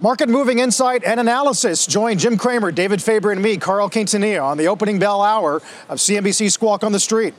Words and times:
Market 0.00 0.28
moving 0.28 0.60
insight 0.60 1.02
and 1.02 1.18
analysis. 1.18 1.84
Join 1.84 2.18
Jim 2.18 2.36
Cramer, 2.38 2.70
David 2.70 3.02
Faber, 3.02 3.32
and 3.32 3.42
me, 3.42 3.56
Carl 3.56 3.90
Quintanilla, 3.90 4.44
on 4.44 4.56
the 4.56 4.68
opening 4.68 5.00
bell 5.00 5.22
hour 5.22 5.56
of 5.88 5.98
CNBC 5.98 6.52
Squawk 6.52 6.84
on 6.84 6.92
the 6.92 7.00
Street. 7.00 7.34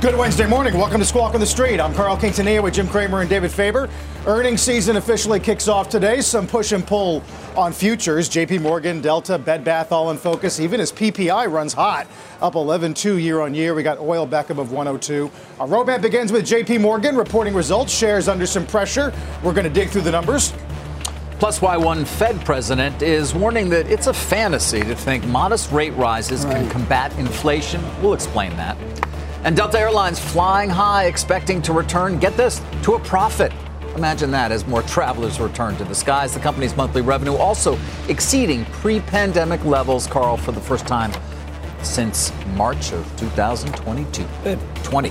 Good 0.00 0.16
Wednesday 0.16 0.46
morning. 0.46 0.74
Welcome 0.74 1.00
to 1.00 1.04
Squawk 1.04 1.34
on 1.34 1.40
the 1.40 1.46
Street. 1.46 1.80
I'm 1.80 1.92
Carl 1.92 2.16
Quintanilla 2.16 2.62
with 2.62 2.74
Jim 2.74 2.86
Cramer 2.86 3.22
and 3.22 3.28
David 3.28 3.50
Faber. 3.50 3.90
Earnings 4.24 4.62
season 4.62 4.94
officially 4.94 5.40
kicks 5.40 5.66
off 5.66 5.88
today. 5.88 6.20
Some 6.20 6.46
push 6.46 6.70
and 6.70 6.86
pull 6.86 7.24
on 7.58 7.72
futures. 7.72 8.30
JP 8.30 8.62
Morgan, 8.62 9.00
Delta, 9.00 9.36
Bed 9.36 9.64
Bath 9.64 9.90
all 9.90 10.10
in 10.10 10.16
focus, 10.16 10.60
even 10.60 10.80
as 10.80 10.92
PPI 10.92 11.50
runs 11.50 11.72
hot, 11.72 12.06
up 12.40 12.54
11.2 12.54 13.20
year 13.20 13.40
on 13.40 13.52
year. 13.52 13.74
We 13.74 13.82
got 13.82 13.98
oil 13.98 14.24
back 14.26 14.50
above 14.50 14.70
102. 14.70 15.30
Our 15.58 15.66
roadmap 15.66 16.00
begins 16.00 16.30
with 16.30 16.46
JP 16.46 16.80
Morgan 16.80 17.16
reporting 17.16 17.54
results, 17.54 17.92
shares 17.92 18.28
under 18.28 18.46
some 18.46 18.64
pressure. 18.64 19.12
We're 19.42 19.52
going 19.52 19.64
to 19.64 19.70
dig 19.70 19.90
through 19.90 20.02
the 20.02 20.12
numbers. 20.12 20.52
Plus, 21.40 21.60
why 21.60 21.76
one 21.76 22.04
Fed 22.04 22.44
president 22.44 23.02
is 23.02 23.34
warning 23.34 23.68
that 23.70 23.88
it's 23.88 24.06
a 24.06 24.14
fantasy 24.14 24.80
to 24.80 24.94
think 24.94 25.24
modest 25.26 25.70
rate 25.72 25.94
rises 25.94 26.44
right. 26.44 26.54
can 26.56 26.70
combat 26.70 27.16
inflation. 27.18 27.82
We'll 28.00 28.14
explain 28.14 28.50
that. 28.56 28.76
And 29.44 29.56
Delta 29.56 29.78
Airlines 29.78 30.18
flying 30.18 30.70
high, 30.70 31.06
expecting 31.06 31.60
to 31.62 31.72
return, 31.72 32.18
get 32.18 32.36
this, 32.36 32.60
to 32.82 32.94
a 32.94 33.00
profit. 33.00 33.52
Imagine 33.98 34.30
that 34.30 34.52
as 34.52 34.64
more 34.64 34.82
travelers 34.82 35.40
return 35.40 35.76
to 35.76 35.82
the 35.82 35.94
skies. 35.94 36.32
The 36.32 36.38
company's 36.38 36.76
monthly 36.76 37.02
revenue 37.02 37.34
also 37.34 37.76
exceeding 38.08 38.64
pre 38.66 39.00
pandemic 39.00 39.64
levels, 39.64 40.06
Carl, 40.06 40.36
for 40.36 40.52
the 40.52 40.60
first 40.60 40.86
time 40.86 41.10
since 41.82 42.32
March 42.54 42.92
of 42.92 43.04
2022. 43.16 44.24
20. 44.84 45.08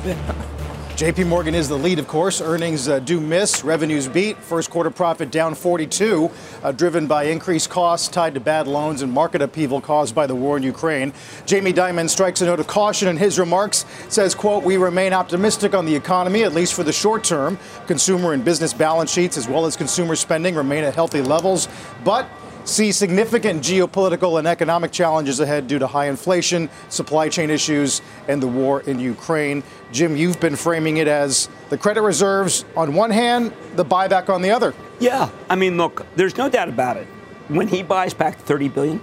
JP 0.98 1.28
Morgan 1.28 1.53
is 1.53 1.70
the 1.70 1.78
lead, 1.78 2.00
of 2.00 2.08
course. 2.08 2.42
Earnings 2.42 2.90
uh, 2.90 2.98
do 2.98 3.20
miss, 3.20 3.64
revenues 3.64 4.08
beat. 4.08 4.36
First 4.38 4.72
quarter 4.72 4.90
profit 4.90 5.30
down 5.30 5.54
42, 5.54 6.31
uh, 6.64 6.72
driven 6.72 7.06
by 7.06 7.26
increased 7.26 7.70
costs 7.70 8.08
tied 8.08 8.34
to 8.34 8.39
bad 8.39 8.66
loans 8.66 9.04
and 9.04 9.12
market 9.12 9.44
upheaval 9.44 9.80
caused 9.80 10.16
by 10.16 10.26
the 10.26 10.34
war 10.34 10.58
in 10.58 10.64
Ukraine. 10.64 11.14
Jamie 11.45 11.72
Dimon 11.72 12.09
strikes 12.09 12.42
a 12.42 12.45
note 12.45 12.59
of 12.59 12.66
caution 12.66 13.08
in 13.09 13.16
his 13.16 13.38
remarks, 13.38 13.86
says, 14.09 14.34
quote, 14.34 14.64
we 14.64 14.78
remain 14.78 15.14
optimistic 15.14 15.76
on 15.76 15.86
the 15.86 15.95
economy, 15.95 16.42
at 16.42 16.54
least 16.54 16.73
for 16.73 16.84
the 16.84 16.92
short 16.92 17.23
term. 17.23 17.59
Consumer 17.86 18.34
and 18.34 18.44
business 18.44 18.73
balance 18.73 19.11
sheets, 19.11 19.38
as 19.38 19.48
well 19.48 19.67
as 19.67 19.76
consumer 19.76 20.16
spending, 20.16 20.56
remain 20.56 20.84
at 20.84 20.95
healthy 20.95 21.22
levels. 21.22 21.67
But 22.04 22.28
see 22.68 22.92
significant 22.92 23.64
geopolitical 23.64 24.38
and 24.40 24.48
economic 24.48 24.92
challenges 24.92 25.40
ahead 25.40 25.68
due 25.68 25.80
to 25.80 25.88
high 25.88 26.08
inflation, 26.08 26.70
supply 26.90 27.30
chain 27.30 27.50
issues, 27.50 28.02
and 28.28 28.44
the 28.44 28.48
war 28.48 28.82
in 28.82 29.00
Ukraine. 29.00 29.64
Jim, 29.92 30.16
you've 30.18 30.40
been 30.40 30.56
framing 30.56 30.98
it 30.98 31.08
as 31.08 31.50
the 31.70 31.78
credit 31.78 32.02
reserves 32.02 32.66
on 32.76 32.94
one 32.94 33.10
hand, 33.10 33.54
the 33.76 33.86
buyback 33.86 34.30
on 34.30 34.42
the 34.42 34.52
other. 34.52 34.73
Yeah, 35.00 35.30
I 35.50 35.56
mean, 35.56 35.78
look, 35.78 36.06
there's 36.16 36.38
no 36.38 36.50
doubt 36.50 36.70
about 36.70 36.98
it. 36.98 37.08
When 37.48 37.68
he 37.68 37.84
buys 37.84 38.14
back 38.14 38.38
30 38.39 38.70
billion, 38.70 39.02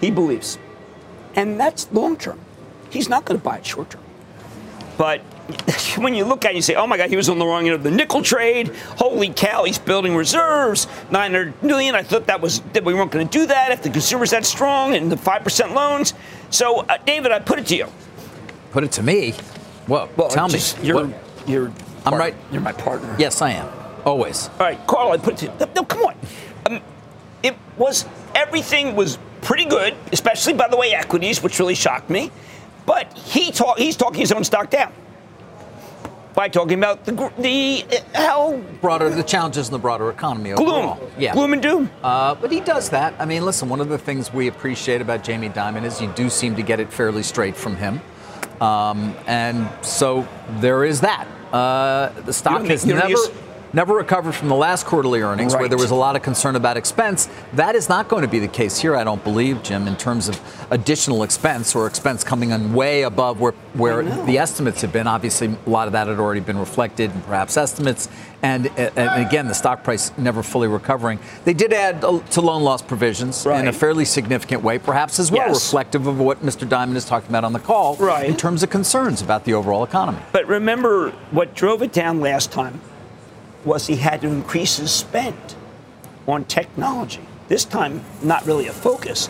he 0.00 0.10
believes. 0.10 0.58
And 1.36 1.60
that's 1.60 1.90
long 1.92 2.16
term. 2.16 2.40
He's 2.90 3.08
not 3.08 3.24
going 3.24 3.38
to 3.38 3.44
buy 3.44 3.58
it 3.58 3.66
short 3.66 3.90
term. 3.90 4.02
But 4.98 5.22
when 5.96 6.14
you 6.14 6.24
look 6.24 6.44
at 6.44 6.52
it, 6.52 6.56
you 6.56 6.62
say, 6.62 6.74
oh 6.74 6.86
my 6.86 6.96
God, 6.96 7.10
he 7.10 7.16
was 7.16 7.28
on 7.28 7.38
the 7.38 7.46
wrong 7.46 7.66
end 7.66 7.74
of 7.74 7.82
the 7.82 7.90
nickel 7.90 8.22
trade. 8.22 8.68
Holy 8.96 9.30
cow, 9.30 9.64
he's 9.64 9.78
building 9.78 10.16
reserves. 10.16 10.86
900 11.10 11.62
million. 11.62 11.94
I 11.94 12.02
thought 12.02 12.26
that 12.26 12.40
was 12.40 12.60
that 12.72 12.84
we 12.84 12.94
weren't 12.94 13.10
going 13.10 13.26
to 13.26 13.38
do 13.38 13.46
that 13.46 13.72
if 13.72 13.82
the 13.82 13.90
consumer's 13.90 14.30
that 14.30 14.46
strong 14.46 14.94
and 14.94 15.10
the 15.10 15.16
5% 15.16 15.74
loans. 15.74 16.14
So, 16.50 16.80
uh, 16.80 16.98
David, 17.04 17.32
I 17.32 17.38
put 17.38 17.58
it 17.58 17.66
to 17.66 17.76
you. 17.76 17.86
Put 18.72 18.84
it 18.84 18.92
to 18.92 19.02
me? 19.02 19.34
Well, 19.88 20.08
well 20.16 20.28
tell 20.28 20.48
me. 20.48 20.60
You're, 20.82 21.06
what? 21.06 21.14
you're, 21.46 21.72
I'm 22.04 22.14
right. 22.14 22.34
You're 22.52 22.60
my 22.60 22.72
partner. 22.72 23.14
Yes, 23.18 23.42
I 23.42 23.52
am. 23.52 23.68
Always. 24.04 24.48
All 24.48 24.60
right, 24.60 24.86
Carl, 24.86 25.12
I 25.12 25.18
put 25.18 25.34
it 25.34 25.36
to 25.38 25.46
you. 25.46 25.72
No, 25.74 25.84
come 25.84 26.02
on. 26.02 26.14
Um, 26.66 26.80
it 27.42 27.56
was, 27.76 28.06
everything 28.34 28.96
was 28.96 29.18
pretty 29.42 29.64
good, 29.64 29.94
especially, 30.12 30.54
by 30.54 30.68
the 30.68 30.76
way, 30.76 30.94
equities, 30.94 31.42
which 31.42 31.58
really 31.58 31.74
shocked 31.74 32.10
me. 32.10 32.30
But 32.86 33.12
he 33.16 33.52
talk, 33.52 33.78
he's 33.78 33.96
talking 33.96 34.20
his 34.20 34.32
own 34.32 34.44
stock 34.44 34.70
down 34.70 34.92
by 36.40 36.48
talking 36.48 36.78
about 36.78 37.04
the 37.04 37.12
the 37.38 37.84
how 38.14 38.56
broader 38.80 39.10
the 39.10 39.22
challenges 39.22 39.68
in 39.68 39.72
the 39.74 39.78
broader 39.78 40.08
economy 40.08 40.54
overall. 40.54 40.94
Gloom, 40.94 41.10
yeah, 41.18 41.34
gloom 41.34 41.52
and 41.52 41.60
doom. 41.60 41.90
Uh, 42.02 42.34
but 42.34 42.50
he 42.50 42.60
does 42.60 42.88
that. 42.88 43.12
I 43.18 43.26
mean, 43.26 43.44
listen. 43.44 43.68
One 43.68 43.78
of 43.78 43.90
the 43.90 43.98
things 43.98 44.32
we 44.32 44.46
appreciate 44.46 45.02
about 45.02 45.22
Jamie 45.22 45.50
Dimon 45.50 45.84
is 45.84 46.00
you 46.00 46.10
do 46.14 46.30
seem 46.30 46.56
to 46.56 46.62
get 46.62 46.80
it 46.80 46.90
fairly 46.90 47.22
straight 47.22 47.54
from 47.54 47.76
him, 47.76 48.00
um, 48.62 49.14
and 49.26 49.68
so 49.84 50.26
there 50.60 50.82
is 50.82 51.02
that. 51.02 51.28
Uh, 51.52 52.08
the 52.22 52.32
stock 52.32 52.64
has 52.64 52.86
never 52.86 53.18
never 53.72 53.94
recovered 53.94 54.32
from 54.32 54.48
the 54.48 54.54
last 54.54 54.86
quarterly 54.86 55.20
earnings 55.20 55.52
right. 55.52 55.60
where 55.60 55.68
there 55.68 55.78
was 55.78 55.90
a 55.90 55.94
lot 55.94 56.16
of 56.16 56.22
concern 56.22 56.56
about 56.56 56.76
expense. 56.76 57.28
That 57.54 57.74
is 57.74 57.88
not 57.88 58.08
going 58.08 58.22
to 58.22 58.28
be 58.28 58.38
the 58.38 58.48
case 58.48 58.78
here, 58.78 58.96
I 58.96 59.04
don't 59.04 59.22
believe, 59.22 59.62
Jim, 59.62 59.86
in 59.86 59.96
terms 59.96 60.28
of 60.28 60.40
additional 60.70 61.22
expense 61.22 61.74
or 61.74 61.86
expense 61.86 62.24
coming 62.24 62.50
in 62.50 62.72
way 62.72 63.02
above 63.02 63.40
where, 63.40 63.52
where 63.74 64.02
the 64.02 64.38
estimates 64.38 64.80
have 64.82 64.92
been. 64.92 65.06
Obviously, 65.06 65.48
a 65.66 65.70
lot 65.70 65.86
of 65.86 65.92
that 65.92 66.08
had 66.08 66.18
already 66.18 66.40
been 66.40 66.58
reflected 66.58 67.12
in 67.12 67.20
perhaps 67.22 67.56
estimates. 67.56 68.08
And, 68.42 68.68
and 68.78 69.26
again, 69.26 69.48
the 69.48 69.54
stock 69.54 69.84
price 69.84 70.16
never 70.16 70.42
fully 70.42 70.66
recovering. 70.66 71.18
They 71.44 71.52
did 71.52 71.74
add 71.74 72.00
to 72.00 72.40
loan 72.40 72.62
loss 72.62 72.80
provisions 72.80 73.44
right. 73.44 73.60
in 73.60 73.68
a 73.68 73.72
fairly 73.72 74.06
significant 74.06 74.62
way, 74.62 74.78
perhaps 74.78 75.18
as 75.18 75.30
well, 75.30 75.46
yes. 75.46 75.66
reflective 75.66 76.06
of 76.06 76.18
what 76.18 76.40
Mr. 76.42 76.66
Dimon 76.66 76.96
is 76.96 77.04
talking 77.04 77.28
about 77.28 77.44
on 77.44 77.52
the 77.52 77.58
call 77.58 77.96
right. 77.96 78.28
in 78.28 78.36
terms 78.36 78.62
of 78.62 78.70
concerns 78.70 79.20
about 79.20 79.44
the 79.44 79.52
overall 79.52 79.84
economy. 79.84 80.18
But 80.32 80.46
remember 80.46 81.10
what 81.30 81.54
drove 81.54 81.82
it 81.82 81.92
down 81.92 82.20
last 82.20 82.50
time 82.50 82.80
was 83.64 83.86
he 83.86 83.96
had 83.96 84.20
to 84.22 84.28
increase 84.28 84.76
his 84.76 84.90
spend 84.90 85.54
on 86.26 86.44
technology. 86.44 87.20
This 87.48 87.64
time, 87.64 88.04
not 88.22 88.46
really 88.46 88.66
a 88.66 88.72
focus. 88.72 89.28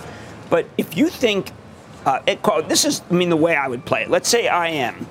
But 0.51 0.67
if 0.77 0.97
you 0.97 1.09
think, 1.09 1.53
uh, 2.05 2.21
it, 2.27 2.43
this 2.69 2.85
is, 2.85 3.03
I 3.11 3.15
mean, 3.15 3.31
the 3.31 3.37
way 3.37 3.57
I 3.57 3.69
would 3.69 3.85
play 3.85 4.03
it. 4.03 4.11
Let's 4.11 4.29
say 4.29 4.49
I 4.49 4.69
am 4.69 5.07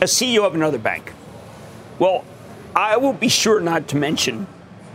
a 0.00 0.06
CEO 0.06 0.44
of 0.46 0.54
another 0.54 0.78
bank. 0.78 1.12
Well, 1.98 2.24
I 2.74 2.96
will 2.96 3.12
be 3.12 3.28
sure 3.28 3.60
not 3.60 3.88
to 3.88 3.96
mention 3.96 4.46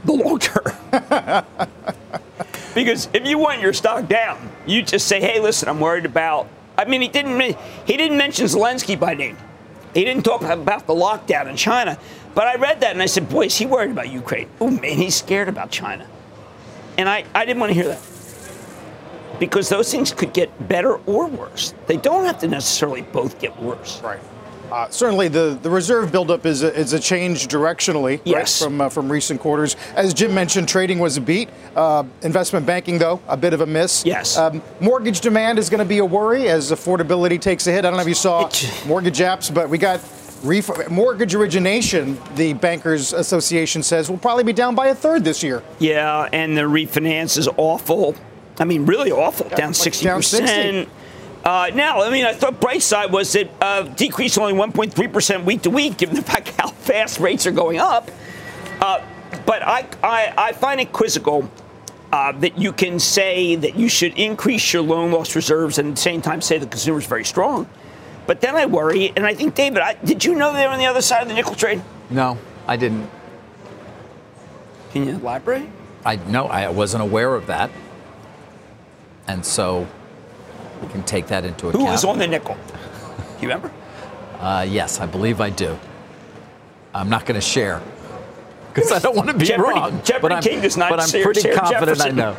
the 0.03 0.13
long 0.13 0.39
term. 0.39 0.65
because 2.75 3.09
if 3.13 3.27
you 3.27 3.37
want 3.37 3.61
your 3.61 3.73
stock 3.73 4.07
down, 4.07 4.51
you 4.65 4.81
just 4.81 5.07
say, 5.07 5.21
hey, 5.21 5.39
listen, 5.39 5.69
I'm 5.69 5.79
worried 5.79 6.05
about. 6.05 6.49
I 6.77 6.85
mean, 6.85 7.01
he 7.01 7.07
didn't, 7.07 7.39
he 7.85 7.97
didn't 7.97 8.17
mention 8.17 8.45
Zelensky 8.45 8.99
by 8.99 9.13
name. 9.13 9.37
He 9.93 10.03
didn't 10.03 10.23
talk 10.23 10.41
about 10.41 10.85
the 10.85 10.93
lockdown 10.93 11.47
in 11.47 11.55
China. 11.55 11.97
But 12.37 12.45
I 12.45 12.53
read 12.57 12.81
that 12.81 12.91
and 12.91 13.01
I 13.01 13.07
said, 13.07 13.29
boy, 13.29 13.45
is 13.45 13.57
he 13.57 13.65
worried 13.65 13.89
about 13.89 14.09
Ukraine? 14.09 14.47
Oh, 14.61 14.69
man, 14.69 14.95
he's 14.95 15.15
scared 15.15 15.49
about 15.49 15.71
China. 15.71 16.07
And 16.95 17.09
I, 17.09 17.25
I 17.33 17.45
didn't 17.45 17.59
want 17.59 17.71
to 17.71 17.73
hear 17.73 17.87
that. 17.87 18.01
Because 19.39 19.69
those 19.69 19.91
things 19.91 20.13
could 20.13 20.33
get 20.33 20.67
better 20.67 20.97
or 21.07 21.25
worse. 21.25 21.73
They 21.87 21.97
don't 21.97 22.25
have 22.25 22.37
to 22.41 22.47
necessarily 22.47 23.01
both 23.01 23.39
get 23.39 23.59
worse. 23.59 24.03
Right. 24.03 24.19
Uh, 24.71 24.87
certainly, 24.89 25.29
the, 25.29 25.57
the 25.63 25.69
reserve 25.71 26.11
buildup 26.11 26.45
is 26.45 26.61
a, 26.61 26.71
is 26.75 26.93
a 26.93 26.99
change 26.99 27.47
directionally 27.47 28.21
yes. 28.23 28.61
right, 28.61 28.67
from 28.67 28.81
uh, 28.81 28.89
from 28.89 29.11
recent 29.11 29.39
quarters. 29.39 29.75
As 29.95 30.13
Jim 30.13 30.31
mentioned, 30.31 30.67
trading 30.67 30.99
was 30.99 31.17
a 31.17 31.21
beat. 31.21 31.49
Uh, 31.75 32.03
investment 32.21 32.67
banking, 32.67 32.99
though, 32.99 33.19
a 33.27 33.37
bit 33.37 33.53
of 33.53 33.61
a 33.61 33.65
miss. 33.65 34.05
Yes. 34.05 34.37
Um, 34.37 34.61
mortgage 34.79 35.21
demand 35.21 35.57
is 35.57 35.71
going 35.71 35.79
to 35.79 35.85
be 35.85 35.99
a 35.99 36.05
worry 36.05 36.49
as 36.49 36.71
affordability 36.71 37.41
takes 37.41 37.65
a 37.65 37.71
hit. 37.71 37.79
I 37.79 37.89
don't 37.89 37.95
know 37.95 38.01
if 38.01 38.07
you 38.07 38.13
saw 38.13 38.47
mortgage 38.85 39.17
apps, 39.19 39.51
but 39.51 39.69
we 39.69 39.79
got 39.79 40.01
Ref- 40.43 40.89
mortgage 40.89 41.35
origination, 41.35 42.17
the 42.35 42.53
Bankers 42.53 43.13
Association 43.13 43.83
says, 43.83 44.09
will 44.09 44.17
probably 44.17 44.43
be 44.43 44.53
down 44.53 44.75
by 44.75 44.87
a 44.87 44.95
third 44.95 45.23
this 45.23 45.43
year. 45.43 45.63
Yeah, 45.79 46.29
and 46.31 46.57
the 46.57 46.61
refinance 46.61 47.37
is 47.37 47.47
awful. 47.57 48.15
I 48.59 48.65
mean, 48.65 48.85
really 48.85 49.11
awful, 49.11 49.49
down 49.49 49.69
like 49.69 49.93
60%. 49.93 50.03
Down 50.03 50.23
60. 50.23 50.89
Uh, 51.43 51.71
now, 51.73 52.03
I 52.03 52.09
mean, 52.09 52.25
I 52.25 52.33
thought 52.33 52.59
bright 52.59 52.81
side 52.81 53.11
was 53.11 53.33
it 53.35 53.49
uh, 53.61 53.83
decrease 53.83 54.37
only 54.37 54.53
1.3% 54.53 55.45
week 55.45 55.61
to 55.61 55.69
week, 55.69 55.97
given 55.97 56.15
the 56.15 56.21
fact 56.33 56.49
how 56.59 56.69
fast 56.69 57.19
rates 57.19 57.45
are 57.47 57.51
going 57.51 57.79
up. 57.79 58.11
Uh, 58.81 59.01
but 59.45 59.63
I, 59.63 59.87
I, 60.03 60.33
I, 60.37 60.51
find 60.51 60.79
it 60.81 60.91
quizzical 60.91 61.49
uh, 62.11 62.31
that 62.33 62.57
you 62.57 62.71
can 62.71 62.99
say 62.99 63.55
that 63.55 63.75
you 63.75 63.89
should 63.89 64.17
increase 64.17 64.73
your 64.73 64.81
loan 64.81 65.11
loss 65.11 65.35
reserves 65.35 65.77
and 65.77 65.89
at 65.89 65.95
the 65.95 66.01
same 66.01 66.21
time 66.21 66.41
say 66.41 66.57
the 66.57 66.67
consumer 66.67 66.99
is 66.99 67.05
very 67.05 67.25
strong 67.25 67.67
But 68.27 68.41
then 68.41 68.55
I 68.55 68.65
worry, 68.65 69.13
and 69.15 69.25
I 69.25 69.33
think, 69.33 69.55
David, 69.55 69.81
I, 69.81 69.93
did 69.93 70.23
you 70.25 70.35
know 70.35 70.51
they 70.53 70.65
were 70.65 70.73
on 70.73 70.79
the 70.79 70.85
other 70.85 71.01
side 71.01 71.21
of 71.23 71.29
the 71.29 71.33
nickel 71.33 71.55
trade? 71.55 71.81
No, 72.09 72.37
I 72.67 72.75
didn't. 72.75 73.09
Can 74.91 75.07
you 75.07 75.15
elaborate? 75.15 75.67
I 76.05 76.17
no, 76.17 76.45
I 76.45 76.69
wasn't 76.69 77.03
aware 77.03 77.33
of 77.35 77.47
that, 77.47 77.71
and 79.27 79.45
so 79.45 79.87
we 80.81 80.87
can 80.89 81.03
take 81.03 81.27
that 81.27 81.43
into 81.43 81.69
account. 81.69 81.83
Who 81.83 81.89
was 81.89 82.05
on 82.05 82.17
the 82.17 82.27
nickel? 82.27 82.55
You 83.41 83.47
remember? 83.47 83.71
Uh, 84.39 84.65
yes, 84.67 84.99
I 84.99 85.05
believe 85.05 85.41
I 85.41 85.49
do. 85.49 85.77
I'm 86.93 87.09
not 87.09 87.25
going 87.25 87.39
to 87.39 87.45
share 87.45 87.81
because 88.73 88.91
I 88.91 88.99
don't 88.99 89.15
want 89.15 89.29
to 89.29 89.37
be 89.37 89.45
Jeopardy- 89.45 89.79
wrong. 89.79 90.01
Jeopardy 90.03 90.21
but 90.21 90.31
I'm, 90.31 90.43
King 90.43 90.61
does 90.61 90.77
not 90.77 90.89
But 90.89 90.99
I'm 91.01 91.21
pretty 91.21 91.49
confident 91.51 91.97
Jefferson. 91.97 92.19
I 92.19 92.31
know. 92.31 92.37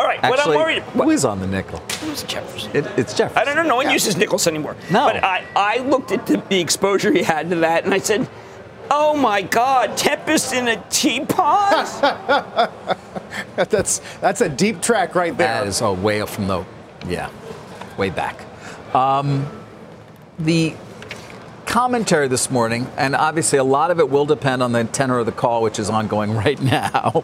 All 0.00 0.06
right, 0.06 0.22
what 0.22 0.32
I'm 0.32 0.38
Actually, 0.38 0.56
worried 0.56 0.82
who 0.82 1.10
is 1.10 1.26
on 1.26 1.40
the 1.40 1.46
nickel? 1.46 1.78
Who's 2.00 2.22
Jefferson? 2.22 2.74
It, 2.74 2.86
it's 2.96 3.12
Jefferson. 3.12 3.36
I 3.36 3.44
don't 3.44 3.54
know. 3.54 3.62
No 3.68 3.76
one 3.76 3.84
Yeah. 3.84 3.92
uses 3.92 4.16
nickels 4.16 4.46
anymore. 4.46 4.74
No. 4.90 5.04
But 5.12 5.22
I, 5.22 5.44
I 5.54 5.78
looked 5.80 6.10
at 6.10 6.26
the, 6.26 6.42
the 6.48 6.58
exposure 6.58 7.12
he 7.12 7.22
had 7.22 7.50
to 7.50 7.56
that, 7.56 7.84
and 7.84 7.92
I 7.92 7.98
said, 7.98 8.26
"Oh 8.90 9.14
my 9.14 9.42
God, 9.42 9.98
Tempest 9.98 10.54
in 10.54 10.68
a 10.68 10.82
teapot." 10.88 11.86
That's 13.56 14.00
that's 14.22 14.40
a 14.40 14.48
deep 14.48 14.80
track 14.80 15.14
right 15.14 15.36
there. 15.36 15.60
That 15.60 15.66
is 15.66 15.82
oh, 15.82 15.92
way 15.92 16.22
up 16.22 16.30
from 16.30 16.46
the, 16.48 16.64
yeah, 17.06 17.30
way 17.98 18.08
back. 18.08 18.42
Um, 18.94 19.46
the 20.38 20.74
commentary 21.66 22.26
this 22.26 22.50
morning, 22.50 22.88
and 22.96 23.14
obviously 23.14 23.58
a 23.58 23.64
lot 23.64 23.90
of 23.90 24.00
it 24.00 24.08
will 24.08 24.24
depend 24.26 24.62
on 24.62 24.72
the 24.72 24.84
tenor 24.84 25.18
of 25.18 25.26
the 25.26 25.32
call, 25.32 25.62
which 25.62 25.78
is 25.78 25.90
ongoing 25.90 26.34
right 26.44 26.60
now. 26.60 27.22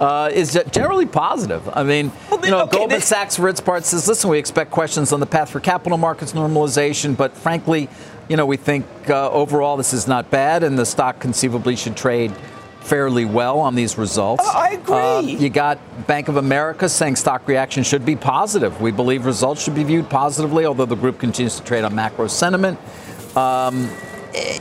Uh, 0.00 0.30
is 0.32 0.56
generally 0.70 1.06
positive. 1.06 1.68
I 1.74 1.82
mean, 1.82 2.12
Well, 2.30 2.44
you 2.44 2.52
know, 2.52 2.60
okay, 2.60 2.76
Goldman 2.76 3.00
Sachs, 3.00 3.34
for 3.34 3.48
its 3.48 3.60
part, 3.60 3.84
says, 3.84 4.06
"Listen, 4.06 4.30
we 4.30 4.38
expect 4.38 4.70
questions 4.70 5.12
on 5.12 5.18
the 5.18 5.26
path 5.26 5.50
for 5.50 5.58
capital 5.58 5.98
markets 5.98 6.34
normalization, 6.34 7.16
but 7.16 7.36
frankly, 7.36 7.88
you 8.28 8.36
know, 8.36 8.46
we 8.46 8.56
think 8.56 8.86
uh, 9.10 9.28
overall 9.30 9.76
this 9.76 9.92
is 9.92 10.06
not 10.06 10.30
bad, 10.30 10.62
and 10.62 10.78
the 10.78 10.86
stock 10.86 11.18
conceivably 11.18 11.74
should 11.74 11.96
trade 11.96 12.32
fairly 12.80 13.24
well 13.24 13.58
on 13.58 13.74
these 13.74 13.98
results." 13.98 14.44
Oh, 14.46 14.56
I 14.56 14.68
agree. 14.74 14.94
Uh, 14.94 15.20
you 15.20 15.48
got 15.48 15.78
Bank 16.06 16.28
of 16.28 16.36
America 16.36 16.88
saying 16.88 17.16
stock 17.16 17.48
reaction 17.48 17.82
should 17.82 18.04
be 18.04 18.14
positive. 18.14 18.80
We 18.80 18.92
believe 18.92 19.26
results 19.26 19.64
should 19.64 19.74
be 19.74 19.82
viewed 19.82 20.08
positively, 20.08 20.64
although 20.64 20.86
the 20.86 20.94
group 20.94 21.18
continues 21.18 21.56
to 21.56 21.64
trade 21.64 21.82
on 21.82 21.92
macro 21.96 22.28
sentiment. 22.28 22.78
Um, 23.36 23.90
eh, 24.32 24.60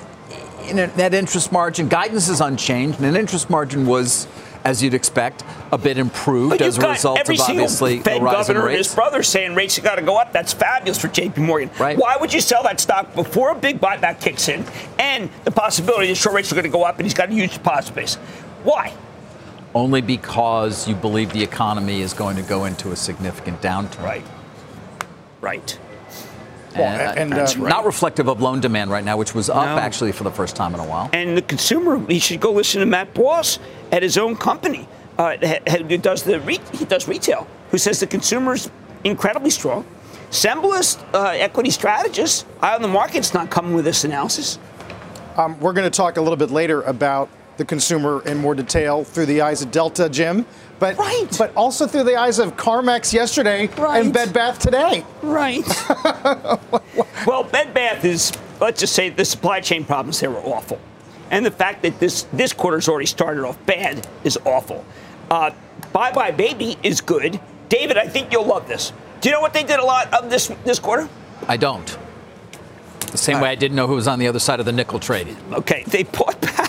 in 0.68 0.80
a 0.80 0.88
net 0.98 1.14
interest 1.14 1.52
margin, 1.52 1.88
guidance 1.88 2.28
is 2.28 2.42
unchanged. 2.42 3.00
And 3.00 3.12
net 3.12 3.20
interest 3.20 3.50
margin 3.50 3.86
was, 3.86 4.28
as 4.64 4.84
you'd 4.84 4.94
expect, 4.94 5.44
a 5.72 5.78
bit 5.78 5.98
improved 5.98 6.52
But 6.52 6.62
as 6.62 6.78
a 6.78 6.90
result 6.90 7.20
every 7.20 7.36
of 7.36 7.42
obviously 7.42 8.00
Fed 8.00 8.22
the 8.22 8.26
rise 8.26 8.50
in 8.50 8.56
governor 8.56 8.68
and 8.68 8.78
his 8.78 8.88
rates. 8.88 8.96
brother 8.96 9.24
saying 9.24 9.56
rates 9.56 9.76
have 9.76 9.86
got 9.86 9.96
to 9.96 10.02
go 10.02 10.18
up. 10.18 10.32
That's 10.34 10.54
fabulous 10.54 11.00
for 11.00 11.08
J.P. 11.08 11.42
Morgan. 11.42 11.70
Right. 11.80 11.98
Why 11.98 12.18
would 12.18 12.34
you 12.34 12.42
sell 12.42 12.64
that 12.64 12.80
stock 12.80 13.14
before 13.16 13.52
a 13.52 13.56
big 13.56 13.80
buyback 13.80 14.22
kicks 14.22 14.50
in 14.50 14.66
and 15.00 15.30
the 15.44 15.52
possibility 15.52 16.08
that 16.08 16.16
short 16.16 16.36
rates 16.36 16.52
are 16.52 16.56
going 16.56 16.64
to 16.64 16.70
go 16.70 16.84
up 16.84 16.98
and 16.98 17.06
he's 17.06 17.14
got 17.14 17.30
a 17.30 17.34
huge 17.34 17.54
deposit 17.54 17.96
base? 17.96 18.16
Why? 18.64 18.94
Only 19.76 20.02
because 20.02 20.88
you 20.88 20.96
believe 20.96 21.34
the 21.34 21.44
economy 21.44 22.02
is 22.02 22.14
going 22.14 22.36
to 22.38 22.44
go 22.44 22.66
into 22.66 22.92
a 22.92 22.96
significant 22.96 23.62
downturn. 23.62 24.04
Right. 24.04 24.26
Right. 25.42 25.80
And, 26.84 27.34
and, 27.34 27.34
uh, 27.34 27.44
uh, 27.44 27.68
not 27.70 27.86
reflective 27.86 28.28
of 28.28 28.42
loan 28.42 28.60
demand 28.60 28.92
right 28.92 29.04
now, 29.04 29.18
which 29.18 29.34
was 29.36 29.50
up 29.50 29.66
No. 29.66 29.78
actually 29.78 30.12
for 30.12 30.24
the 30.24 30.32
first 30.32 30.56
time 30.56 30.74
in 30.74 30.80
a 30.80 30.86
while. 30.86 31.10
And 31.14 31.38
the 31.38 31.42
consumer, 31.42 32.00
he 32.08 32.20
should 32.20 32.40
go 32.40 32.52
listen 32.52 32.80
to 32.80 32.86
Matt 32.86 33.14
Boss 33.14 33.60
at 33.92 34.04
his 34.04 34.18
own 34.18 34.36
company, 34.36 34.88
uh, 35.18 35.36
ha- 35.42 35.60
ha- 35.68 35.78
who 35.88 35.98
does 35.98 36.24
the 36.24 36.40
re- 36.42 36.60
he 36.74 36.86
does 36.86 37.08
retail, 37.08 37.48
who 37.72 37.78
says 37.78 38.00
the 38.00 38.08
consumer's 38.08 38.70
incredibly 39.04 39.50
strong. 39.50 39.86
Cembalest, 40.30 41.00
uh, 41.14 41.28
equity 41.30 41.70
strategist, 41.70 42.46
eye 42.62 42.76
on 42.76 42.82
the 42.82 42.88
market's 42.88 43.34
not 43.34 43.50
coming 43.50 43.74
with 43.74 43.86
this 43.86 44.04
analysis. 44.04 44.60
Um, 45.38 45.58
we're 45.60 45.74
going 45.74 45.90
to 45.90 45.96
talk 45.96 46.18
a 46.18 46.22
little 46.22 46.36
bit 46.38 46.52
later 46.52 46.82
about 46.82 47.30
the 47.58 47.64
consumer 47.66 48.22
in 48.26 48.38
more 48.38 48.54
detail 48.54 49.04
through 49.04 49.26
the 49.28 49.42
eyes 49.42 49.62
of 49.62 49.72
Delta, 49.72 50.10
Jim, 50.10 50.46
but 50.80 50.98
Right. 50.98 51.28
but 51.38 51.52
also 51.56 51.88
through 51.88 52.04
the 52.04 52.16
eyes 52.16 52.40
of 52.40 52.56
CarMax 52.58 53.14
yesterday 53.14 53.68
Right. 53.78 54.04
and 54.04 54.14
Bed 54.14 54.34
Bath 54.34 54.60
today. 54.60 55.06
Right. 55.22 55.66
well, 57.26 57.44
Bed 57.44 57.74
Bath 57.74 58.06
is, 58.06 58.32
let's 58.60 58.80
just 58.80 58.94
say 58.94 59.10
the 59.10 59.26
supply 59.26 59.60
chain 59.60 59.86
problems 59.86 60.20
there 60.20 60.32
were 60.32 60.40
awful. 60.40 60.80
And 61.32 61.46
the 61.46 61.52
fact 61.52 61.82
that 61.84 62.00
this, 62.00 62.24
this 62.34 62.54
quarter's 62.54 62.88
already 62.88 63.06
started 63.06 63.44
off 63.46 63.58
bad 63.66 64.08
is 64.24 64.38
awful. 64.46 64.86
Uh, 65.30 65.52
Bye 65.94 66.12
Bye 66.12 66.32
Baby 66.32 66.78
is 66.84 67.02
good. 67.02 67.40
David, 67.70 67.98
I 67.98 68.08
think 68.08 68.32
you'll 68.32 68.46
love 68.46 68.68
this. 68.68 68.94
Do 69.20 69.30
you 69.30 69.36
know 69.36 69.42
what 69.42 69.54
they 69.54 69.64
did 69.64 69.80
a 69.80 69.84
lot 69.86 70.14
of 70.14 70.30
this 70.30 70.48
this 70.64 70.80
quarter? 70.80 71.10
I 71.48 71.58
don't. 71.58 71.98
The 73.12 73.18
same 73.18 73.40
way 73.42 73.50
I 73.50 73.56
didn't 73.56 73.76
know 73.76 73.88
who 73.88 73.96
was 73.96 74.08
on 74.08 74.20
the 74.20 74.28
other 74.28 74.40
side 74.40 74.60
of 74.60 74.66
the 74.66 74.72
nickel 74.72 75.00
trade. 75.00 75.36
Okay, 75.52 75.84
they 75.88 76.04
bought 76.04 76.40
back 76.42 76.67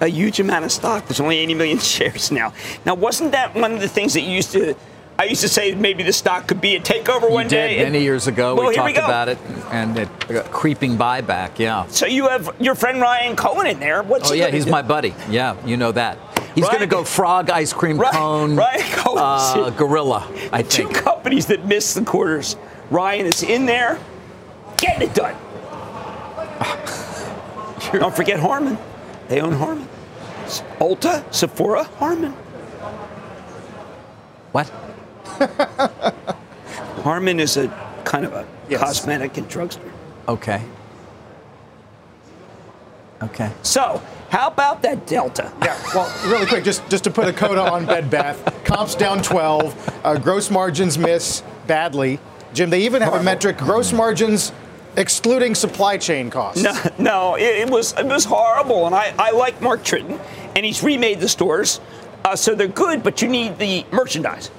a 0.00 0.08
huge 0.08 0.40
amount 0.40 0.64
of 0.64 0.72
stock. 0.72 1.06
There's 1.06 1.20
only 1.20 1.38
80 1.38 1.54
million 1.54 1.78
shares 1.94 2.30
now. 2.30 2.52
Now, 2.84 2.94
wasn't 2.94 3.32
that 3.32 3.54
one 3.54 3.72
of 3.72 3.80
the 3.80 3.88
things 3.88 4.14
that 4.14 4.22
you 4.22 4.32
used 4.32 4.52
to? 4.52 4.74
I 5.20 5.24
used 5.24 5.40
to 5.40 5.48
say 5.48 5.74
maybe 5.74 6.04
the 6.04 6.12
stock 6.12 6.46
could 6.46 6.60
be 6.60 6.76
a 6.76 6.80
takeover 6.80 7.28
one 7.28 7.46
you 7.46 7.50
day. 7.50 7.78
did 7.78 7.92
many 7.92 8.04
years 8.04 8.28
ago. 8.28 8.54
Well, 8.54 8.68
we 8.68 8.76
talked 8.76 8.94
go. 8.94 9.04
about 9.04 9.28
it, 9.28 9.36
and 9.72 9.98
it 9.98 10.08
creeping 10.52 10.96
buyback. 10.96 11.58
Yeah. 11.58 11.86
So 11.88 12.06
you 12.06 12.28
have 12.28 12.54
your 12.60 12.76
friend 12.76 13.00
Ryan 13.00 13.34
Cohen 13.34 13.66
in 13.66 13.80
there. 13.80 14.04
What's 14.04 14.30
Oh 14.30 14.34
yeah, 14.34 14.48
he's 14.48 14.66
do? 14.66 14.70
my 14.70 14.82
buddy. 14.82 15.12
Yeah, 15.28 15.56
you 15.66 15.76
know 15.76 15.90
that. 15.90 16.18
He's 16.54 16.66
going 16.68 16.80
to 16.80 16.86
go 16.86 17.02
frog 17.04 17.50
ice 17.50 17.72
cream 17.72 17.98
Right. 17.98 18.12
cone, 18.12 18.54
Ryan 18.56 18.80
Cohen's 18.92 19.66
uh, 19.66 19.70
gorilla. 19.76 20.28
I 20.52 20.62
Two 20.62 20.84
think. 20.84 20.94
companies 20.96 21.46
that 21.46 21.66
missed 21.66 21.94
the 21.96 22.04
quarters. 22.04 22.56
Ryan 22.90 23.26
is 23.26 23.42
in 23.42 23.66
there, 23.66 23.98
getting 24.76 25.08
it 25.08 25.14
done. 25.14 25.34
Don't 27.92 28.14
forget 28.14 28.38
Harmon. 28.40 28.76
They 29.28 29.40
own 29.40 29.52
Harmon. 29.52 29.88
Ulta, 30.80 31.22
Sephora, 31.32 31.84
Harmon. 31.84 32.32
What? 34.52 34.68
Harmon 37.02 37.38
is 37.38 37.56
a 37.56 37.68
kind 38.04 38.24
of 38.24 38.32
a 38.32 38.46
Yes. 38.68 38.80
cosmetic 38.80 39.36
and 39.38 39.48
drugstore. 39.48 39.90
Okay. 40.28 40.62
Okay. 43.22 43.50
So, 43.62 44.02
how 44.30 44.48
about 44.48 44.82
that 44.82 45.06
Delta? 45.06 45.50
Yeah, 45.62 45.76
well, 45.94 46.30
really 46.30 46.46
quick, 46.46 46.64
just 46.64 46.86
just 46.88 47.04
to 47.04 47.10
put 47.10 47.28
a 47.28 47.32
coda 47.32 47.60
on 47.62 47.86
Bed 47.86 48.10
Bath, 48.10 48.64
comps 48.64 48.94
down 48.94 49.22
12, 49.22 50.00
uh, 50.04 50.18
gross 50.18 50.50
margins 50.50 50.98
miss 50.98 51.42
badly. 51.66 52.20
Jim, 52.54 52.70
they 52.70 52.82
even 52.82 53.02
have 53.02 53.14
a 53.14 53.22
metric: 53.22 53.56
gross 53.58 53.92
margins 53.92 54.52
excluding 54.96 55.54
supply 55.54 55.96
chain 55.96 56.30
costs. 56.30 56.62
No, 56.62 56.74
no, 56.98 57.34
it, 57.36 57.42
it 57.42 57.70
was 57.70 57.92
it 57.98 58.06
was 58.06 58.24
horrible, 58.24 58.86
and 58.86 58.94
I, 58.94 59.14
I 59.18 59.30
like 59.30 59.60
Mark 59.60 59.82
Tritton, 59.82 60.20
and 60.56 60.64
he's 60.64 60.82
remade 60.82 61.20
the 61.20 61.28
stores, 61.28 61.80
uh, 62.24 62.36
so 62.36 62.54
they're 62.54 62.68
good, 62.68 63.02
but 63.02 63.22
you 63.22 63.28
need 63.28 63.58
the 63.58 63.84
merchandise, 63.92 64.50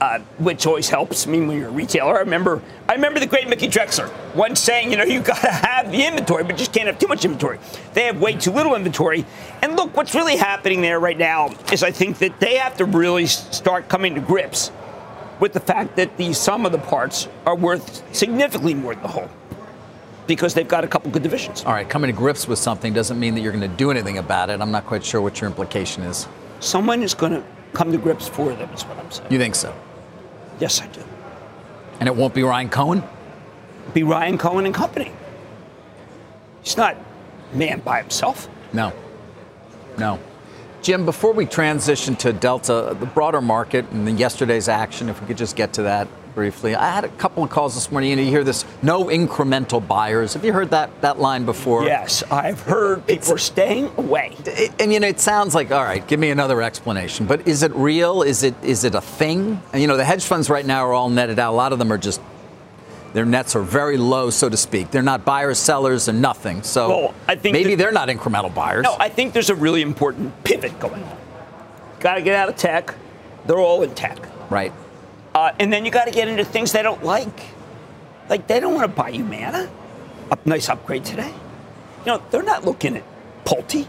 uh, 0.00 0.18
which 0.38 0.66
always 0.66 0.88
helps. 0.88 1.26
I 1.26 1.30
mean, 1.30 1.46
when 1.46 1.58
you're 1.58 1.68
a 1.68 1.72
retailer, 1.72 2.16
I 2.16 2.20
remember 2.20 2.62
I 2.88 2.94
remember 2.94 3.20
the 3.20 3.26
great 3.26 3.48
Mickey 3.48 3.68
Drexler 3.68 4.10
once 4.34 4.60
saying, 4.60 4.90
you 4.90 4.96
know, 4.96 5.04
you 5.04 5.20
got 5.32 5.40
to 5.40 5.50
have 5.50 5.90
the 5.92 6.06
inventory, 6.06 6.42
but 6.42 6.52
you 6.52 6.58
just 6.58 6.72
can't 6.72 6.86
have 6.86 6.98
too 6.98 7.08
much 7.08 7.24
inventory. 7.24 7.58
They 7.94 8.04
have 8.04 8.20
way 8.20 8.34
too 8.34 8.50
little 8.52 8.74
inventory, 8.74 9.24
and 9.62 9.76
look, 9.76 9.96
what's 9.96 10.14
really 10.14 10.36
happening 10.36 10.80
there 10.80 11.00
right 11.00 11.18
now 11.18 11.54
is 11.72 11.82
I 11.82 11.90
think 11.90 12.18
that 12.18 12.40
they 12.40 12.56
have 12.56 12.76
to 12.78 12.84
really 12.84 13.26
start 13.26 13.88
coming 13.88 14.14
to 14.14 14.20
grips 14.20 14.70
with 15.40 15.52
the 15.52 15.60
fact 15.60 15.96
that 15.96 16.16
the 16.16 16.32
sum 16.32 16.64
of 16.64 16.72
the 16.72 16.78
parts 16.78 17.28
are 17.44 17.54
worth 17.54 18.02
significantly 18.14 18.74
more 18.74 18.94
than 18.94 19.02
the 19.02 19.08
whole. 19.08 19.30
Because 20.26 20.54
they've 20.54 20.66
got 20.66 20.82
a 20.84 20.88
couple 20.88 21.10
good 21.10 21.22
divisions. 21.22 21.64
All 21.64 21.72
right. 21.72 21.88
Coming 21.88 22.10
to 22.10 22.16
grips 22.16 22.48
with 22.48 22.58
something 22.58 22.92
doesn't 22.92 23.18
mean 23.18 23.34
that 23.34 23.40
you're 23.42 23.52
going 23.52 23.68
to 23.68 23.76
do 23.76 23.90
anything 23.90 24.18
about 24.18 24.50
it. 24.50 24.60
I'm 24.60 24.72
not 24.72 24.86
quite 24.86 25.04
sure 25.04 25.20
what 25.20 25.40
your 25.40 25.48
implication 25.48 26.02
is. 26.02 26.26
Someone 26.60 27.02
is 27.02 27.14
going 27.14 27.32
to 27.32 27.44
come 27.72 27.92
to 27.92 27.98
grips 27.98 28.26
for 28.26 28.52
them, 28.52 28.68
is 28.70 28.82
what 28.84 28.98
I'm 28.98 29.10
saying. 29.10 29.30
You 29.30 29.38
think 29.38 29.54
so? 29.54 29.74
Yes, 30.58 30.80
I 30.80 30.86
do. 30.88 31.02
And 32.00 32.08
it 32.08 32.16
won't 32.16 32.34
be 32.34 32.42
Ryan 32.42 32.68
Cohen? 32.68 33.02
Be 33.94 34.02
Ryan 34.02 34.38
Cohen 34.38 34.66
and 34.66 34.74
company. 34.74 35.12
He's 36.62 36.76
not 36.76 36.96
man 37.52 37.80
by 37.80 38.00
himself. 38.00 38.48
No. 38.72 38.92
No. 39.98 40.18
Jim, 40.82 41.04
before 41.04 41.32
we 41.32 41.46
transition 41.46 42.16
to 42.16 42.32
Delta, 42.32 42.96
the 42.98 43.06
broader 43.06 43.40
market 43.40 43.88
and 43.90 44.06
then 44.06 44.18
yesterday's 44.18 44.68
action, 44.68 45.08
if 45.08 45.20
we 45.20 45.26
could 45.26 45.36
just 45.36 45.56
get 45.56 45.72
to 45.74 45.82
that 45.82 46.08
briefly. 46.36 46.76
I 46.76 46.90
had 46.94 47.04
a 47.04 47.08
couple 47.08 47.42
of 47.42 47.50
calls 47.50 47.74
this 47.74 47.90
morning, 47.90 48.12
and 48.12 48.20
you 48.20 48.26
hear 48.28 48.44
this 48.44 48.64
no 48.82 49.04
incremental 49.06 49.84
buyers. 49.84 50.34
Have 50.34 50.44
you 50.44 50.52
heard 50.52 50.70
that, 50.70 51.00
that 51.00 51.18
line 51.18 51.46
before? 51.46 51.84
Yes, 51.84 52.22
I've 52.30 52.60
heard 52.60 53.04
people 53.06 53.32
are 53.32 53.38
staying 53.38 53.90
away. 53.96 54.36
It- 54.44 54.70
and 54.78 54.92
you 54.92 55.00
know, 55.00 55.08
it 55.08 55.18
sounds 55.18 55.54
like 55.54 55.72
all 55.72 55.82
right. 55.82 56.06
Give 56.06 56.20
me 56.20 56.30
another 56.30 56.60
explanation. 56.62 57.26
But 57.26 57.48
is 57.48 57.62
it 57.64 57.74
real? 57.74 58.22
Is 58.22 58.42
it 58.44 58.54
is 58.62 58.84
it 58.84 58.94
a 58.94 59.00
thing? 59.00 59.60
And 59.72 59.80
you 59.82 59.88
know, 59.88 59.96
the 59.96 60.04
hedge 60.04 60.24
funds 60.24 60.48
right 60.50 60.64
now 60.64 60.86
are 60.86 60.92
all 60.92 61.08
netted 61.08 61.38
out. 61.40 61.52
A 61.52 61.56
lot 61.56 61.72
of 61.72 61.78
them 61.80 61.90
are 61.90 61.98
just 61.98 62.20
their 63.14 63.24
nets 63.24 63.56
are 63.56 63.62
very 63.62 63.96
low, 63.96 64.28
so 64.28 64.50
to 64.50 64.58
speak. 64.58 64.90
They're 64.90 65.00
not 65.02 65.24
buyers, 65.24 65.58
sellers, 65.58 66.06
and 66.06 66.20
nothing. 66.20 66.62
So 66.62 66.88
Well, 66.88 67.14
I 67.26 67.36
think 67.36 67.54
maybe 67.54 67.70
that- 67.70 67.82
they're 67.82 67.92
not 67.92 68.08
incremental 68.08 68.54
buyers. 68.54 68.84
No, 68.84 68.94
I 69.00 69.08
think 69.08 69.32
there's 69.32 69.48
a 69.48 69.54
really 69.54 69.80
important 69.80 70.44
pivot 70.44 70.78
going 70.78 71.02
on. 71.02 71.16
Got 72.00 72.16
to 72.16 72.20
get 72.22 72.34
out 72.34 72.50
of 72.50 72.56
tech. 72.56 72.94
They're 73.46 73.58
all 73.58 73.82
in 73.82 73.94
tech. 73.94 74.18
right. 74.50 74.72
Uh, 75.36 75.52
and 75.60 75.70
then 75.70 75.84
you 75.84 75.90
got 75.90 76.06
to 76.06 76.10
get 76.10 76.28
into 76.28 76.46
things 76.46 76.72
they 76.72 76.82
don't 76.82 77.04
like. 77.04 77.42
Like 78.30 78.46
they 78.46 78.58
don't 78.58 78.72
want 78.72 78.90
to 78.90 78.96
buy 78.96 79.10
Humana. 79.10 79.68
a 80.30 80.38
nice 80.46 80.70
upgrade 80.70 81.04
today. 81.04 81.28
You 81.28 82.06
know, 82.06 82.22
they're 82.30 82.42
not 82.42 82.64
looking 82.64 82.96
at 82.96 83.04
Pulte. 83.44 83.86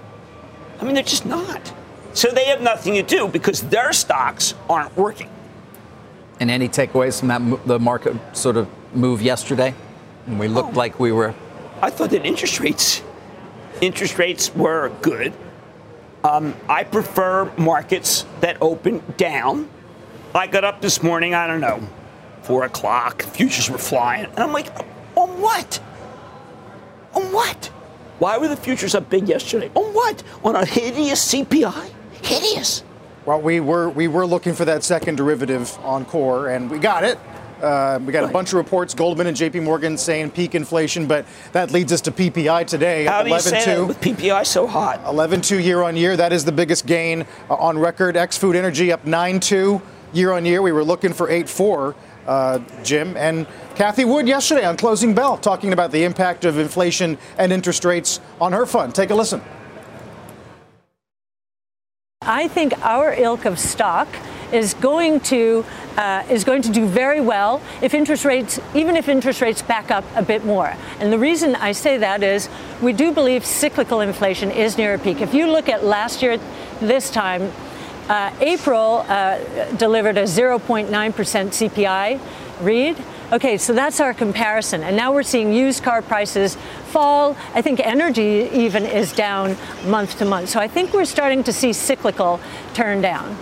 I 0.78 0.84
mean, 0.84 0.96
they're 0.96 1.04
just 1.04 1.26
not. 1.26 1.72
So 2.14 2.32
they 2.32 2.44
have 2.48 2.60
nothing 2.60 2.96
to 2.96 3.02
do 3.02 3.30
because 3.30 3.62
their 3.62 3.94
stocks 3.94 4.56
aren't 4.70 4.98
working. 4.98 5.30
And 6.42 6.52
any 6.52 6.68
takeaways 6.68 7.20
from 7.22 7.30
that 7.30 7.66
the 7.66 7.80
market 7.80 8.18
sort 8.36 8.58
of 8.58 8.68
move 8.94 9.22
yesterday? 9.22 9.74
We 10.28 10.50
looked 10.50 10.74
oh. 10.74 10.78
like 10.78 11.00
we 11.00 11.14
were. 11.14 11.34
I 11.82 11.92
thought 11.92 12.10
that 12.10 12.26
interest 12.26 12.60
rates, 12.60 13.02
interest 13.80 14.18
rates 14.20 14.54
were 14.54 14.92
good. 15.02 15.32
Um, 16.26 16.56
I 16.68 16.84
prefer 16.84 17.50
markets 17.58 18.26
that 18.42 18.58
open 18.60 19.02
down. 19.16 19.70
I 20.36 20.48
got 20.48 20.64
up 20.64 20.82
this 20.82 21.02
morning. 21.02 21.34
I 21.34 21.48
don't 21.48 21.62
know, 21.62 21.88
four 22.44 22.64
o'clock. 22.64 23.24
Futures 23.24 23.70
were 23.70 23.78
flying, 23.78 24.26
and 24.26 24.40
I'm 24.40 24.54
like, 24.54 24.68
on 25.16 25.42
what? 25.42 25.80
On 27.14 27.24
what? 27.34 27.66
Why 28.20 28.38
were 28.38 28.48
the 28.48 28.58
futures 28.58 28.96
up 28.96 29.10
big 29.10 29.28
yesterday? 29.28 29.70
On 29.76 29.94
what? 29.94 30.24
On 30.44 30.56
a 30.56 30.66
hideous 30.66 31.34
CPI? 31.34 31.92
Hideous. 32.24 32.84
Well, 33.26 33.42
we 33.42 33.60
were 33.60 33.90
we 33.90 34.08
were 34.08 34.26
looking 34.26 34.54
for 34.54 34.66
that 34.66 34.84
second 34.84 35.16
derivative 35.16 35.78
on 35.84 36.06
core, 36.06 36.50
and 36.50 36.70
we 36.70 36.80
got 36.80 37.04
it. 37.04 37.20
Uh, 37.62 38.00
we 38.06 38.14
got 38.14 38.24
a 38.24 38.28
bunch 38.32 38.50
of 38.50 38.54
reports, 38.54 38.94
Goldman 38.94 39.26
and 39.26 39.36
J.P. 39.36 39.62
Morgan 39.62 39.98
saying 39.98 40.30
peak 40.32 40.54
inflation, 40.54 41.08
but 41.08 41.26
that 41.54 41.72
leads 41.72 41.92
us 41.92 42.02
to 42.02 42.12
PPI 42.12 42.68
today. 42.68 43.06
How 43.06 43.24
do 43.24 43.32
you 43.32 43.40
say 43.40 43.66
that 43.66 43.88
with 43.88 44.00
PPI 44.00 44.46
so 44.46 44.68
hot? 44.68 45.04
11.2 45.06 45.64
year 45.64 45.82
on 45.82 45.98
year. 45.98 46.16
That 46.16 46.32
is 46.32 46.46
the 46.46 46.52
biggest 46.52 46.86
gain 46.86 47.26
uh, 47.50 47.56
on 47.56 47.80
record. 47.80 48.16
X 48.16 48.38
Food 48.38 48.56
Energy 48.56 48.92
up 48.92 49.06
9.2 49.06 49.82
year 50.14 50.32
on 50.32 50.46
year. 50.46 50.62
We 50.62 50.72
were 50.72 50.84
looking 50.84 51.14
for 51.14 51.28
8.4, 51.28 51.96
uh, 52.28 52.60
Jim. 52.84 53.16
And 53.18 53.48
Cathie 53.76 54.06
Wood 54.06 54.28
yesterday 54.28 54.66
on 54.66 54.78
Closing 54.78 55.14
Bell 55.14 55.38
talking 55.38 55.74
about 55.74 55.92
the 55.92 56.04
impact 56.04 56.46
of 56.46 56.58
inflation 56.58 57.18
and 57.38 57.54
interest 57.54 57.86
rates 57.86 58.20
on 58.42 58.54
her 58.54 58.66
fund. 58.66 58.96
Take 58.96 59.10
a 59.10 59.16
listen. 59.16 59.42
I 62.22 62.48
think 62.48 62.74
our 62.84 63.14
ilk 63.14 63.46
of 63.46 63.58
stock 63.58 64.08
is 64.52 64.74
going 64.76 65.20
to 65.20 65.64
uh, 65.98 66.24
is 66.30 66.44
going 66.44 66.62
to 66.62 66.72
do 66.72 66.86
very 66.86 67.20
well 67.20 67.62
if 67.82 67.94
interest 67.94 68.24
rates, 68.24 68.60
even 68.76 68.96
if 68.96 69.10
interest 69.10 69.42
rates 69.42 69.62
back 69.62 69.90
up 69.92 70.04
a 70.16 70.22
bit 70.22 70.46
more. 70.46 70.76
And 71.00 71.12
the 71.12 71.18
reason 71.18 71.56
I 71.56 71.72
say 71.72 71.98
that 71.98 72.22
is 72.22 72.50
we 72.82 72.94
do 72.94 73.12
believe 73.12 73.46
cyclical 73.46 74.02
inflation 74.02 74.52
is 74.52 74.78
near 74.78 74.94
a 74.94 75.00
peak. 75.00 75.22
If 75.22 75.34
you 75.34 75.48
look 75.48 75.70
at 75.70 75.84
last 75.84 76.22
year, 76.22 76.38
this 76.80 77.10
time, 77.10 77.52
uh, 78.10 78.32
April 78.40 79.06
uh, 79.08 79.38
delivered 79.78 80.18
a 80.18 80.24
0.9% 80.24 80.88
CPI 80.90 82.20
read. 82.62 82.98
Okay, 83.32 83.58
so 83.58 83.74
that's 83.74 84.00
our 84.00 84.14
comparison. 84.14 84.84
And 84.84 84.96
now 84.96 85.14
we're 85.14 85.24
seeing 85.24 85.52
used 85.52 85.84
car 85.84 86.02
prices 86.02 86.56
fall. 86.86 87.36
I 87.54 87.62
think 87.62 87.82
energy 87.82 88.50
even 88.54 88.86
is 88.86 89.12
down 89.12 89.58
month 89.86 90.18
to 90.20 90.26
month. 90.26 90.50
So 90.50 90.60
I 90.60 90.68
think 90.68 90.94
we're 90.94 91.06
starting 91.06 91.44
to 91.44 91.52
see 91.52 91.74
cyclical 91.74 92.40
turn 92.74 93.02
down. 93.02 93.38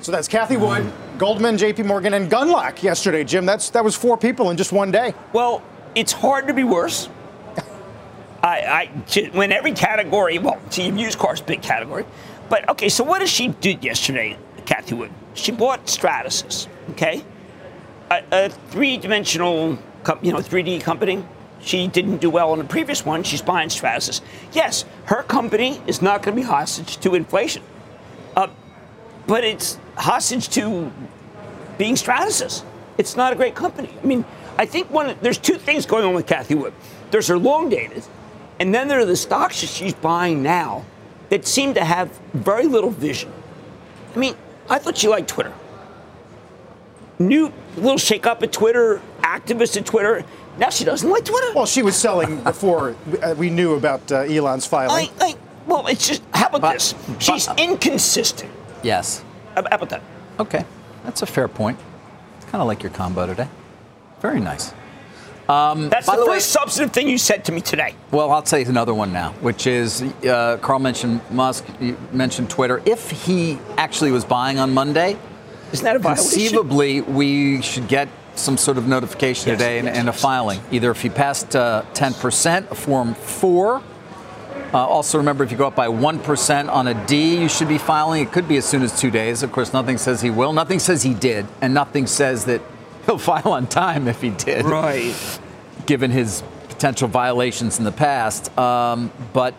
So 0.00 0.10
that's 0.10 0.26
Cathie 0.26 0.56
Wood, 0.56 0.90
Goldman, 1.18 1.58
J.P. 1.58 1.84
Morgan, 1.84 2.14
and 2.14 2.30
Gundlach 2.30 2.82
yesterday, 2.82 3.22
Jim. 3.22 3.46
That's 3.46 3.70
that 3.70 3.84
was 3.84 3.94
four 3.94 4.16
people 4.16 4.50
in 4.50 4.56
just 4.56 4.72
one 4.72 4.90
day. 4.90 5.14
Well, 5.32 5.62
it's 5.94 6.12
hard 6.12 6.48
to 6.48 6.54
be 6.54 6.64
worse. 6.64 7.08
I, 8.42 8.90
I 9.06 9.28
when 9.32 9.52
every 9.52 9.72
category, 9.72 10.38
well, 10.38 10.58
see, 10.70 10.88
used 10.88 11.18
cars 11.18 11.40
big 11.40 11.62
category, 11.62 12.04
but 12.52 12.68
okay. 12.68 12.90
So 12.90 13.02
what 13.02 13.20
did 13.20 13.30
she 13.30 13.48
do 13.48 13.70
yesterday, 13.80 14.36
Cathie 14.66 14.94
Wood? 14.94 15.10
She 15.32 15.52
bought 15.52 15.86
Stratasys, 15.86 16.68
okay, 16.90 17.24
a, 18.10 18.22
a 18.30 18.48
three-dimensional, 18.50 19.78
you 20.20 20.32
know, 20.32 20.38
3D 20.38 20.82
company. 20.82 21.24
She 21.62 21.88
didn't 21.88 22.18
do 22.18 22.28
well 22.28 22.52
on 22.52 22.58
the 22.58 22.64
previous 22.64 23.06
one. 23.06 23.22
She's 23.22 23.40
buying 23.40 23.70
Stratasys. 23.70 24.20
Yes, 24.52 24.84
her 25.06 25.22
company 25.22 25.80
is 25.86 26.02
not 26.02 26.22
going 26.22 26.36
to 26.36 26.42
be 26.42 26.46
hostage 26.46 26.98
to 26.98 27.14
inflation. 27.14 27.62
Uh, 28.36 28.48
but 29.26 29.44
it's 29.44 29.78
hostage 29.96 30.50
to 30.50 30.92
being 31.78 31.94
Stratasys. 31.94 32.64
It's 32.98 33.16
not 33.16 33.32
a 33.32 33.36
great 33.36 33.54
company. 33.54 33.88
I 34.02 34.04
mean, 34.04 34.26
I 34.58 34.66
think 34.66 34.90
one 34.90 35.16
there's 35.22 35.38
two 35.38 35.56
things 35.56 35.86
going 35.86 36.04
on 36.04 36.12
with 36.12 36.26
Cathie 36.26 36.54
Wood. 36.54 36.74
There's 37.10 37.28
her 37.28 37.38
long 37.38 37.70
dated, 37.70 38.04
and 38.60 38.74
then 38.74 38.88
there 38.88 39.00
are 39.00 39.06
the 39.06 39.16
stocks 39.16 39.62
that 39.62 39.68
she's 39.68 39.94
buying 39.94 40.42
now 40.42 40.84
that 41.32 41.46
seemed 41.46 41.76
to 41.76 41.82
have 41.82 42.10
very 42.34 42.66
little 42.66 42.90
vision. 42.90 43.32
I 44.14 44.18
mean, 44.18 44.34
I 44.68 44.78
thought 44.78 44.98
she 44.98 45.08
liked 45.08 45.28
Twitter. 45.28 45.54
New 47.18 47.50
little 47.74 47.96
shake 47.96 48.26
up 48.26 48.42
at 48.42 48.52
Twitter, 48.52 49.00
activist 49.22 49.78
at 49.78 49.86
Twitter. 49.86 50.26
Now 50.58 50.68
she 50.68 50.84
doesn't 50.84 51.08
like 51.08 51.24
Twitter. 51.24 51.54
Well, 51.54 51.64
she 51.64 51.82
was 51.82 51.96
selling 51.96 52.42
before 52.44 52.94
we 53.38 53.48
knew 53.48 53.76
about 53.76 54.12
uh, 54.12 54.18
Elon's 54.24 54.66
filing. 54.66 55.08
I, 55.22 55.24
I, 55.24 55.34
well, 55.66 55.86
it's 55.86 56.06
just 56.06 56.22
how 56.34 56.48
about 56.48 56.60
but, 56.60 56.72
this? 56.74 56.94
She's 57.18 57.46
but, 57.46 57.58
inconsistent. 57.58 58.52
Yes. 58.82 59.24
How 59.54 59.62
about 59.62 59.88
that? 59.88 60.02
Okay, 60.38 60.66
that's 61.02 61.22
a 61.22 61.26
fair 61.26 61.48
point. 61.48 61.78
It's 62.36 62.44
kind 62.50 62.60
of 62.60 62.68
like 62.68 62.82
your 62.82 62.92
combo 62.92 63.26
today. 63.26 63.48
Very 64.20 64.38
nice. 64.38 64.74
Um, 65.52 65.88
That's 65.90 66.06
the, 66.06 66.12
the, 66.12 66.18
first 66.18 66.28
way, 66.28 66.40
substantive 66.40 66.94
thing 66.94 67.08
you 67.08 67.18
said 67.18 67.44
to 67.46 67.52
me 67.52 67.60
today. 67.60 67.94
Well, 68.10 68.30
I'll 68.30 68.42
tell 68.42 68.58
you 68.58 68.66
another 68.66 68.94
one 68.94 69.12
now, 69.12 69.32
which 69.40 69.66
is 69.66 70.02
uh, 70.02 70.58
Carl 70.62 70.78
mentioned 70.78 71.20
Musk, 71.30 71.64
you 71.80 71.98
mentioned 72.12 72.48
Twitter. 72.48 72.82
If 72.86 73.10
he 73.10 73.58
actually 73.76 74.12
was 74.12 74.24
buying 74.24 74.58
on 74.58 74.72
Monday, 74.72 75.18
isn't 75.72 75.84
that 75.84 75.96
a 75.96 75.98
violation? 75.98 76.24
Conceivably, 76.24 77.00
we 77.02 77.60
should 77.60 77.86
get 77.88 78.08
some 78.34 78.56
sort 78.56 78.78
of 78.78 78.86
notification 78.86 79.48
yes, 79.48 79.58
today 79.58 79.76
yes, 79.76 79.86
and, 79.86 79.96
and, 79.96 80.08
a 80.08 80.12
filing. 80.12 80.60
Either 80.70 80.90
if 80.90 81.02
he 81.02 81.10
passed 81.10 81.54
uh, 81.54 81.82
10%, 81.92 82.70
a 82.70 82.74
Form 82.74 83.14
4, 83.14 83.82
uh, 84.72 84.78
also, 84.78 85.18
remember 85.18 85.44
if 85.44 85.50
you 85.50 85.58
go 85.58 85.66
up 85.66 85.76
by 85.76 85.88
1% 85.88 86.72
on 86.72 86.88
a 86.88 87.06
D, 87.06 87.42
you 87.42 87.48
should 87.48 87.68
be 87.68 87.76
filing. 87.76 88.22
It 88.22 88.32
could 88.32 88.48
be 88.48 88.56
as 88.56 88.64
soon 88.64 88.82
as 88.82 88.98
two 88.98 89.10
days. 89.10 89.42
Of 89.42 89.52
course, 89.52 89.74
nothing 89.74 89.98
says 89.98 90.22
he 90.22 90.30
will. 90.30 90.54
Nothing 90.54 90.78
says 90.78 91.02
he 91.02 91.12
did. 91.12 91.46
And 91.60 91.74
nothing 91.74 92.06
says 92.06 92.46
that 92.46 92.62
he'll 93.06 93.18
file 93.18 93.52
on 93.52 93.66
time 93.66 94.08
if 94.08 94.22
he 94.22 94.30
did. 94.30 94.64
Right. 94.64 95.40
Given 95.86 96.10
his 96.10 96.42
potential 96.68 97.08
violations 97.08 97.78
in 97.78 97.84
the 97.84 97.92
past. 97.92 98.56
Um, 98.58 99.12
but 99.32 99.54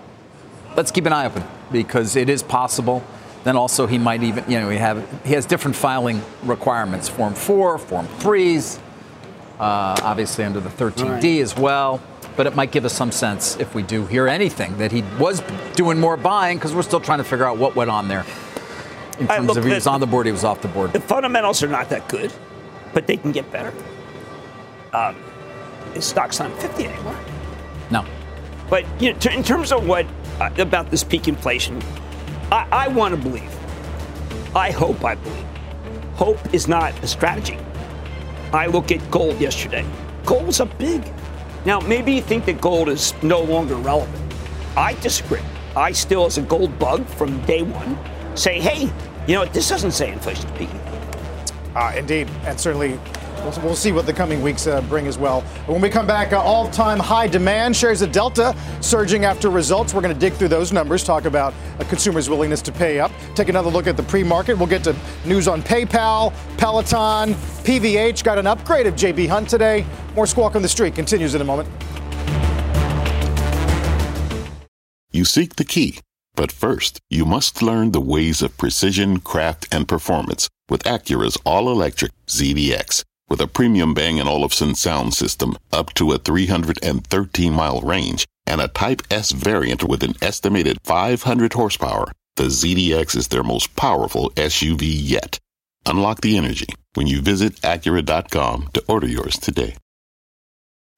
let's 0.76 0.92
keep 0.92 1.06
an 1.06 1.14
eye 1.14 1.26
open 1.26 1.44
because 1.72 2.16
it 2.16 2.30
is 2.30 2.44
possible. 2.44 3.04
Then 3.44 3.58
also 3.58 3.88
he 3.88 3.98
might 3.98 4.24
even, 4.24 4.50
you 4.50 4.60
know, 4.60 4.70
he 4.70 4.78
have 4.78 5.06
he 5.26 5.34
has 5.34 5.46
different 5.46 5.76
filing 5.76 6.22
requirements: 6.44 7.10
Form 7.10 7.34
4, 7.34 7.78
Form 7.78 8.08
3s, 8.08 8.80
uh, 9.60 9.96
obviously 10.02 10.46
under 10.46 10.62
the 10.62 10.70
13D 10.70 11.10
right. 11.10 11.24
as 11.42 11.58
well 11.58 12.02
but 12.36 12.48
it 12.48 12.56
might 12.56 12.72
give 12.72 12.86
us 12.86 12.94
some 12.94 13.12
sense 13.12 13.58
if 13.60 13.76
we 13.76 13.84
do 13.84 14.06
hear 14.06 14.28
anything 14.28 14.78
that 14.78 14.92
he 14.92 15.04
was 15.20 15.42
doing 15.76 16.00
more 16.00 16.18
buying 16.18 16.58
because 16.58 16.74
we're 16.74 16.82
still 16.82 17.00
trying 17.00 17.20
to 17.20 17.24
figure 17.24 17.46
out 17.46 17.58
what 17.58 17.76
went 17.76 17.90
on 17.90 18.08
there. 18.08 18.26
In 19.20 19.28
terms 19.28 19.48
look, 19.48 19.58
of 19.58 19.66
he 19.66 19.74
was 19.74 19.86
on 19.86 20.00
the 20.00 20.08
board, 20.08 20.26
he 20.26 20.32
was 20.32 20.44
off 20.44 20.62
the 20.62 20.68
board. 20.68 20.94
The 20.94 21.00
fundamentals 21.00 21.62
are 21.62 21.68
not 21.68 21.90
that 21.90 22.08
good, 22.10 22.34
but 22.94 23.06
they 23.06 23.18
can 23.18 23.32
get 23.32 23.52
better. 23.52 23.72
Um, 24.92 25.16
his 25.94 26.06
stock's 26.06 26.40
not 26.40 26.52
50 26.62 26.86
anymore. 26.86 27.18
No. 27.92 28.06
But 28.70 28.86
you 29.02 29.14
know, 29.14 29.20
in 29.32 29.44
terms 29.44 29.72
of 29.72 29.88
what 29.88 30.06
uh, 30.40 30.50
about 30.58 30.90
this 30.90 31.04
peak 31.04 31.28
inflation, 31.28 31.82
I, 32.52 32.68
I 32.72 32.88
want 32.88 33.16
to 33.16 33.22
believe. 33.22 33.50
I 34.56 34.72
hope 34.72 35.04
I 35.04 35.16
believe. 35.16 35.46
Hope 36.16 36.54
is 36.54 36.68
not 36.68 36.98
a 37.04 37.08
strategy. 37.08 37.58
I 38.52 38.68
look 38.68 38.92
at 38.92 39.10
gold 39.10 39.40
yesterday. 39.40 39.86
Gold 40.26 40.46
was 40.48 40.60
up 40.60 40.78
big. 40.78 41.04
Now, 41.66 41.80
maybe 41.80 42.14
you 42.14 42.22
think 42.22 42.46
that 42.46 42.62
gold 42.62 42.90
is 42.90 43.14
no 43.24 43.42
longer 43.42 43.76
relevant. 43.76 44.34
I 44.76 44.94
disagree. 44.96 45.42
I 45.76 45.92
still, 45.92 46.26
as 46.26 46.38
a 46.38 46.42
gold 46.42 46.78
bug 46.78 47.06
from 47.06 47.44
day 47.46 47.64
one, 47.64 47.98
say, 48.36 48.60
hey, 48.60 48.92
you 49.28 49.34
know 49.34 49.42
what? 49.42 49.54
This 49.54 49.70
doesn't 49.70 49.92
say 49.92 50.12
inflation 50.12 50.46
is 50.50 50.58
peaking. 50.58 50.80
Uh, 51.76 51.94
indeed, 51.96 52.30
and 52.46 52.60
certainly 52.60 53.00
We'll, 53.44 53.76
see 53.76 53.92
what 53.92 54.06
the 54.06 54.14
coming 54.14 54.42
weeks 54.42 54.68
uh, 54.68 54.80
bring 54.84 55.06
as 55.06 55.18
well. 55.18 55.42
When 55.66 55.82
we 55.82 55.90
come 55.90 56.08
back, 56.08 56.32
uh, 56.32 56.42
all 56.42 56.70
time 56.70 56.98
high 56.98 57.28
demand 57.28 57.76
shares 57.76 58.02
of 58.02 58.14
Delta 58.14 58.56
surging 58.80 59.26
after 59.26 59.50
results. 59.50 59.94
We're 59.94 60.02
going 60.02 60.14
to 60.14 60.20
dig 60.20 60.34
through 60.34 60.48
those 60.48 60.72
numbers, 60.72 61.04
talk 61.04 61.26
about 61.26 61.54
a 61.80 61.86
consumer's 61.86 62.30
willingness 62.30 62.62
to 62.62 62.72
pay 62.72 63.02
up, 63.02 63.12
take 63.36 63.50
another 63.50 63.70
look 63.70 63.86
at 63.86 63.98
the 63.98 64.04
pre 64.04 64.24
market. 64.24 64.58
We'll 64.58 64.68
get 64.68 64.84
to 64.86 64.96
news 65.26 65.50
on 65.50 65.62
PayPal, 65.62 66.34
Peloton, 66.58 67.34
PVH. 67.66 68.24
Got 68.24 68.38
an 68.38 68.48
upgrade 68.48 68.88
of 68.88 68.96
JB 68.96 69.28
Hunt 69.28 69.50
today. 69.50 69.86
More 70.16 70.26
Squawk 70.26 70.56
on 70.56 70.62
the 70.62 70.70
Street 70.70 70.96
continues 70.96 71.36
in 71.36 71.42
a 71.42 71.46
moment. 71.46 71.68
You 75.12 75.26
seek 75.26 75.58
the 75.58 75.66
key, 75.66 76.00
but 76.34 76.52
first, 76.52 77.00
you 77.10 77.26
must 77.26 77.62
learn 77.62 77.92
the 77.92 78.02
ways 78.02 78.42
of 78.42 78.58
precision, 78.58 79.20
craft, 79.20 79.68
and 79.72 79.88
performance 79.88 80.50
with 80.70 80.84
Acura's 80.84 81.38
all 81.46 81.70
electric 81.70 82.14
ZDX. 82.26 83.04
With 83.34 83.42
a 83.42 83.48
premium 83.48 83.96
Bang 83.96 84.22
& 84.22 84.28
Olufsen 84.28 84.76
sound 84.76 85.16
system 85.16 85.58
up 85.72 85.92
to 85.96 86.12
a 86.12 86.20
313 86.20 87.52
mile 87.52 87.82
range 87.82 88.28
and 88.46 88.62
a 88.62 88.68
Type 88.68 89.02
S 89.10 89.32
variant 89.32 89.84
with 89.84 90.04
an 90.04 90.14
estimated 90.22 90.78
500 90.84 91.54
horsepower, 91.54 92.12
the 92.36 92.44
ZDX 92.44 93.16
is 93.16 93.30
their 93.30 93.42
most 93.42 93.76
powerful 93.76 94.30
SUV 94.36 94.82
yet. 94.84 95.40
Unlock 95.88 96.22
the 96.22 96.38
energy 96.38 96.68
when 96.94 97.08
you 97.08 97.22
visit 97.22 97.54
Acura.com 97.62 98.70
to 98.72 98.84
order 98.88 99.08
yours 99.08 99.40
today. 99.40 99.78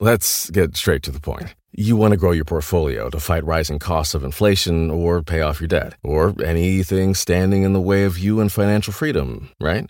Let's 0.01 0.49
get 0.49 0.75
straight 0.75 1.03
to 1.03 1.11
the 1.11 1.21
point. 1.21 1.55
You 1.71 1.95
want 1.95 2.11
to 2.11 2.17
grow 2.17 2.31
your 2.31 2.43
portfolio 2.43 3.09
to 3.11 3.19
fight 3.21 3.45
rising 3.45 3.79
costs 3.79 4.13
of 4.13 4.25
inflation 4.25 4.91
or 4.91 5.23
pay 5.23 5.39
off 5.39 5.61
your 5.61 5.69
debt, 5.69 5.95
or 6.03 6.35
anything 6.43 7.15
standing 7.15 7.63
in 7.63 7.71
the 7.71 7.79
way 7.79 8.03
of 8.03 8.19
you 8.19 8.41
and 8.41 8.51
financial 8.51 8.91
freedom, 8.91 9.51
right? 9.61 9.89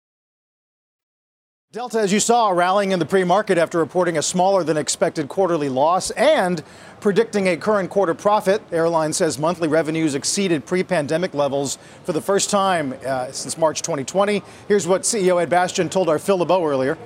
Delta, 1.73 2.01
as 2.01 2.11
you 2.11 2.19
saw, 2.19 2.49
rallying 2.49 2.91
in 2.91 2.99
the 2.99 3.05
pre 3.05 3.23
market 3.23 3.57
after 3.57 3.77
reporting 3.77 4.17
a 4.17 4.21
smaller 4.21 4.61
than 4.61 4.75
expected 4.75 5.29
quarterly 5.29 5.69
loss 5.69 6.11
and 6.11 6.61
predicting 6.99 7.47
a 7.47 7.55
current 7.55 7.89
quarter 7.89 8.13
profit. 8.13 8.61
Airline 8.73 9.13
says 9.13 9.39
monthly 9.39 9.69
revenues 9.69 10.13
exceeded 10.13 10.65
pre 10.65 10.83
pandemic 10.83 11.33
levels 11.33 11.77
for 12.03 12.11
the 12.11 12.19
first 12.19 12.49
time 12.49 12.93
uh, 13.05 13.31
since 13.31 13.57
March 13.57 13.83
2020. 13.83 14.43
Here's 14.67 14.85
what 14.85 15.03
CEO 15.03 15.41
Ed 15.41 15.49
Bastian 15.49 15.87
told 15.87 16.09
our 16.09 16.19
Phil 16.19 16.39
LeBeau 16.39 16.61
earlier. 16.65 16.97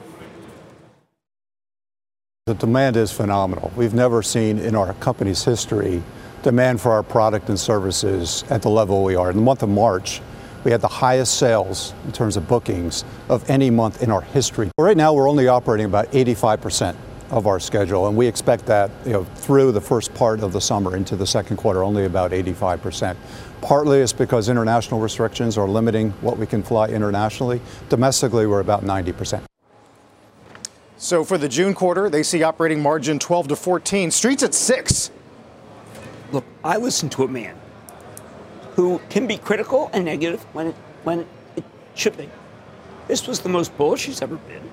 The 2.48 2.56
demand 2.56 2.98
is 2.98 3.12
phenomenal. 3.12 3.72
We've 3.76 3.94
never 3.94 4.24
seen 4.24 4.58
in 4.58 4.76
our 4.76 4.96
company's 4.96 5.44
history 5.44 6.02
demand 6.42 6.82
for 6.82 6.92
our 6.92 7.04
product 7.04 7.50
and 7.50 7.60
services 7.60 8.44
at 8.50 8.64
the 8.64 8.70
level 8.70 9.04
we 9.04 9.16
are. 9.16 9.30
In 9.30 9.36
the 9.36 9.44
month 9.44 9.62
of 9.62 9.70
March, 9.70 10.22
we 10.66 10.72
had 10.72 10.82
the 10.82 10.88
highest 10.88 11.38
sales 11.38 11.94
in 12.06 12.12
terms 12.12 12.36
of 12.36 12.48
bookings 12.48 13.06
of 13.30 13.48
any 13.50 13.70
month 13.70 14.02
in 14.02 14.10
our 14.10 14.22
history. 14.22 14.72
Right 14.80 14.98
now, 14.98 15.14
we're 15.14 15.30
only 15.30 15.48
operating 15.48 15.86
about 15.86 16.12
85% 16.12 16.96
of 17.30 17.46
our 17.46 17.60
schedule, 17.60 18.08
and 18.08 18.18
we 18.18 18.28
expect 18.28 18.66
that 18.66 18.90
you 19.06 19.14
know, 19.14 19.24
through 19.24 19.72
the 19.72 19.82
first 19.82 20.14
part 20.16 20.40
of 20.42 20.54
the 20.54 20.60
summer 20.60 20.98
into 20.98 21.16
the 21.16 21.26
second 21.26 21.58
quarter, 21.58 21.84
only 21.84 22.06
about 22.06 22.32
85%. 22.32 23.16
Partly 23.62 24.00
it's 24.00 24.12
because 24.12 24.50
international 24.50 25.00
restrictions 25.00 25.56
are 25.58 25.68
limiting 25.68 26.10
what 26.22 26.38
we 26.38 26.48
can 26.48 26.64
fly 26.64 26.88
internationally. 26.88 27.62
Domestically, 27.90 28.48
we're 28.48 28.60
about 28.60 28.84
90%. 28.84 29.44
So 30.98 31.24
for 31.24 31.38
the 31.38 31.48
June 31.48 31.76
quarter, 31.76 32.10
they 32.10 32.24
see 32.24 32.42
operating 32.42 32.82
margin 32.82 33.20
12 33.20 33.50
to 33.50 33.56
14. 33.56 34.10
Streets 34.10 34.42
at 34.42 34.56
6. 34.56 35.12
Look, 36.32 36.44
I 36.64 36.78
listen 36.78 37.10
to 37.10 37.24
a 37.24 37.28
man 37.28 37.56
who 38.76 39.00
can 39.10 39.26
be 39.26 39.38
critical 39.38 39.90
and 39.94 40.06
negative 40.06 40.44
when 40.54 40.68
it, 40.68 40.76
when 41.04 41.26
it 41.56 41.64
should 41.96 42.18
be. 42.18 42.30
This 43.08 43.28
was 43.28 43.40
the 43.40 43.50
most 43.50 43.76
bullish 43.78 44.06
he's 44.06 44.22
ever 44.22 44.36
been. 44.36 44.70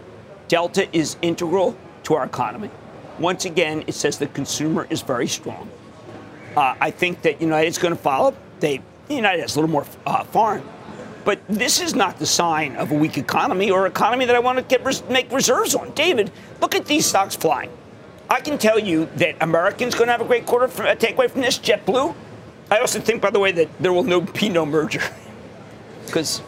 Delta 0.48 0.88
is 0.96 1.16
integral 1.22 1.76
to 2.04 2.14
our 2.14 2.24
economy. 2.24 2.70
Once 3.18 3.44
again, 3.44 3.84
it 3.86 3.94
says 3.94 4.18
the 4.18 4.26
consumer 4.28 4.86
is 4.90 5.02
very 5.02 5.28
strong. 5.28 5.70
Uh, 6.56 6.74
I 6.80 6.90
think 6.90 7.22
that 7.22 7.40
United's 7.40 7.78
going 7.78 7.94
to 7.94 8.00
follow. 8.00 8.34
They 8.60 8.80
United 9.08 9.40
has 9.40 9.56
a 9.56 9.60
little 9.60 9.70
more 9.70 9.86
uh, 10.06 10.24
foreign, 10.24 10.62
but 11.24 11.40
this 11.48 11.80
is 11.80 11.94
not 11.94 12.18
the 12.18 12.26
sign 12.26 12.76
of 12.76 12.90
a 12.90 12.94
weak 12.94 13.18
economy 13.18 13.70
or 13.70 13.86
economy 13.86 14.24
that 14.24 14.34
I 14.34 14.38
want 14.38 14.58
to 14.58 14.64
get 14.64 14.84
res- 14.84 15.02
make 15.08 15.30
reserves 15.30 15.74
on. 15.74 15.92
David, 15.92 16.30
look 16.60 16.74
at 16.74 16.86
these 16.86 17.04
stocks 17.06 17.36
flying. 17.36 17.70
I 18.30 18.40
can 18.40 18.58
tell 18.58 18.78
you 18.78 19.08
that 19.16 19.36
Americans 19.42 19.94
going 19.94 20.06
to 20.06 20.12
have 20.12 20.22
a 20.22 20.26
great 20.26 20.46
quarter. 20.46 20.68
For, 20.68 20.86
uh, 20.86 20.94
take 20.94 21.14
away 21.14 21.28
from 21.28 21.42
this, 21.42 21.58
JetBlue 21.58 22.14
I 22.72 22.78
also 22.78 23.00
think, 23.00 23.20
by 23.20 23.28
the 23.28 23.38
way, 23.38 23.52
that 23.52 23.68
there 23.80 23.92
will 23.92 24.02
no 24.02 24.22
be 24.22 24.48
no 24.48 24.64
merger 24.64 25.02
because 26.06 26.40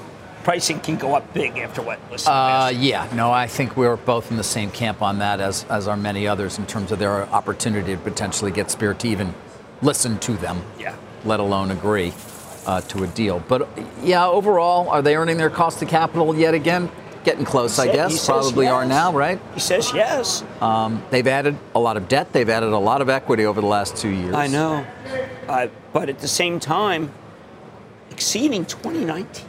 pricing 0.42 0.80
can 0.80 0.96
go 0.96 1.14
up 1.14 1.34
big 1.34 1.58
after 1.58 1.82
what? 1.82 1.98
Uh, 2.26 2.72
yeah, 2.74 3.06
no, 3.14 3.30
I 3.30 3.46
think 3.46 3.76
we're 3.76 3.96
both 3.96 4.30
in 4.30 4.38
the 4.38 4.42
same 4.42 4.70
camp 4.70 5.02
on 5.02 5.18
that 5.18 5.38
as 5.38 5.64
as 5.64 5.86
are 5.86 5.98
many 5.98 6.26
others 6.26 6.58
in 6.58 6.64
terms 6.64 6.92
of 6.92 6.98
their 6.98 7.24
opportunity 7.28 7.94
to 7.94 8.00
potentially 8.00 8.50
get 8.50 8.70
Spirit 8.70 9.00
to 9.00 9.08
even 9.08 9.34
listen 9.82 10.18
to 10.20 10.32
them. 10.32 10.64
Yeah. 10.78 10.96
Let 11.26 11.40
alone 11.40 11.70
agree 11.70 12.14
uh, 12.64 12.80
to 12.80 13.04
a 13.04 13.06
deal. 13.06 13.44
But 13.46 13.68
yeah, 14.02 14.26
overall, 14.26 14.88
are 14.88 15.02
they 15.02 15.16
earning 15.16 15.36
their 15.36 15.50
cost 15.50 15.82
of 15.82 15.88
capital 15.88 16.34
yet 16.34 16.54
again? 16.54 16.90
Getting 17.24 17.44
close, 17.44 17.78
I 17.78 17.86
guess. 17.86 18.26
Probably 18.26 18.66
yes. 18.66 18.72
are 18.72 18.84
now, 18.84 19.12
right? 19.12 19.40
He 19.54 19.60
says 19.60 19.92
yes. 19.94 20.44
Um, 20.60 21.02
they've 21.10 21.26
added 21.26 21.56
a 21.74 21.80
lot 21.80 21.96
of 21.96 22.06
debt. 22.08 22.32
They've 22.32 22.48
added 22.48 22.72
a 22.72 22.78
lot 22.78 23.00
of 23.00 23.08
equity 23.08 23.46
over 23.46 23.60
the 23.60 23.66
last 23.66 23.96
two 23.96 24.10
years. 24.10 24.34
I 24.34 24.46
know. 24.46 24.86
Uh, 25.48 25.68
but 25.92 26.08
at 26.08 26.18
the 26.18 26.28
same 26.28 26.60
time, 26.60 27.10
exceeding 28.10 28.64
2019. 28.66 29.46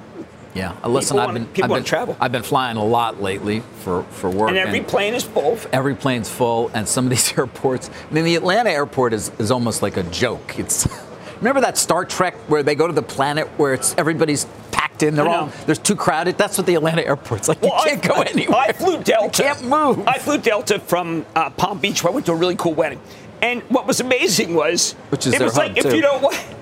Yeah, 0.55 0.73
uh, 0.81 0.87
listen, 0.87 1.17
people 1.17 1.27
I've 1.27 1.33
been, 1.33 1.45
people 1.47 1.63
I've 1.73 1.79
been, 1.79 1.83
travel, 1.83 2.17
I've 2.17 2.31
been 2.31 2.43
flying 2.43 2.77
a 2.77 2.83
lot 2.83 3.21
lately 3.21 3.59
for, 3.81 4.03
for 4.03 4.29
work, 4.29 4.49
and 4.49 4.57
every 4.57 4.79
and 4.79 4.87
plane 4.87 5.13
is 5.13 5.23
full. 5.23 5.59
Every 5.73 5.95
plane's 5.95 6.29
full, 6.29 6.71
and 6.73 6.87
some 6.87 7.05
of 7.05 7.09
these 7.09 7.33
airports. 7.37 7.89
I 8.09 8.13
mean, 8.13 8.23
the 8.23 8.35
Atlanta 8.35 8.69
airport 8.69 9.11
is, 9.11 9.31
is 9.37 9.51
almost 9.51 9.81
like 9.81 9.97
a 9.97 10.03
joke. 10.03 10.57
It's 10.57 10.87
remember 11.37 11.59
that 11.59 11.77
Star 11.77 12.05
Trek 12.05 12.35
where 12.47 12.63
they 12.63 12.73
go 12.73 12.87
to 12.87 12.93
the 12.93 13.03
planet 13.03 13.47
where 13.57 13.73
it's 13.73 13.93
everybody's 13.97 14.45
packed 14.85 15.03
in. 15.03 15.15
They're 15.15 15.27
all 15.27 15.51
there's 15.65 15.79
too 15.79 15.95
crowded. 15.95 16.37
That's 16.37 16.57
what 16.57 16.67
the 16.67 16.75
Atlanta 16.75 17.05
airport's 17.05 17.47
like. 17.47 17.61
Well, 17.61 17.77
you 17.85 17.91
can't 17.91 18.05
I, 18.05 18.07
go 18.07 18.21
anywhere. 18.21 18.57
I 18.57 18.71
flew 18.71 19.01
Delta. 19.01 19.43
You 19.43 19.49
can't 19.49 19.63
move. 19.63 20.07
I 20.07 20.17
flew 20.17 20.37
Delta 20.37 20.79
from 20.79 21.25
uh, 21.35 21.49
Palm 21.51 21.79
Beach, 21.79 22.03
where 22.03 22.11
I 22.11 22.13
went 22.13 22.25
to 22.27 22.31
a 22.31 22.35
really 22.35 22.55
cool 22.55 22.73
wedding. 22.73 22.99
And 23.41 23.61
what 23.63 23.85
was 23.85 23.99
amazing 23.99 24.53
was, 24.55 24.93
Which 25.09 25.27
is 25.27 25.33
it 25.33 25.39
their 25.39 25.47
was 25.47 25.57
like 25.57 25.75
hub, 25.75 25.85
if 25.85 25.93
you 25.93 26.01
don't 26.01 26.21
want. 26.21 26.37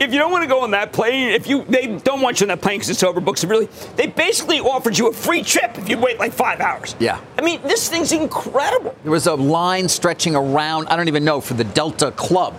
If 0.00 0.12
you 0.12 0.20
don't 0.20 0.30
want 0.30 0.44
to 0.44 0.48
go 0.48 0.62
on 0.62 0.70
that 0.70 0.92
plane, 0.92 1.30
if 1.30 1.48
you 1.48 1.64
they 1.64 1.88
don't 1.88 2.20
want 2.20 2.38
you 2.38 2.44
on 2.44 2.48
that 2.48 2.60
plane 2.60 2.78
because 2.78 2.88
it's 2.88 3.02
overbooked 3.02 3.38
severely, 3.38 3.68
they 3.96 4.06
basically 4.06 4.60
offered 4.60 4.96
you 4.96 5.08
a 5.08 5.12
free 5.12 5.42
trip 5.42 5.76
if 5.76 5.88
you 5.88 5.98
wait 5.98 6.20
like 6.20 6.32
five 6.32 6.60
hours. 6.60 6.94
Yeah. 7.00 7.20
I 7.36 7.42
mean, 7.42 7.60
this 7.62 7.88
thing's 7.88 8.12
incredible. 8.12 8.94
There 9.02 9.10
was 9.10 9.26
a 9.26 9.34
line 9.34 9.88
stretching 9.88 10.36
around. 10.36 10.86
I 10.86 10.94
don't 10.94 11.08
even 11.08 11.24
know 11.24 11.40
for 11.40 11.54
the 11.54 11.64
Delta 11.64 12.12
Club. 12.12 12.54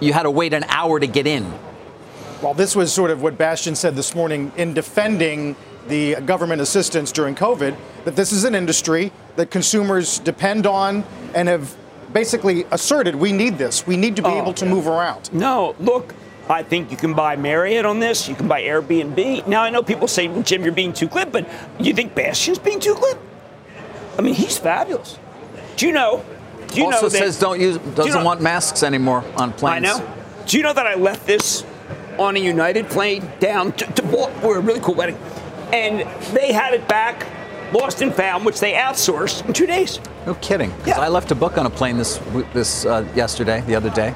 You 0.00 0.14
had 0.14 0.22
to 0.22 0.30
wait 0.30 0.54
an 0.54 0.64
hour 0.68 0.98
to 0.98 1.06
get 1.06 1.26
in. 1.26 1.52
Well, 2.42 2.54
this 2.54 2.74
was 2.74 2.92
sort 2.92 3.10
of 3.10 3.20
what 3.22 3.36
Bastian 3.36 3.74
said 3.74 3.94
this 3.96 4.14
morning 4.14 4.50
in 4.56 4.72
defending 4.72 5.56
the 5.88 6.14
government 6.22 6.60
assistance 6.62 7.12
during 7.12 7.34
COVID, 7.34 7.76
that 8.04 8.16
this 8.16 8.32
is 8.32 8.44
an 8.44 8.54
industry 8.54 9.12
that 9.36 9.50
consumers 9.50 10.18
depend 10.20 10.66
on 10.66 11.04
and 11.34 11.48
have 11.48 11.74
basically 12.12 12.64
asserted 12.70 13.14
we 13.14 13.32
need 13.32 13.58
this. 13.58 13.86
We 13.86 13.96
need 13.96 14.16
to 14.16 14.22
be 14.22 14.28
Oh, 14.28 14.40
able 14.40 14.54
to 14.54 14.64
yeah. 14.64 14.70
move 14.70 14.86
around. 14.86 15.32
No, 15.32 15.74
look, 15.80 16.14
I 16.48 16.62
think 16.62 16.90
you 16.90 16.96
can 16.96 17.12
buy 17.14 17.36
Marriott 17.36 17.84
on 17.84 18.00
this. 18.00 18.28
You 18.28 18.34
can 18.34 18.48
buy 18.48 18.62
Airbnb. 18.62 19.46
Now, 19.46 19.62
I 19.62 19.70
know 19.70 19.82
people 19.82 20.08
say, 20.08 20.28
well, 20.28 20.42
Jim, 20.42 20.62
you're 20.64 20.72
being 20.72 20.92
too 20.92 21.08
glib, 21.08 21.30
but 21.32 21.48
you 21.78 21.92
think 21.92 22.14
Bastian's 22.14 22.58
being 22.58 22.80
too 22.80 22.94
glib? 22.94 23.18
I 24.18 24.22
mean, 24.22 24.34
he's 24.34 24.58
fabulous. 24.58 25.18
Do 25.76 25.86
you 25.86 25.92
know? 25.92 26.24
Do 26.68 26.78
you 26.80 26.84
also 26.86 27.02
know 27.02 27.08
that, 27.08 27.18
says 27.18 27.38
don't 27.38 27.60
use 27.60 27.78
doesn't 27.78 28.14
know- 28.14 28.24
want 28.24 28.40
masks 28.40 28.82
anymore 28.82 29.24
on 29.36 29.52
planes. 29.52 29.76
I 29.76 29.78
know. 29.98 30.14
Do 30.46 30.56
you 30.56 30.62
know 30.62 30.72
that 30.72 30.86
I 30.86 30.94
left 30.94 31.26
this 31.26 31.64
on 32.20 32.36
a 32.36 32.38
United 32.38 32.86
plane 32.88 33.28
down 33.40 33.72
to, 33.72 33.86
to 33.92 34.02
Baltimore, 34.02 34.58
a 34.58 34.60
really 34.60 34.80
cool 34.80 34.94
wedding, 34.94 35.16
and 35.72 36.00
they 36.34 36.52
had 36.52 36.74
it 36.74 36.86
back, 36.86 37.26
lost 37.72 38.02
and 38.02 38.14
found, 38.14 38.44
which 38.44 38.60
they 38.60 38.74
outsourced 38.74 39.46
in 39.46 39.52
two 39.54 39.66
days. 39.66 39.98
No 40.26 40.34
kidding. 40.34 40.70
'Cause 40.70 40.88
Yeah. 40.88 41.00
I 41.00 41.08
left 41.08 41.30
a 41.30 41.34
book 41.34 41.56
on 41.56 41.64
a 41.66 41.70
plane 41.70 41.96
this 41.96 42.20
this 42.52 42.84
uh, 42.84 43.04
yesterday, 43.14 43.62
the 43.66 43.74
other 43.74 43.88
day, 43.90 44.14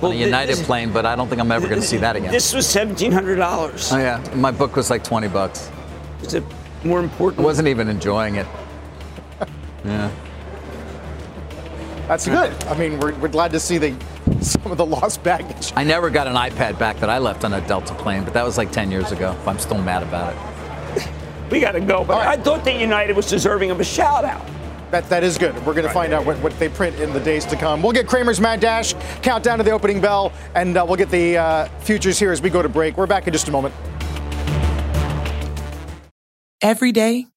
Well, 0.00 0.10
on 0.12 0.16
a 0.16 0.20
United 0.20 0.56
this- 0.56 0.66
plane, 0.66 0.90
but 0.90 1.04
I 1.04 1.14
don't 1.14 1.28
think 1.28 1.40
I'm 1.40 1.52
ever 1.52 1.68
going 1.68 1.80
to 1.80 1.86
see 1.86 1.98
that 1.98 2.16
again. 2.16 2.32
This 2.32 2.54
was 2.54 2.66
seventeen 2.66 3.12
hundred 3.12 3.36
dollars. 3.36 3.92
oh 3.92 3.98
yeah, 3.98 4.20
my 4.34 4.50
book 4.50 4.74
was 4.74 4.88
like 4.90 5.04
20 5.04 5.28
bucks. 5.28 5.70
Is 6.22 6.32
it 6.34 6.44
more 6.82 7.00
important? 7.00 7.40
I 7.42 7.44
wasn't 7.44 7.68
even 7.68 7.88
enjoying 7.88 8.36
it. 8.36 8.46
Yeah. 9.84 10.08
That's 12.08 12.26
good. 12.26 12.52
I 12.64 12.74
mean, 12.78 12.98
we're, 13.00 13.14
we're 13.16 13.28
glad 13.28 13.50
to 13.52 13.60
see 13.60 13.76
the, 13.78 13.94
some 14.40 14.72
of 14.72 14.78
the 14.78 14.86
lost 14.86 15.22
baggage. 15.22 15.72
I 15.76 15.84
never 15.84 16.10
got 16.10 16.26
an 16.26 16.34
iPad 16.34 16.78
back 16.78 16.98
that 17.00 17.10
I 17.10 17.18
left 17.18 17.44
on 17.44 17.52
a 17.52 17.66
Delta 17.66 17.94
plane, 17.94 18.24
but 18.24 18.34
that 18.34 18.44
was 18.44 18.58
like 18.58 18.72
10 18.72 18.90
years 18.90 19.12
ago. 19.12 19.36
I'm 19.46 19.58
still 19.58 19.80
mad 19.80 20.02
about 20.02 20.34
it. 20.34 21.08
We 21.50 21.60
got 21.60 21.72
to 21.72 21.80
go. 21.80 22.02
But 22.04 22.14
All 22.14 22.20
right. 22.20 22.38
I 22.38 22.42
thought 22.42 22.64
that 22.64 22.80
United 22.80 23.14
was 23.14 23.28
deserving 23.28 23.70
of 23.70 23.78
a 23.78 23.84
shout 23.84 24.24
out. 24.24 24.44
That, 24.90 25.08
that 25.10 25.22
is 25.22 25.36
good. 25.36 25.54
We're 25.66 25.74
going 25.74 25.86
to 25.86 25.92
find 25.92 26.12
out 26.12 26.24
what, 26.24 26.38
what 26.38 26.58
they 26.58 26.68
print 26.70 26.98
in 26.98 27.12
the 27.12 27.20
days 27.20 27.44
to 27.46 27.56
come. 27.56 27.82
We'll 27.82 27.92
get 27.92 28.06
Cramer's 28.06 28.40
Mad 28.40 28.60
Dash, 28.60 28.94
countdown 29.22 29.58
to 29.58 29.64
the 29.64 29.70
opening 29.70 30.00
bell, 30.00 30.32
and 30.54 30.76
uh, 30.76 30.84
we'll 30.86 30.96
get 30.96 31.10
the 31.10 31.36
uh, 31.36 31.68
futures 31.80 32.18
here 32.18 32.32
as 32.32 32.40
we 32.40 32.48
go 32.48 32.62
to 32.62 32.68
break. 32.68 32.96
We're 32.96 33.06
back 33.06 33.26
in 33.26 33.32
just 33.32 33.46
a 33.48 33.52
moment. 33.52 33.74
Every 36.62 36.92
day, 36.92 37.26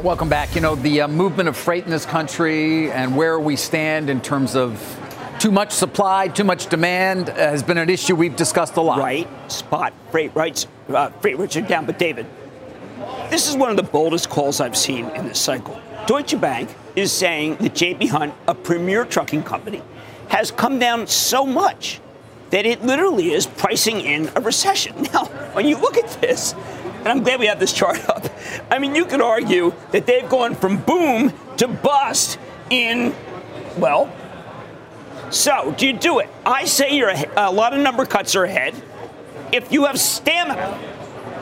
Welcome 0.00 0.28
back. 0.28 0.56
You 0.56 0.60
know, 0.60 0.74
the 0.74 1.02
uh, 1.02 1.08
movement 1.08 1.48
of 1.48 1.56
freight 1.56 1.84
in 1.84 1.90
this 1.90 2.04
country 2.04 2.90
and 2.90 3.16
where 3.16 3.38
we 3.38 3.54
stand 3.54 4.10
in 4.10 4.20
terms 4.20 4.56
of 4.56 4.82
too 5.38 5.52
much 5.52 5.70
supply, 5.70 6.26
too 6.26 6.42
much 6.42 6.66
demand 6.66 7.30
uh, 7.30 7.34
has 7.34 7.62
been 7.62 7.78
an 7.78 7.88
issue 7.88 8.16
we've 8.16 8.34
discussed 8.34 8.76
a 8.76 8.80
lot. 8.80 8.98
Right. 8.98 9.28
Spot 9.50 9.92
freight 10.10 10.34
rates, 10.34 10.66
uh, 10.88 11.10
freight 11.20 11.38
rates 11.38 11.56
are 11.56 11.60
down. 11.60 11.86
But 11.86 12.00
David, 12.00 12.26
this 13.30 13.48
is 13.48 13.56
one 13.56 13.70
of 13.70 13.76
the 13.76 13.84
boldest 13.84 14.28
calls 14.30 14.60
I've 14.60 14.76
seen 14.76 15.08
in 15.10 15.28
this 15.28 15.38
cycle. 15.38 15.80
Deutsche 16.06 16.40
Bank 16.40 16.74
is 16.96 17.12
saying 17.12 17.56
that 17.56 17.76
J.B. 17.76 18.08
Hunt, 18.08 18.34
a 18.48 18.54
premier 18.54 19.04
trucking 19.04 19.44
company, 19.44 19.80
has 20.28 20.50
come 20.50 20.80
down 20.80 21.06
so 21.06 21.46
much 21.46 22.00
that 22.50 22.66
it 22.66 22.82
literally 22.82 23.32
is 23.32 23.46
pricing 23.46 24.00
in 24.00 24.28
a 24.34 24.40
recession. 24.40 25.06
Now, 25.12 25.26
when 25.54 25.66
you 25.66 25.76
look 25.76 25.96
at 25.96 26.08
this, 26.20 26.52
and 27.04 27.12
I'm 27.12 27.22
glad 27.22 27.38
we 27.38 27.46
have 27.46 27.60
this 27.60 27.72
chart 27.72 28.08
up. 28.08 28.26
I 28.70 28.78
mean, 28.78 28.94
you 28.94 29.04
could 29.04 29.20
argue 29.20 29.74
that 29.92 30.06
they've 30.06 30.28
gone 30.28 30.54
from 30.54 30.78
boom 30.78 31.32
to 31.58 31.68
bust 31.68 32.38
in, 32.70 33.14
well, 33.76 34.12
so 35.30 35.74
do 35.76 35.86
you 35.86 35.92
do 35.92 36.20
it? 36.20 36.28
I 36.46 36.64
say 36.64 36.96
you're 36.96 37.10
a, 37.10 37.26
a 37.36 37.52
lot 37.52 37.74
of 37.74 37.80
number 37.80 38.06
cuts 38.06 38.34
are 38.36 38.44
ahead. 38.44 38.74
If 39.52 39.70
you 39.70 39.84
have 39.84 40.00
stamina 40.00 40.78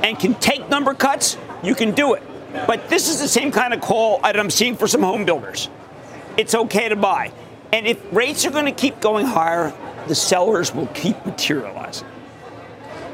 and 0.02 0.18
can 0.18 0.34
take 0.34 0.68
number 0.68 0.94
cuts, 0.94 1.36
you 1.62 1.74
can 1.74 1.92
do 1.92 2.14
it. 2.14 2.22
But 2.66 2.88
this 2.88 3.08
is 3.08 3.20
the 3.20 3.28
same 3.28 3.52
kind 3.52 3.72
of 3.72 3.80
call 3.80 4.20
that 4.20 4.38
I'm 4.38 4.50
seeing 4.50 4.76
for 4.76 4.88
some 4.88 5.02
home 5.02 5.24
builders. 5.24 5.68
It's 6.36 6.54
okay 6.54 6.88
to 6.88 6.96
buy. 6.96 7.32
And 7.72 7.86
if 7.86 8.02
rates 8.12 8.44
are 8.44 8.50
going 8.50 8.66
to 8.66 8.72
keep 8.72 9.00
going 9.00 9.26
higher, 9.26 9.72
the 10.08 10.14
sellers 10.14 10.74
will 10.74 10.88
keep 10.88 11.24
materializing. 11.24 12.08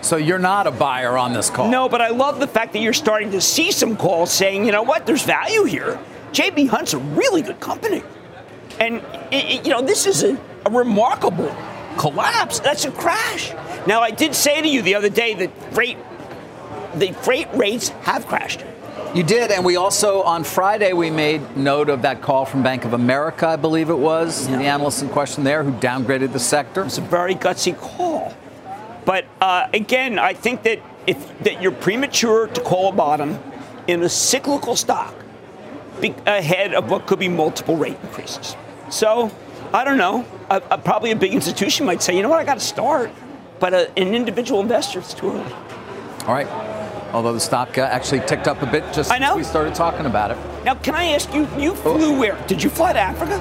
So 0.00 0.16
you're 0.16 0.38
not 0.38 0.66
a 0.66 0.70
buyer 0.70 1.18
on 1.18 1.32
this 1.32 1.50
call? 1.50 1.70
No, 1.70 1.88
but 1.88 2.00
I 2.00 2.08
love 2.08 2.40
the 2.40 2.46
fact 2.46 2.72
that 2.72 2.80
you're 2.80 2.92
starting 2.92 3.30
to 3.32 3.40
see 3.40 3.72
some 3.72 3.96
calls 3.96 4.32
saying, 4.32 4.64
you 4.64 4.72
know 4.72 4.82
what, 4.82 5.06
there's 5.06 5.24
value 5.24 5.64
here. 5.64 5.98
JB 6.32 6.68
Hunt's 6.68 6.94
a 6.94 6.98
really 6.98 7.42
good 7.42 7.60
company. 7.60 8.02
And, 8.78 9.02
it, 9.32 9.66
you 9.66 9.72
know, 9.72 9.82
this 9.82 10.06
is 10.06 10.22
a, 10.22 10.38
a 10.66 10.70
remarkable 10.70 11.54
collapse. 11.98 12.60
That's 12.60 12.84
a 12.84 12.90
crash. 12.90 13.52
Now, 13.86 14.00
I 14.00 14.10
did 14.10 14.34
say 14.34 14.62
to 14.62 14.68
you 14.68 14.82
the 14.82 14.94
other 14.94 15.08
day 15.08 15.34
that 15.34 15.74
freight, 15.74 15.98
the 16.94 17.12
freight 17.12 17.48
rates 17.54 17.88
have 18.02 18.26
crashed. 18.26 18.64
You 19.14 19.22
did, 19.22 19.50
and 19.50 19.64
we 19.64 19.76
also 19.76 20.22
on 20.22 20.44
Friday 20.44 20.92
we 20.92 21.10
made 21.10 21.56
note 21.56 21.88
of 21.88 22.02
that 22.02 22.20
call 22.20 22.44
from 22.44 22.62
Bank 22.62 22.84
of 22.84 22.92
America, 22.92 23.48
I 23.48 23.56
believe 23.56 23.88
it 23.88 23.98
was, 23.98 24.46
yeah. 24.48 24.58
the 24.58 24.64
analyst 24.64 25.02
in 25.02 25.08
question 25.08 25.44
there, 25.44 25.64
who 25.64 25.72
downgraded 25.72 26.32
the 26.32 26.38
sector. 26.38 26.84
It's 26.84 26.98
a 26.98 27.00
very 27.00 27.34
gutsy 27.34 27.76
call. 27.76 28.34
But 29.08 29.24
uh, 29.40 29.70
again, 29.72 30.18
I 30.18 30.34
think 30.34 30.64
that 30.64 30.82
if 31.06 31.16
that 31.38 31.62
you're 31.62 31.72
premature 31.72 32.46
to 32.46 32.60
call 32.60 32.90
a 32.90 32.92
bottom 32.92 33.38
in 33.86 34.02
a 34.02 34.08
cyclical 34.10 34.76
stock 34.76 35.14
be, 35.98 36.14
ahead 36.26 36.74
of 36.74 36.90
what 36.90 37.06
could 37.06 37.18
be 37.18 37.30
multiple 37.30 37.74
rate 37.74 37.96
increases. 38.02 38.54
So 38.90 39.32
I 39.72 39.84
don't 39.84 39.96
know. 39.96 40.26
A, 40.50 40.62
a, 40.72 40.76
probably 40.76 41.12
a 41.12 41.16
big 41.16 41.32
institution 41.32 41.86
might 41.86 42.02
say, 42.02 42.14
you 42.14 42.22
know 42.22 42.28
what, 42.28 42.38
I 42.38 42.44
got 42.44 42.58
to 42.58 42.60
start. 42.60 43.10
But 43.58 43.72
a, 43.72 43.90
an 43.98 44.14
individual 44.14 44.60
investor, 44.60 44.98
it's 44.98 45.14
too 45.14 45.30
early. 45.30 45.52
All 46.26 46.34
right. 46.34 46.46
Although 47.14 47.32
the 47.32 47.40
stock 47.40 47.78
uh, 47.78 47.84
actually 47.84 48.20
ticked 48.26 48.46
up 48.46 48.60
a 48.60 48.66
bit 48.66 48.84
just 48.92 49.10
I 49.10 49.16
know. 49.16 49.36
we 49.36 49.42
started 49.42 49.74
talking 49.74 50.04
about 50.04 50.32
it. 50.32 50.64
Now, 50.66 50.74
can 50.74 50.94
I 50.94 51.12
ask 51.12 51.32
you? 51.32 51.48
You 51.56 51.74
flew 51.76 52.14
oh. 52.14 52.20
where? 52.20 52.38
Did 52.46 52.62
you 52.62 52.68
fly 52.68 52.92
to 52.92 53.00
Africa? 53.00 53.38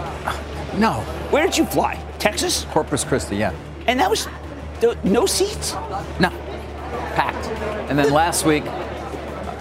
No. 0.77 1.01
Where 1.29 1.45
did 1.45 1.57
you 1.57 1.65
fly? 1.65 2.01
Texas? 2.19 2.65
Corpus 2.71 3.03
Christi, 3.03 3.35
yeah. 3.35 3.53
And 3.85 3.99
that 3.99 4.09
was 4.09 4.29
no 5.03 5.25
seats? 5.25 5.73
No. 6.19 6.29
Packed. 7.15 7.47
And 7.89 7.97
then 7.97 8.11
last 8.11 8.45
week, 8.45 8.65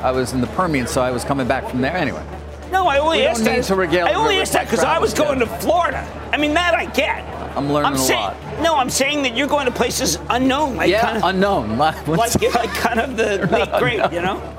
I 0.03 0.11
was 0.11 0.33
in 0.33 0.41
the 0.41 0.47
Permian, 0.49 0.87
so 0.87 1.03
I 1.03 1.11
was 1.11 1.25
coming 1.25 1.49
back 1.49 1.69
from 1.69 1.81
there 1.81 1.97
anyway. 1.97 2.25
No, 2.71 2.87
I 2.89 2.99
only 2.99 3.19
we 3.19 3.27
asked 3.27 3.45
that. 3.45 3.71
I 3.71 4.15
only 4.15 4.41
asked 4.41 4.53
that 4.53 4.65
because 4.67 4.85
I 4.85 4.99
was 4.99 5.15
going 5.15 5.39
to 5.39 5.47
Florida. 5.47 6.07
I 6.33 6.37
mean, 6.37 6.55
that 6.55 6.75
I 6.75 6.87
get. 6.87 7.25
I'm 7.57 7.73
learning 7.73 7.93
I'm 7.93 7.99
saying, 7.99 8.21
a 8.21 8.27
lot. 8.27 8.63
No, 8.63 8.77
I'm 8.77 8.91
saying 8.91 9.23
that 9.23 9.37
you're 9.37 9.47
going 9.47 9.65
to 9.67 9.73
places 9.73 10.19
unknown. 10.29 10.77
Like 10.77 10.91
yeah, 10.91 11.01
kind 11.01 11.17
of, 11.17 11.23
unknown. 11.25 11.79
like, 11.79 12.07
like 12.55 12.71
kind 12.75 13.01
of 13.01 13.17
the 13.17 13.77
great, 13.79 14.13
you 14.13 14.21
know? 14.21 14.56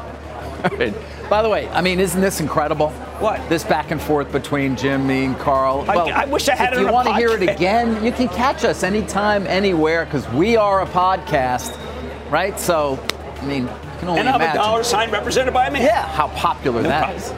Right. 0.64 0.94
By 1.30 1.42
the 1.42 1.50
way, 1.50 1.68
I 1.70 1.82
mean, 1.82 2.00
isn't 2.00 2.20
this 2.20 2.40
incredible? 2.40 2.90
What? 3.20 3.48
This 3.50 3.64
back 3.64 3.92
and 3.92 4.02
forth 4.02 4.32
between 4.32 4.76
Jim, 4.76 5.06
me, 5.06 5.26
and 5.26 5.38
Carl. 5.38 5.86
I, 5.88 5.96
well, 5.96 6.10
I 6.12 6.26
wish 6.26 6.50
I 6.50 6.56
had 6.56 6.74
if 6.74 6.80
it 6.80 6.82
you 6.84 6.92
want 6.92 7.08
to 7.08 7.16
hear 7.16 7.30
it 7.30 7.44
again, 7.44 8.04
you 8.04 8.12
can 8.12 8.28
catch 8.30 8.64
us 8.64 8.84
anytime, 8.84 9.46
anywhere, 9.48 10.06
because 10.06 10.28
we 10.30 10.56
are 10.56 10.82
a 10.82 10.86
podcast, 10.86 11.78
right? 12.32 12.60
So, 12.60 13.00
I 13.42 13.46
mean, 13.46 13.64
you 13.64 13.70
can 14.00 14.10
only 14.10 14.20
and 14.22 14.30
imagine. 14.30 14.42
have 14.42 14.56
a 14.56 14.60
dollar 14.60 14.84
sign 14.84 15.12
represented 15.12 15.54
by 15.54 15.70
me. 15.70 15.82
Yeah, 15.82 16.08
how 16.08 16.28
popular 16.30 16.82
that 16.84 17.16
is. 17.16 17.34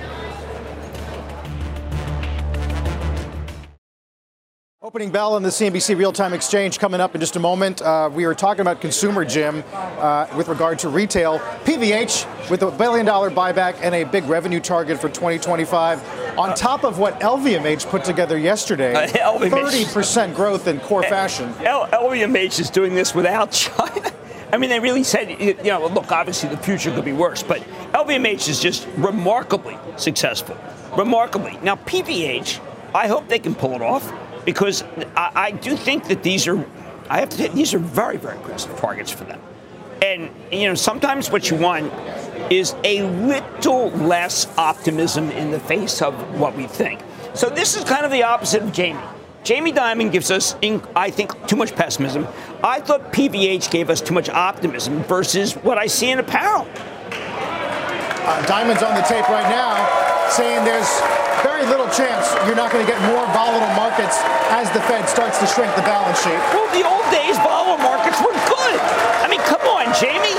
Opening 4.90 5.12
bell 5.12 5.36
on 5.36 5.44
the 5.44 5.50
CNBC 5.50 5.96
Real 5.96 6.12
Time 6.12 6.34
Exchange 6.34 6.80
coming 6.80 7.00
up 7.00 7.14
in 7.14 7.22
just 7.22 7.36
a 7.36 7.40
moment. 7.40 7.80
Uh, 7.80 8.10
we 8.12 8.26
are 8.26 8.34
talking 8.34 8.62
about 8.62 8.82
consumer, 8.82 9.24
Jim, 9.24 9.64
uh, 9.72 10.26
with 10.36 10.48
regard 10.48 10.80
to 10.80 10.90
retail. 10.90 11.38
PVH 11.64 12.50
with 12.50 12.64
a 12.64 12.72
billion 12.72 13.06
dollar 13.06 13.30
buyback 13.30 13.76
and 13.84 13.94
a 13.94 14.04
big 14.04 14.24
revenue 14.24 14.60
target 14.60 15.00
for 15.00 15.08
2025, 15.08 16.40
on 16.40 16.56
top 16.56 16.84
of 16.84 16.98
what 16.98 17.20
LVMH 17.20 17.88
put 17.88 18.04
together 18.04 18.36
yesterday 18.40 18.96
uh, 18.96 19.38
30% 19.38 20.34
growth 20.34 20.66
in 20.66 20.80
core 20.80 21.04
fashion. 21.04 21.54
L- 21.60 21.88
LVMH 21.90 22.60
is 22.60 22.72
doing 22.72 22.96
this 22.96 23.14
without 23.14 23.52
China. 23.52 24.12
I 24.52 24.58
mean, 24.58 24.72
they 24.72 24.80
really 24.80 25.04
said, 25.04 25.40
you 25.40 25.54
know, 25.66 25.86
look, 25.86 26.12
obviously 26.12 26.50
the 26.50 26.58
future 26.58 26.90
could 26.90 27.06
be 27.06 27.14
worse, 27.14 27.44
but 27.44 27.62
LVMH 27.94 28.50
is 28.50 28.60
just 28.60 28.88
remarkably 28.98 29.78
successful. 29.98 30.58
Remarkably. 30.98 31.60
Now, 31.62 31.76
PVH, 31.76 32.60
I 32.96 33.08
hope 33.08 33.28
they 33.28 33.38
can 33.38 33.54
pull 33.54 33.74
it 33.74 33.84
off 33.84 34.12
because 34.46 34.84
I, 35.16 35.32
I 35.36 35.52
do 35.52 35.76
think 35.76 36.08
that 36.08 36.24
these 36.24 36.48
are, 36.48 36.64
I 37.10 37.20
have 37.20 37.30
to 37.30 37.38
say, 37.38 37.48
these 37.50 37.74
are 37.74 37.80
very, 37.80 38.18
very 38.18 38.38
aggressive 38.38 38.78
targets 38.78 39.12
for 39.12 39.24
them. 39.24 39.42
And, 40.02 40.30
you 40.52 40.68
know, 40.68 40.76
sometimes 40.76 41.30
what 41.30 41.50
you 41.50 41.58
want 41.58 41.92
is 42.52 42.74
a 42.84 43.04
little 43.04 43.90
less 43.90 44.48
optimism 44.58 45.30
in 45.32 45.52
the 45.52 45.60
face 45.60 46.02
of 46.02 46.40
what 46.40 46.56
we 46.56 46.68
think. 46.68 47.02
So 47.34 47.50
this 47.50 47.76
is 47.76 47.84
kind 47.84 48.06
of 48.06 48.12
the 48.12 48.24
opposite 48.24 48.64
of 48.64 48.72
Jamie. 48.72 49.00
Jamie 49.44 49.72
Dimon 49.72 50.12
gives 50.12 50.32
us, 50.32 50.56
I 50.96 51.10
think, 51.10 51.48
too 51.48 51.56
much 51.56 51.76
pessimism. 51.76 52.28
I 52.64 52.82
thought 52.82 53.14
PVH 53.14 53.72
gave 53.72 53.90
us 53.90 54.02
too 54.02 54.14
much 54.14 54.30
optimism 54.30 55.04
versus 55.04 55.54
what 55.54 55.78
I 55.78 55.88
see 55.88 56.12
in 56.12 56.20
apparel. 56.20 56.68
Uh, 58.30 58.46
Dimon's 58.46 58.84
on 58.84 58.96
the 58.96 59.02
tape 59.02 59.28
right 59.30 59.50
now 59.50 60.30
saying 60.30 60.64
there's 60.66 61.02
very 61.42 61.66
little 61.66 61.90
chance 61.90 62.36
you're 62.46 62.56
not 62.56 62.72
going 62.72 62.86
to 62.86 62.92
get 62.92 63.02
more 63.10 63.26
volatile 63.34 63.74
markets 63.76 64.22
as 64.60 64.68
the 64.76 64.84
Fed 64.92 65.08
starts 65.08 65.40
to 65.40 65.48
shrink 65.48 65.72
the 65.80 65.88
balance 65.88 66.20
sheet. 66.20 66.36
Well, 66.52 66.68
the 66.76 66.84
old 66.84 67.08
days, 67.16 67.40
volatile 67.40 67.80
markets 67.80 68.20
were 68.20 68.36
good. 68.44 68.80
I 69.24 69.32
mean, 69.32 69.40
come 69.48 69.64
on, 69.64 69.88
Jamie. 69.96 70.36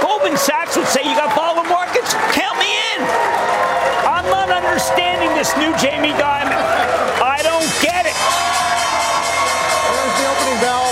Goldman 0.00 0.40
Sachs 0.40 0.72
would 0.80 0.88
say 0.88 1.04
you 1.04 1.12
got 1.12 1.36
volatile 1.36 1.68
markets. 1.68 2.16
Count 2.32 2.56
me 2.56 2.72
in. 2.96 3.04
I'm 4.08 4.24
not 4.32 4.48
understanding 4.48 5.28
this 5.36 5.52
new 5.60 5.68
Jamie 5.76 6.16
Dimon. 6.16 6.48
I 7.20 7.44
don't 7.44 7.68
get 7.84 8.08
it. 8.08 8.16
There's 8.16 10.16
the 10.16 10.26
opening 10.32 10.56
bell 10.64 10.88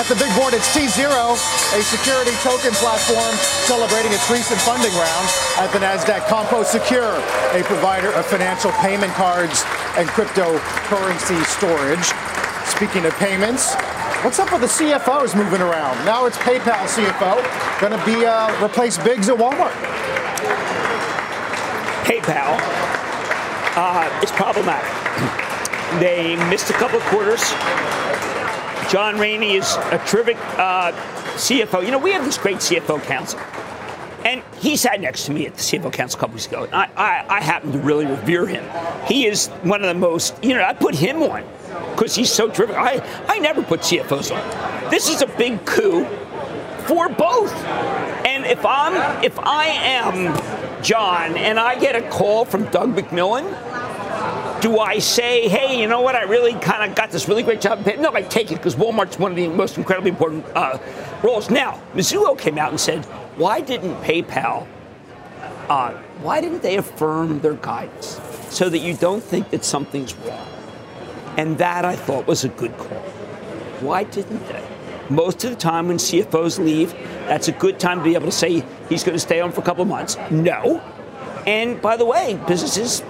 At 0.00 0.08
the 0.08 0.16
big 0.16 0.32
board, 0.32 0.56
it's 0.56 0.72
tZERO, 0.72 1.36
a 1.76 1.80
security 1.84 2.32
token 2.40 2.72
platform 2.80 3.36
celebrating 3.68 4.16
its 4.16 4.32
recent 4.32 4.56
funding 4.64 4.96
round. 4.96 5.26
At 5.60 5.68
the 5.76 5.80
NASDAQ, 5.84 6.24
CompoSecure, 6.32 7.20
a 7.52 7.60
provider 7.68 8.08
of 8.16 8.24
financial 8.24 8.72
payment 8.80 9.12
cards 9.12 9.60
and 9.96 10.08
cryptocurrency 10.08 11.44
storage. 11.44 12.04
Speaking 12.66 13.04
of 13.04 13.12
payments, 13.14 13.74
what's 14.24 14.38
up 14.38 14.50
with 14.52 14.62
the 14.62 14.66
CFOs 14.66 15.36
moving 15.36 15.60
around? 15.60 16.02
Now 16.06 16.24
it's 16.26 16.38
PayPal 16.38 16.86
CFO, 16.86 17.80
going 17.80 17.98
to 17.98 18.04
be 18.06 18.24
uh, 18.24 18.64
replace 18.64 18.96
Biggs 18.96 19.28
at 19.28 19.36
Walmart. 19.36 19.72
PayPal 22.04 22.58
uh, 23.76 24.20
is 24.22 24.30
problematic. 24.32 24.90
They 26.00 26.36
missed 26.48 26.70
a 26.70 26.74
couple 26.74 26.98
quarters. 27.00 27.42
John 28.90 29.18
Rainey 29.18 29.56
is 29.56 29.76
a 29.90 29.98
terrific 30.06 30.36
uh, 30.58 30.92
CFO. 31.36 31.84
You 31.84 31.90
know, 31.90 31.98
we 31.98 32.12
have 32.12 32.24
this 32.24 32.38
great 32.38 32.58
CFO 32.58 33.02
council. 33.02 33.40
And 34.24 34.42
he 34.60 34.76
sat 34.76 35.00
next 35.00 35.26
to 35.26 35.32
me 35.32 35.46
at 35.46 35.54
the 35.54 35.60
CFO 35.60 35.92
Council 35.92 36.18
a 36.18 36.20
couple 36.20 36.34
weeks 36.34 36.46
ago. 36.46 36.68
I, 36.72 36.88
I, 36.96 37.26
I 37.28 37.40
happen 37.40 37.72
to 37.72 37.78
really 37.78 38.06
revere 38.06 38.46
him. 38.46 38.64
He 39.06 39.26
is 39.26 39.48
one 39.62 39.82
of 39.82 39.88
the 39.88 39.98
most, 39.98 40.42
you 40.44 40.54
know, 40.54 40.62
I 40.62 40.74
put 40.74 40.94
him 40.94 41.22
on 41.22 41.44
because 41.90 42.14
he's 42.14 42.30
so 42.30 42.48
terrific. 42.48 42.76
I, 42.76 43.04
I 43.26 43.38
never 43.38 43.62
put 43.62 43.80
CFOs 43.80 44.34
on. 44.34 44.90
This 44.90 45.08
is 45.08 45.22
a 45.22 45.26
big 45.26 45.64
coup 45.66 46.04
for 46.86 47.08
both. 47.08 47.52
And 48.26 48.44
if 48.44 48.64
I'm 48.64 49.24
if 49.24 49.38
I 49.38 49.66
am 49.66 50.82
John 50.82 51.36
and 51.36 51.58
I 51.58 51.78
get 51.78 51.96
a 51.96 52.08
call 52.08 52.44
from 52.44 52.64
Doug 52.66 52.94
McMillon, 52.94 53.50
do 54.60 54.78
I 54.78 54.98
say, 54.98 55.48
hey, 55.48 55.80
you 55.80 55.88
know 55.88 56.00
what? 56.00 56.14
I 56.14 56.22
really 56.22 56.54
kind 56.54 56.88
of 56.88 56.96
got 56.96 57.10
this 57.10 57.28
really 57.28 57.42
great 57.42 57.60
job. 57.60 57.84
No, 57.98 58.12
I 58.12 58.22
take 58.22 58.52
it 58.52 58.56
because 58.56 58.76
Walmart's 58.76 59.18
one 59.18 59.32
of 59.32 59.36
the 59.36 59.48
most 59.48 59.76
incredibly 59.76 60.10
important 60.10 60.44
uh, 60.54 60.78
roles. 61.22 61.50
Now, 61.50 61.80
Mizuho 61.94 62.38
came 62.38 62.58
out 62.58 62.70
and 62.70 62.78
said, 62.78 63.04
why 63.36 63.60
didn't 63.60 63.94
PayPal? 64.02 64.66
Uh, 65.68 65.92
why 66.22 66.40
didn't 66.40 66.62
they 66.62 66.76
affirm 66.76 67.40
their 67.40 67.54
guidance 67.54 68.20
so 68.50 68.68
that 68.68 68.78
you 68.78 68.94
don't 68.94 69.22
think 69.22 69.50
that 69.50 69.64
something's 69.64 70.14
wrong? 70.14 70.46
And 71.36 71.56
that 71.58 71.84
I 71.84 71.96
thought 71.96 72.26
was 72.26 72.44
a 72.44 72.48
good 72.48 72.76
call. 72.76 72.98
Why 73.80 74.04
didn't 74.04 74.46
they? 74.48 74.62
Most 75.08 75.44
of 75.44 75.50
the 75.50 75.56
time 75.56 75.88
when 75.88 75.96
CFOs 75.96 76.58
leave, 76.62 76.92
that's 77.26 77.48
a 77.48 77.52
good 77.52 77.80
time 77.80 77.98
to 77.98 78.04
be 78.04 78.14
able 78.14 78.26
to 78.26 78.32
say 78.32 78.64
he's 78.88 79.02
going 79.02 79.14
to 79.16 79.20
stay 79.20 79.40
on 79.40 79.50
for 79.50 79.60
a 79.60 79.64
couple 79.64 79.82
of 79.82 79.88
months. 79.88 80.16
No. 80.30 80.80
And 81.46 81.80
by 81.80 81.96
the 81.96 82.04
way, 82.04 82.38
businesses, 82.46 83.02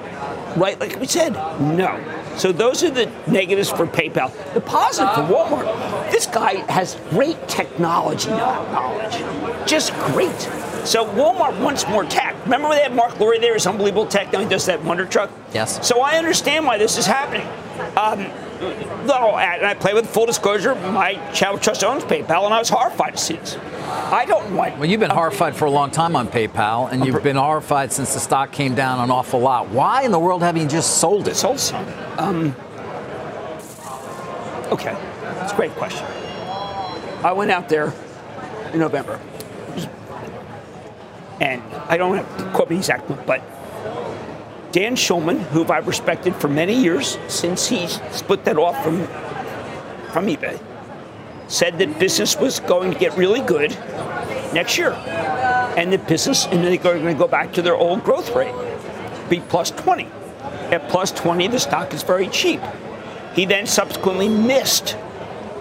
right, 0.56 0.78
like 0.78 0.98
we 0.98 1.06
said, 1.06 1.32
no. 1.60 2.00
So 2.36 2.50
those 2.50 2.82
are 2.82 2.90
the 2.90 3.10
negatives 3.26 3.70
for 3.70 3.86
PayPal. 3.86 4.32
The 4.54 4.60
positive 4.60 5.14
for 5.14 5.22
Walmart, 5.22 6.10
this 6.10 6.26
guy 6.26 6.54
has 6.72 6.96
great 7.10 7.48
technology 7.48 8.30
knowledge, 8.30 9.14
just 9.72 9.94
great. 10.12 10.38
So 10.84 11.06
Walmart 11.14 11.58
wants 11.62 11.88
more 11.88 12.04
tech. 12.04 12.36
Remember 12.44 12.68
when 12.68 12.76
they 12.76 12.82
had 12.82 12.94
Marc 12.94 13.18
Lore 13.18 13.38
there? 13.38 13.54
His 13.54 13.66
unbelievable 13.66 14.04
tech. 14.04 14.30
Now 14.30 14.40
he 14.40 14.46
does 14.46 14.66
that 14.66 14.84
Wonder 14.84 15.06
Truck. 15.06 15.30
Yes. 15.54 15.86
So 15.86 16.02
I 16.02 16.18
understand 16.18 16.66
why 16.66 16.76
this 16.76 16.98
is 16.98 17.06
happening. 17.06 17.46
Um, 17.96 18.26
no, 19.06 19.38
and 19.38 19.64
I 19.64 19.72
play 19.74 19.94
with 19.94 20.08
full 20.08 20.26
disclosure. 20.26 20.74
My 20.74 21.14
Channel 21.32 21.58
Trust 21.58 21.82
owns 21.84 22.04
PayPal, 22.04 22.44
and 22.44 22.52
I 22.52 22.58
was 22.58 22.68
horrified 22.68 23.14
to 23.14 23.18
see 23.18 23.36
this. 23.36 23.56
I 23.56 24.26
don't 24.26 24.54
want. 24.54 24.76
Well, 24.76 24.88
you've 24.88 25.00
been 25.00 25.10
horrified 25.10 25.56
for 25.56 25.64
a 25.64 25.70
long 25.70 25.90
time 25.90 26.16
on 26.16 26.28
PayPal, 26.28 26.92
and 26.92 27.06
you've 27.06 27.22
been 27.22 27.36
horrified 27.36 27.92
since 27.92 28.12
the 28.12 28.20
stock 28.20 28.52
came 28.52 28.74
down 28.74 29.00
an 29.00 29.10
awful 29.10 29.40
lot. 29.40 29.68
Why 29.70 30.02
in 30.02 30.10
the 30.10 30.18
world 30.18 30.42
have 30.42 30.56
you 30.58 30.68
just 30.68 30.98
sold 30.98 31.28
it? 31.28 31.34
Sold 31.34 31.58
some. 31.58 31.86
Um, 32.18 32.54
okay, 34.70 34.94
it's 35.40 35.52
a 35.52 35.56
great 35.56 35.72
question. 35.72 36.06
I 37.24 37.32
went 37.32 37.50
out 37.50 37.70
there 37.70 37.94
in 38.72 38.78
November, 38.78 39.18
and 41.40 41.62
I 41.88 41.96
don't 41.96 42.16
have 42.16 42.38
to 42.38 42.44
quote 42.52 42.70
me 42.70 42.76
exactly, 42.76 43.16
but 43.26 43.42
Dan 44.72 44.96
Schulman, 44.96 45.38
who 45.48 45.64
I've 45.66 45.86
respected 45.86 46.34
for 46.34 46.48
many 46.48 46.74
years 46.74 47.18
since 47.28 47.68
he 47.68 47.86
split 47.86 48.44
that 48.46 48.56
off 48.56 48.82
from 48.82 49.06
from 50.12 50.26
eBay, 50.26 50.60
said 51.48 51.78
that 51.78 51.98
business 51.98 52.36
was 52.36 52.60
going 52.60 52.92
to 52.92 52.98
get 52.98 53.16
really 53.16 53.40
good 53.40 53.70
next 54.54 54.78
year, 54.78 54.92
and 55.76 55.92
the 55.92 55.98
business 55.98 56.46
and 56.46 56.64
they're 56.64 56.76
going 56.78 57.04
to 57.04 57.14
go 57.14 57.28
back 57.28 57.52
to 57.52 57.62
their 57.62 57.76
old 57.76 58.02
growth 58.02 58.34
rate, 58.34 58.54
be 59.28 59.40
plus 59.40 59.70
20. 59.70 60.08
At 60.70 60.88
plus 60.88 61.12
20, 61.12 61.48
the 61.48 61.60
stock 61.60 61.92
is 61.92 62.02
very 62.02 62.28
cheap. 62.28 62.60
He 63.34 63.44
then 63.44 63.66
subsequently 63.66 64.28
missed 64.28 64.96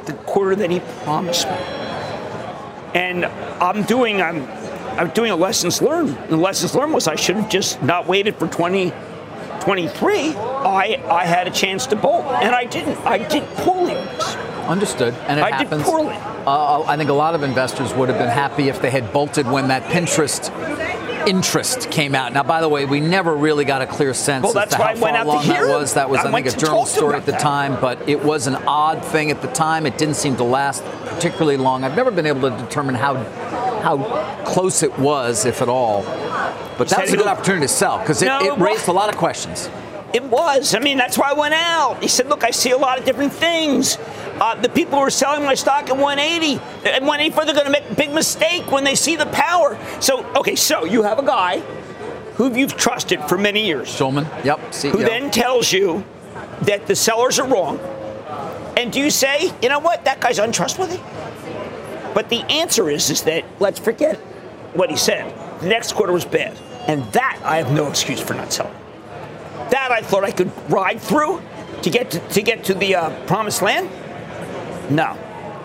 the 0.05 0.13
quarter 0.25 0.55
that 0.55 0.69
he 0.69 0.79
promised 1.03 1.47
me, 1.47 1.57
and 2.93 3.25
I'm 3.25 3.83
doing 3.83 4.21
I'm 4.21 4.60
I'm 4.97 5.09
doing 5.09 5.31
a 5.31 5.35
lessons 5.35 5.81
learned. 5.81 6.09
And 6.17 6.29
The 6.29 6.37
lessons 6.37 6.75
learned 6.75 6.93
was 6.93 7.07
I 7.07 7.15
should 7.15 7.35
have 7.37 7.49
just 7.49 7.81
not 7.81 8.07
waited 8.07 8.35
for 8.35 8.47
2023. 8.47 10.35
I 10.35 11.01
I 11.09 11.25
had 11.25 11.47
a 11.47 11.51
chance 11.51 11.85
to 11.87 11.95
bolt, 11.95 12.25
and 12.25 12.53
I 12.55 12.65
didn't. 12.65 12.97
I 13.05 13.17
did 13.19 13.43
poorly. 13.57 13.95
Understood, 14.67 15.13
and 15.27 15.39
it 15.39 15.43
I 15.43 15.49
happens. 15.51 15.83
did 15.83 15.91
poorly. 15.91 16.15
Uh, 16.45 16.83
I 16.87 16.95
think 16.97 17.09
a 17.09 17.13
lot 17.13 17.35
of 17.35 17.43
investors 17.43 17.93
would 17.93 18.09
have 18.09 18.17
been 18.17 18.29
happy 18.29 18.69
if 18.69 18.81
they 18.81 18.89
had 18.91 19.11
bolted 19.11 19.47
when 19.47 19.67
that 19.69 19.83
Pinterest 19.83 20.49
interest 21.27 21.91
came 21.91 22.15
out. 22.15 22.33
Now, 22.33 22.41
by 22.43 22.61
the 22.61 22.69
way, 22.69 22.85
we 22.85 22.99
never 22.99 23.35
really 23.35 23.63
got 23.65 23.81
a 23.83 23.85
clear 23.87 24.13
sense 24.13 24.43
Well, 24.43 24.57
as 24.57 24.69
to 24.69 24.77
how 24.77 24.83
I 24.85 24.95
far 24.95 25.15
along 25.21 25.47
that 25.47 25.63
it. 25.63 25.67
was. 25.69 25.93
That 25.93 26.09
was, 26.09 26.19
I 26.19 26.29
I, 26.29 26.31
think, 26.31 26.47
a 26.47 26.57
journal 26.57 26.85
story 26.87 27.15
at 27.15 27.25
the 27.27 27.33
that. 27.33 27.41
time, 27.41 27.79
but 27.79 28.09
it 28.09 28.23
was 28.23 28.47
an 28.47 28.55
odd 28.55 29.03
thing 29.05 29.29
at 29.29 29.41
the 29.41 29.47
time. 29.49 29.85
It 29.85 29.97
didn't 29.99 30.15
seem 30.15 30.35
to 30.37 30.43
last 30.43 30.83
particularly 31.05 31.57
long. 31.57 31.83
I've 31.83 31.95
never 31.95 32.09
been 32.09 32.25
able 32.25 32.49
to 32.49 32.57
determine 32.57 32.95
how 32.95 33.13
how 33.81 34.43
close 34.45 34.83
it 34.83 34.97
was, 34.99 35.45
if 35.45 35.61
at 35.61 35.69
all. 35.69 36.03
But 36.77 36.89
that 36.89 37.01
was 37.01 37.13
a 37.13 37.17
good 37.17 37.27
opportunity 37.27 37.65
to 37.65 37.73
sell 37.73 37.99
because 37.99 38.21
it, 38.21 38.25
No, 38.25 38.39
it 38.39 38.57
raised 38.59 38.87
a 38.87 38.91
lot 38.91 39.09
of 39.09 39.17
questions. 39.17 39.69
It 40.13 40.23
was. 40.23 40.75
I 40.75 40.79
mean, 40.79 40.97
that's 40.97 41.17
why 41.17 41.29
I 41.29 41.33
went 41.33 41.53
out. 41.53 42.01
He 42.01 42.07
said, 42.09 42.27
"Look, 42.27 42.43
I 42.43 42.51
see 42.51 42.71
a 42.71 42.77
lot 42.77 42.99
of 42.99 43.05
different 43.05 43.31
things. 43.31 43.97
Uh, 44.41 44.55
the 44.55 44.67
people 44.67 44.99
who 44.99 45.05
are 45.05 45.09
selling 45.09 45.45
my 45.45 45.53
stock 45.53 45.89
at 45.89 45.95
180, 45.95 46.55
at 46.85 47.01
184, 47.01 47.45
they're 47.45 47.53
going 47.53 47.65
to 47.65 47.71
make 47.71 47.89
a 47.89 47.95
big 47.95 48.11
mistake 48.13 48.69
when 48.71 48.83
they 48.83 48.95
see 48.95 49.15
the 49.15 49.27
power." 49.27 49.77
So, 50.01 50.25
okay, 50.35 50.55
so 50.55 50.83
you 50.83 51.03
have 51.03 51.17
a 51.19 51.23
guy 51.25 51.59
who 52.35 52.53
you've 52.53 52.75
trusted 52.75 53.21
for 53.29 53.37
many 53.37 53.65
years, 53.65 53.87
Schulman, 53.87 54.25
yep, 54.43 54.59
who 54.91 54.97
then 55.03 55.31
tells 55.31 55.71
you 55.71 56.03
that 56.63 56.87
the 56.87 56.95
sellers 56.95 57.39
are 57.39 57.47
wrong, 57.47 57.79
and 58.75 58.91
do 58.91 58.99
you 58.99 59.11
say, 59.11 59.53
"You 59.61 59.69
know 59.69 59.79
what? 59.79 60.03
That 60.05 60.19
guy's 60.19 60.39
untrustworthy"? 60.39 60.99
But 62.13 62.29
the 62.29 62.41
answer 62.51 62.89
is, 62.89 63.09
is 63.09 63.23
that 63.23 63.45
let's 63.59 63.79
forget 63.79 64.17
what 64.73 64.89
he 64.89 64.95
said. 64.97 65.33
The 65.61 65.67
next 65.67 65.93
quarter 65.93 66.11
was 66.13 66.25
bad, 66.25 66.57
and 66.87 67.03
that 67.13 67.39
I 67.43 67.57
have 67.57 67.71
no 67.71 67.87
excuse 67.87 68.19
for 68.19 68.33
not 68.33 68.51
selling. 68.51 68.75
That 69.69 69.91
I 69.91 70.01
thought 70.01 70.23
I 70.23 70.31
could 70.31 70.51
ride 70.69 70.99
through 71.01 71.41
to 71.83 71.89
get 71.89 72.11
to, 72.11 72.19
to 72.19 72.41
get 72.41 72.63
to 72.65 72.73
the 72.73 72.95
uh, 72.95 73.25
promised 73.25 73.61
land. 73.61 73.89
No, 74.89 75.17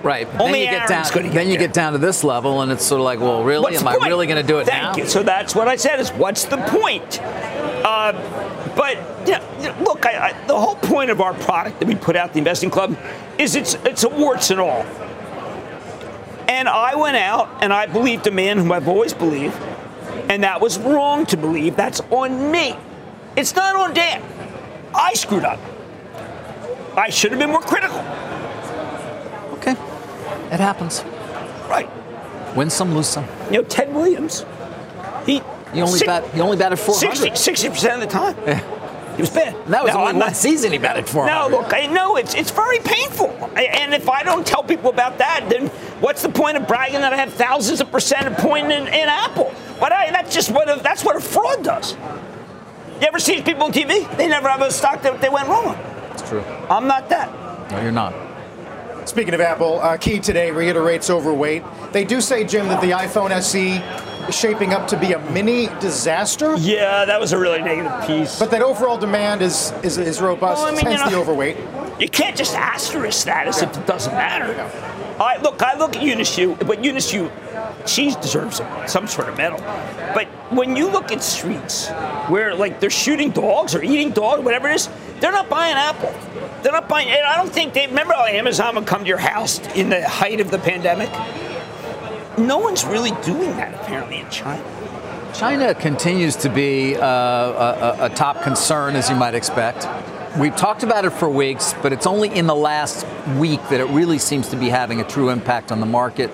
Right. 0.03 0.29
but 0.31 0.41
Only 0.41 0.61
then 0.61 0.61
you 0.61 0.79
get 0.79 0.91
Aaron's 0.91 1.11
down. 1.11 1.15
gonna 1.15 1.29
get 1.29 1.35
then 1.35 1.47
you 1.49 1.59
there. 1.59 1.67
get 1.67 1.75
down 1.75 1.93
to 1.95 1.99
this 1.99 2.23
level, 2.23 2.61
and 2.63 2.71
it's 2.71 2.85
sort 2.85 3.01
of 3.01 3.05
like, 3.05 3.19
well, 3.19 3.43
really, 3.43 3.63
What's 3.73 3.81
am 3.81 3.89
I 3.89 3.97
point? 3.97 4.07
really 4.11 4.27
going 4.29 4.41
to 4.41 4.47
do 4.47 4.59
it 4.59 4.67
Thank 4.67 4.83
now? 4.83 4.97
you. 4.97 5.07
So 5.09 5.23
that's 5.25 5.55
what 5.55 5.67
I 5.67 5.75
said 5.77 5.99
is, 5.99 6.11
what's 6.11 6.45
the 6.45 6.59
point? 6.59 7.21
Uh, 7.23 8.13
but 8.77 8.97
you 9.27 9.33
know, 9.33 9.75
look, 9.83 10.07
I, 10.07 10.29
I, 10.29 10.47
the 10.47 10.59
whole 10.59 10.77
point 10.77 11.11
of 11.11 11.21
our 11.21 11.35
product 11.35 11.81
that 11.81 11.89
we 11.89 11.95
put 11.97 12.15
out, 12.15 12.33
the 12.35 12.39
Investing 12.39 12.71
Club, 12.71 12.97
is 13.39 13.57
it's 13.57 13.75
it's 13.85 14.05
a 14.05 14.09
warts 14.09 14.51
and 14.51 14.61
all. 14.61 14.85
And 16.49 16.69
I 16.69 16.95
went 16.95 17.17
out 17.17 17.49
and 17.63 17.73
I 17.73 17.87
believed 17.87 18.27
a 18.27 18.31
man 18.31 18.59
whom 18.59 18.71
I've 18.73 18.89
always 18.89 19.13
believed, 19.13 19.57
and 20.29 20.45
that 20.45 20.61
was 20.61 20.79
wrong 20.79 21.27
to 21.27 21.37
believe. 21.37 21.77
That's 21.77 22.01
on 22.11 22.51
me. 22.51 22.77
It's 23.37 23.55
not 23.55 23.77
on 23.77 23.93
Dan. 23.95 24.23
I 24.95 25.15
screwed 25.15 25.45
up. 25.45 25.59
I 26.97 27.11
should 27.11 27.31
have 27.33 27.41
been 27.41 27.51
more 27.51 27.61
critical. 27.61 27.99
Okay. 29.59 29.73
It 30.53 30.61
happens. 30.61 31.03
Right. 31.69 31.89
Win 32.57 32.71
some, 32.71 32.95
lose 32.95 33.09
some. 33.09 33.27
You 33.51 33.59
know, 33.59 33.63
Ted 33.65 33.93
Williams, 33.95 34.47
he 35.27 35.43
He 35.75 35.83
only 35.83 35.99
si- 35.99 36.07
bat. 36.07 36.25
He 36.33 36.41
only 36.41 36.57
batted 36.57 36.79
400. 36.79 37.37
60 37.37 37.69
percent 37.69 38.03
of 38.03 38.09
the 38.09 38.13
time. 38.15 38.37
Yeah. 38.47 38.61
He 39.17 39.23
was 39.23 39.31
bad. 39.31 39.55
That 39.69 39.83
was 39.83 39.93
Now, 39.93 40.01
only 40.01 40.11
I'm 40.11 40.17
one 40.19 40.29
not- 40.29 40.37
season 40.37 40.73
he 40.73 40.79
batted 40.79 41.09
400. 41.09 41.35
No, 41.51 41.59
look, 41.59 41.75
I 41.75 41.87
know 41.87 42.17
it's 42.17 42.35
it's 42.35 42.51
very 42.51 42.79
painful, 42.79 43.31
and 43.57 43.93
if 43.95 44.09
I 44.09 44.23
don't 44.23 44.47
tell 44.47 44.63
people 44.63 44.91
about 44.91 45.19
that, 45.19 45.47
then 45.51 45.71
what's 46.01 46.23
the 46.23 46.29
point 46.29 46.57
of 46.57 46.67
bragging 46.67 47.01
that 47.01 47.13
I 47.13 47.17
have 47.17 47.33
thousands 47.33 47.81
of 47.81 47.91
percent 47.91 48.27
of 48.27 48.37
point 48.39 48.67
in, 48.73 48.87
in 48.89 49.09
Apple? 49.09 49.53
But 49.81 49.93
I, 49.93 50.11
that's 50.11 50.35
just 50.35 50.51
what 50.51 50.69
a, 50.69 50.83
that's 50.83 51.05
what 51.05 51.17
a 51.17 51.21
fraud 51.21 51.63
does. 51.65 51.95
You 53.01 53.07
ever 53.07 53.19
see 53.19 53.43
people 53.43 53.65
on 53.65 53.73
TV? 53.73 54.17
They 54.17 54.27
never 54.29 54.49
have 54.49 54.63
a 54.63 54.71
stock 54.71 55.03
that 55.03 55.21
they 55.21 55.29
went 55.29 55.49
wrong 55.49 55.67
on. 55.67 55.79
It's 56.13 56.27
true. 56.29 56.43
I'm 56.71 56.87
not 56.87 57.09
that. 57.11 57.71
No, 57.71 57.83
you're 57.83 57.93
not. 57.93 58.15
Speaking 59.07 59.35
of 59.35 59.41
Apple, 59.41 59.79
uh, 59.81 59.97
Key 59.99 60.19
today 60.19 60.51
reiterates 60.51 61.11
overweight. 61.11 61.63
They 61.93 62.05
do 62.05 62.21
say, 62.21 62.45
Jim, 62.45 62.67
that 62.69 62.81
the 62.81 62.91
iPhone 62.91 63.31
SE 63.31 63.77
is 64.29 64.35
shaping 64.35 64.73
up 64.73 64.89
to 64.89 64.99
be 64.99 65.13
a 65.13 65.19
mini 65.31 65.67
disaster, 65.79 66.57
Yeah, 66.57 67.05
that 67.05 67.21
was 67.21 67.33
a 67.33 67.39
really 67.39 67.61
negative 67.63 67.93
piece. 68.07 68.39
but 68.39 68.51
that 68.51 68.63
overall 68.63 68.99
demand 68.99 69.43
is 69.43 69.73
is, 69.85 69.99
is 69.99 70.21
robust, 70.21 70.63
Well, 70.63 70.73
I 70.73 70.77
mean, 70.77 70.91
you 70.91 70.99
hence 70.99 71.11
the 71.11 71.17
overweight. 71.17 71.57
You 72.01 72.09
can't 72.09 72.37
just 72.37 72.55
asterisk 72.57 73.27
that 73.27 73.47
as 73.47 73.63
if 73.63 73.77
it 73.77 73.87
doesn't 73.87 74.13
matter. 74.13 74.53
I 75.19 75.39
look, 75.39 75.63
I 75.63 75.79
look 75.79 75.97
at 75.97 76.03
Eunice 76.03 76.37
Yoon, 76.37 76.67
but 76.67 76.85
Eunice 76.85 77.13
Yoon, 77.13 77.31
she 77.87 78.15
deserves 78.17 78.61
some 78.87 79.07
sort 79.07 79.29
of 79.29 79.37
medal. 79.37 79.59
But 80.15 80.27
when 80.53 80.77
you 80.77 80.91
look 80.91 81.11
at 81.11 81.23
streets 81.23 81.89
where 82.29 82.55
like 82.55 82.81
they're 82.81 82.91
shooting 82.91 83.31
dogs 83.31 83.75
or 83.75 83.83
eating 83.83 84.11
dogs, 84.11 84.43
whatever 84.43 84.69
it 84.69 84.75
is, 84.75 84.89
they're 85.21 85.33
not 85.33 85.49
buying 85.49 85.75
Apple. 85.75 86.15
They're 86.63 86.73
not 86.73 86.89
buying. 86.89 87.09
And 87.09 87.25
I 87.25 87.37
don't 87.37 87.53
think 87.53 87.73
they 87.73 87.87
remember 87.87 88.15
how 88.15 88.27
Amazon 88.27 88.75
would 88.75 88.87
come 88.87 89.03
to 89.03 89.09
your 89.09 89.19
house 89.19 89.59
in 89.75 89.89
the 89.89 90.07
height 90.07 90.41
of 90.41 90.51
the 90.51 90.59
pandemic. 90.59 91.11
No 92.39 92.59
one's 92.59 92.85
really 92.85 93.13
doing 93.25 93.57
that 93.57 93.75
apparently 93.75 94.19
in 94.19 94.29
China. 94.31 94.63
China 95.33 95.75
continues 95.75 96.37
to 96.37 96.49
be 96.49 96.97
uh, 96.97 97.03
a, 97.07 97.97
a, 98.07 98.09
top 98.11 98.43
concern, 98.43 98.97
as 98.97 99.11
you 99.11 99.17
might 99.17 99.35
expect. 99.35 99.87
We've 100.39 100.55
talked 100.55 100.83
about 100.83 101.07
it 101.07 101.11
for 101.15 101.31
weeks, 101.31 101.75
but 101.83 101.95
it's 101.95 102.07
only 102.07 102.29
in 102.29 102.47
the 102.47 102.55
last 102.55 103.07
week 103.39 103.61
that 103.71 103.81
it 103.81 103.89
really 103.89 104.19
seems 104.19 104.51
to 104.51 104.57
be 104.57 104.69
having 104.69 105.01
a 105.01 105.05
true 105.05 105.31
impact 105.31 105.73
on 105.73 105.81
the 105.81 105.87
market 105.87 106.31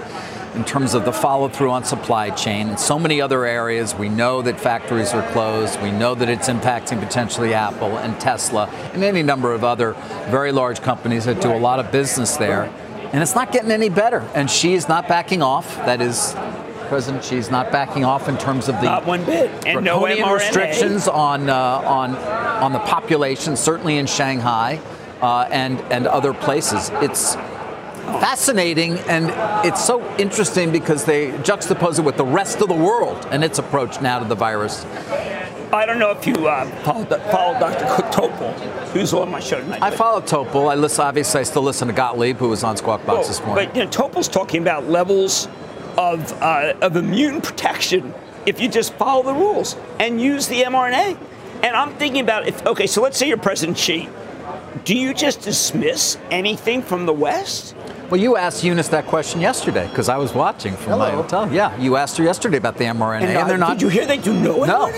in 0.57 0.65
terms 0.65 0.95
of 0.95 1.05
the 1.05 1.13
follow 1.13 1.49
through 1.49 1.71
on 1.71 1.85
supply 1.85 2.31
chain. 2.31 2.69
and 2.69 2.81
so 2.81 2.99
many 2.99 3.21
other 3.21 3.45
areas, 3.45 3.95
we 3.95 4.09
know 4.09 4.43
that 4.43 4.59
factories 4.59 5.13
are 5.15 5.23
closed. 5.31 5.81
We 5.81 5.93
know 5.93 6.17
that 6.17 6.29
it's 6.29 6.49
impacting 6.49 6.99
potentially 6.99 7.55
Apple 7.55 7.97
and 7.97 8.21
Tesla 8.21 8.69
and 8.93 9.05
any 9.05 9.23
number 9.23 9.53
of 9.53 9.63
other 9.63 9.93
very 10.31 10.51
large 10.51 10.83
companies 10.83 11.25
that 11.27 11.41
do 11.41 11.53
a 11.53 11.59
lot 11.59 11.79
of 11.79 11.93
business 11.93 12.37
there. 12.37 12.65
And 13.13 13.23
it's 13.23 13.37
not 13.37 13.53
getting 13.53 13.71
any 13.71 13.89
better. 13.89 14.29
And 14.35 14.51
Xi 14.51 14.75
is 14.75 14.89
not 14.89 15.07
backing 15.07 15.43
off. 15.43 15.77
That 15.77 16.01
is 16.01 16.35
President 16.93 17.25
Xi's 17.25 17.51
not 17.51 17.73
backing 17.73 18.05
off 18.05 18.29
in 18.29 18.37
terms 18.37 18.69
of 18.69 18.75
the 18.75 18.83
not 18.83 19.07
one 19.07 19.25
bit 19.25 19.51
and 19.67 19.83
no 19.83 20.05
restrictions 20.05 21.09
on 21.09 21.49
uh, 21.49 21.55
on 21.57 22.15
on 22.17 22.75
the 22.75 22.81
population, 22.81 23.57
certainly 23.57 23.97
in 23.97 24.05
Shanghai 24.05 24.79
uh, 25.23 25.49
and 25.51 25.81
and 25.91 26.07
other 26.07 26.35
places. 26.35 26.91
It's 26.97 27.37
fascinating 28.21 28.99
and 29.09 29.33
it's 29.67 29.83
so 29.83 30.05
interesting 30.19 30.71
because 30.71 31.07
they 31.07 31.31
juxtapose 31.39 31.99
it 31.99 32.03
with 32.03 32.19
the 32.19 32.27
rest 32.27 32.61
of 32.61 32.69
the 32.69 32.75
world 32.75 33.27
and 33.31 33.43
its 33.43 33.59
approach 33.59 34.03
now 34.03 34.19
to 34.19 34.27
the 34.27 34.35
virus. 34.35 34.85
I 35.73 35.87
don't 35.87 35.99
know 35.99 36.11
if 36.11 36.27
you 36.27 36.47
uh, 36.47 36.67
follow, 36.83 37.07
follow 37.07 37.59
Dr. 37.59 37.87
Topol, 38.13 38.53
who's 38.91 39.15
on 39.15 39.31
my 39.31 39.41
show 39.41 39.59
tonight. 39.59 39.81
I 39.81 39.91
follow 39.91 40.21
Topol. 40.21 40.71
I 40.71 40.75
listen, 40.75 41.07
obviously, 41.07 41.41
I 41.41 41.45
still 41.45 41.63
listen 41.63 41.89
to 41.89 41.95
Gottlieb, 41.95 42.37
who 42.37 42.51
was 42.51 42.63
on 42.63 42.77
Squawk 42.77 43.07
Box 43.07 43.29
this 43.29 43.41
morning. 43.41 43.69
But 43.69 43.75
you 43.75 43.85
know, 43.85 43.91
Topol's 43.91 44.29
talking 44.29 44.61
about 44.61 44.91
levels 44.91 45.49
of, 45.99 46.33
uh, 46.43 46.75
of 46.81 46.97
immune 46.97 47.41
protection 47.41 48.15
if 48.47 48.61
you 48.61 48.69
just 48.69 48.95
follow 48.95 49.23
the 49.23 49.35
rules 49.35 49.77
and 50.01 50.21
use 50.21 50.49
the 50.49 50.63
mRNA. 50.63 51.19
And 51.63 51.77
I'm 51.77 51.95
thinking 51.95 52.21
about 52.21 52.47
if, 52.47 52.65
okay, 52.67 52.87
so 52.87 53.03
let's 53.03 53.17
say 53.17 53.29
you're 53.29 53.37
President 53.37 53.79
Xi. 53.79 54.09
Do 54.85 54.97
you 54.97 55.15
just 55.15 55.43
dismiss 55.43 56.19
anything 56.31 56.83
from 56.83 57.07
the 57.07 57.13
West? 57.13 57.77
Well, 58.11 58.21
you 58.21 58.37
asked 58.37 58.65
Eunice 58.65 58.89
that 58.89 59.07
question 59.07 59.41
yesterday 59.41 59.87
because 59.89 60.09
I 60.09 60.17
was 60.17 60.35
watching 60.35 60.75
from 60.75 60.93
Hello. 60.93 60.99
my 60.99 61.11
hotel. 61.11 61.53
Yeah, 61.53 61.77
you 61.79 61.97
asked 61.97 62.17
her 62.19 62.25
yesterday 62.25 62.57
about 62.57 62.77
the 62.77 62.85
mRNA, 62.85 63.23
and, 63.23 63.39
and 63.39 63.49
they're 63.49 63.59
not. 63.59 63.79
Did 63.79 63.83
you 63.83 63.89
hear 63.89 64.07
they 64.07 64.19
do 64.19 64.35
no 64.35 64.65
No. 64.65 64.93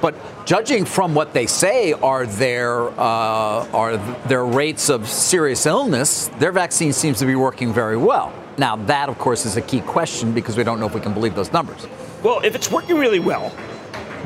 But 0.00 0.16
judging 0.44 0.84
from 0.84 1.14
what 1.14 1.32
they 1.32 1.46
say 1.46 1.92
are 1.92 2.26
their 2.26 2.88
uh, 2.90 3.66
are 3.72 3.96
their 4.26 4.44
rates 4.44 4.88
of 4.88 5.08
serious 5.08 5.64
illness, 5.64 6.28
their 6.38 6.52
vaccine 6.52 6.92
seems 6.92 7.20
to 7.20 7.26
be 7.26 7.36
working 7.36 7.72
very 7.72 7.96
well. 7.96 8.32
Now, 8.58 8.76
that, 8.76 9.08
of 9.08 9.18
course, 9.18 9.46
is 9.46 9.56
a 9.56 9.62
key 9.62 9.80
question 9.80 10.32
because 10.32 10.56
we 10.56 10.64
don't 10.64 10.78
know 10.78 10.86
if 10.86 10.94
we 10.94 11.00
can 11.00 11.14
believe 11.14 11.34
those 11.34 11.52
numbers. 11.52 11.86
Well, 12.22 12.40
if 12.44 12.54
it's 12.54 12.70
working 12.70 12.96
really 12.98 13.20
well, 13.20 13.50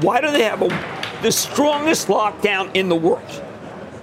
why 0.00 0.20
do 0.20 0.30
they 0.30 0.42
have 0.42 0.62
a, 0.62 0.68
the 1.22 1.30
strongest 1.30 2.08
lockdown 2.08 2.74
in 2.74 2.88
the 2.88 2.96
world? 2.96 3.42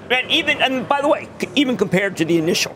And 0.10 0.30
even, 0.32 0.62
and 0.62 0.88
by 0.88 1.02
the 1.02 1.08
way, 1.08 1.28
even 1.56 1.78
compared 1.78 2.18
to 2.18 2.26
the 2.26 2.38
initial, 2.38 2.76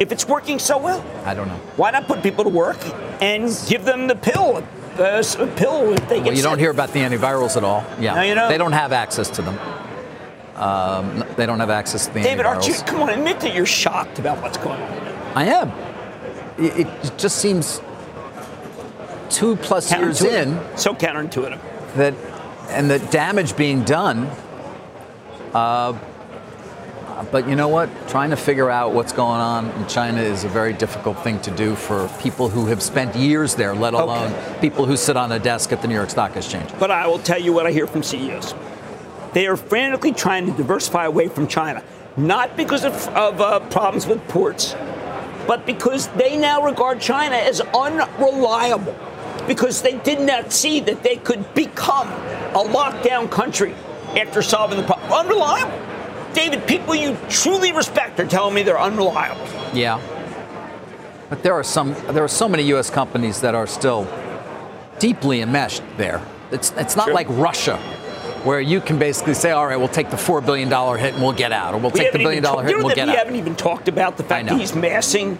if 0.00 0.12
it's 0.12 0.26
working 0.26 0.58
so 0.58 0.78
well, 0.78 1.04
I 1.24 1.34
don't 1.34 1.48
know. 1.48 1.60
Why 1.76 1.90
not 1.90 2.06
put 2.06 2.22
people 2.22 2.44
to 2.44 2.50
work 2.50 2.78
and 3.22 3.50
give 3.68 3.84
them 3.84 4.06
the 4.06 4.16
pill? 4.16 4.62
The 4.96 5.52
pill 5.56 5.92
if 5.92 6.08
they 6.08 6.20
well, 6.20 6.34
you 6.34 6.42
don't 6.42 6.58
hear 6.58 6.72
about 6.72 6.92
the 6.92 7.00
antivirals 7.00 7.56
at 7.56 7.62
all. 7.62 7.84
Yeah, 8.00 8.14
no, 8.14 8.22
you 8.22 8.34
know? 8.34 8.48
they 8.48 8.58
don't 8.58 8.72
have 8.72 8.92
access 8.92 9.30
to 9.30 9.42
them. 9.42 9.58
Um, 10.56 11.24
they 11.36 11.46
don't 11.46 11.60
have 11.60 11.70
access 11.70 12.08
to 12.08 12.14
the 12.14 12.20
David, 12.20 12.44
antivirals. 12.44 12.48
aren't 12.48 12.68
you? 12.68 12.74
Come 12.84 13.02
on, 13.02 13.10
admit 13.10 13.38
that 13.40 13.54
you're 13.54 13.66
shocked 13.66 14.18
about 14.18 14.42
what's 14.42 14.58
going 14.58 14.80
on. 14.80 15.08
I 15.36 15.44
am 15.44 15.72
it, 16.58 16.86
it 16.86 17.18
just 17.18 17.36
seems 17.36 17.80
two 19.30 19.56
plus 19.56 19.92
years 19.92 20.22
in. 20.22 20.60
So 20.76 20.94
counterintuitive. 20.94 21.60
That, 21.94 22.14
and 22.68 22.90
the 22.90 22.98
damage 22.98 23.56
being 23.56 23.84
done. 23.84 24.30
Uh, 25.54 25.98
but 27.32 27.48
you 27.48 27.56
know 27.56 27.68
what? 27.68 27.90
Trying 28.08 28.30
to 28.30 28.36
figure 28.36 28.70
out 28.70 28.92
what's 28.92 29.12
going 29.12 29.40
on 29.40 29.70
in 29.70 29.86
China 29.88 30.20
is 30.20 30.44
a 30.44 30.48
very 30.48 30.72
difficult 30.72 31.18
thing 31.24 31.40
to 31.40 31.50
do 31.50 31.74
for 31.74 32.08
people 32.20 32.48
who 32.48 32.66
have 32.66 32.82
spent 32.82 33.16
years 33.16 33.56
there, 33.56 33.74
let 33.74 33.94
alone 33.94 34.32
okay. 34.32 34.60
people 34.60 34.86
who 34.86 34.96
sit 34.96 35.16
on 35.16 35.32
a 35.32 35.38
desk 35.38 35.72
at 35.72 35.82
the 35.82 35.88
New 35.88 35.94
York 35.94 36.10
Stock 36.10 36.36
Exchange. 36.36 36.70
But 36.78 36.90
I 36.90 37.06
will 37.08 37.18
tell 37.18 37.40
you 37.40 37.52
what 37.52 37.66
I 37.66 37.72
hear 37.72 37.86
from 37.86 38.02
CEOs. 38.02 38.54
They 39.32 39.46
are 39.46 39.56
frantically 39.56 40.12
trying 40.12 40.46
to 40.46 40.52
diversify 40.52 41.06
away 41.06 41.28
from 41.28 41.48
China, 41.48 41.82
not 42.16 42.56
because 42.56 42.84
of, 42.84 42.94
of 43.08 43.40
uh, 43.40 43.60
problems 43.68 44.06
with 44.06 44.26
ports, 44.28 44.74
but 45.48 45.64
because 45.64 46.08
they 46.08 46.36
now 46.36 46.62
regard 46.62 47.00
China 47.00 47.34
as 47.34 47.62
unreliable, 47.62 48.94
because 49.48 49.80
they 49.80 49.96
did 49.96 50.20
not 50.20 50.52
see 50.52 50.78
that 50.80 51.02
they 51.02 51.16
could 51.16 51.54
become 51.54 52.06
a 52.52 52.62
lockdown 52.62 53.30
country 53.30 53.74
after 54.14 54.42
solving 54.42 54.76
the 54.76 54.84
problem. 54.84 55.10
Unreliable. 55.10 55.72
David, 56.34 56.66
people 56.66 56.94
you 56.94 57.16
truly 57.30 57.72
respect 57.72 58.20
are 58.20 58.26
telling 58.26 58.54
me 58.54 58.62
they're 58.62 58.78
unreliable. 58.78 59.42
Yeah. 59.72 59.98
But 61.30 61.42
there 61.42 61.54
are 61.54 61.64
some 61.64 61.94
there 62.10 62.22
are 62.22 62.28
so 62.28 62.46
many 62.46 62.64
US 62.74 62.90
companies 62.90 63.40
that 63.40 63.54
are 63.54 63.66
still 63.66 64.06
deeply 64.98 65.40
enmeshed 65.40 65.82
there. 65.96 66.20
It's 66.52 66.72
it's 66.76 66.94
not 66.94 67.06
sure. 67.06 67.14
like 67.14 67.26
Russia 67.30 67.80
where 68.44 68.60
you 68.60 68.80
can 68.80 68.98
basically 68.98 69.34
say, 69.34 69.50
all 69.50 69.66
right, 69.66 69.76
we'll 69.76 69.88
take 69.88 70.10
the 70.10 70.16
$4 70.16 70.44
billion 70.44 70.68
hit 70.98 71.14
and 71.14 71.22
we'll 71.22 71.32
get 71.32 71.52
out, 71.52 71.74
or 71.74 71.78
we'll 71.78 71.90
we 71.90 72.00
take 72.00 72.12
the 72.12 72.18
billion 72.18 72.42
dollar 72.42 72.64
hit 72.64 72.74
and 72.74 72.84
we'll 72.84 72.94
get 72.94 73.06
we 73.06 73.12
out. 73.12 73.14
We 73.14 73.18
haven't 73.18 73.36
even 73.36 73.56
talked 73.56 73.88
about 73.88 74.16
the 74.16 74.24
fact 74.24 74.48
that 74.48 74.58
he's 74.58 74.74
massing 74.74 75.38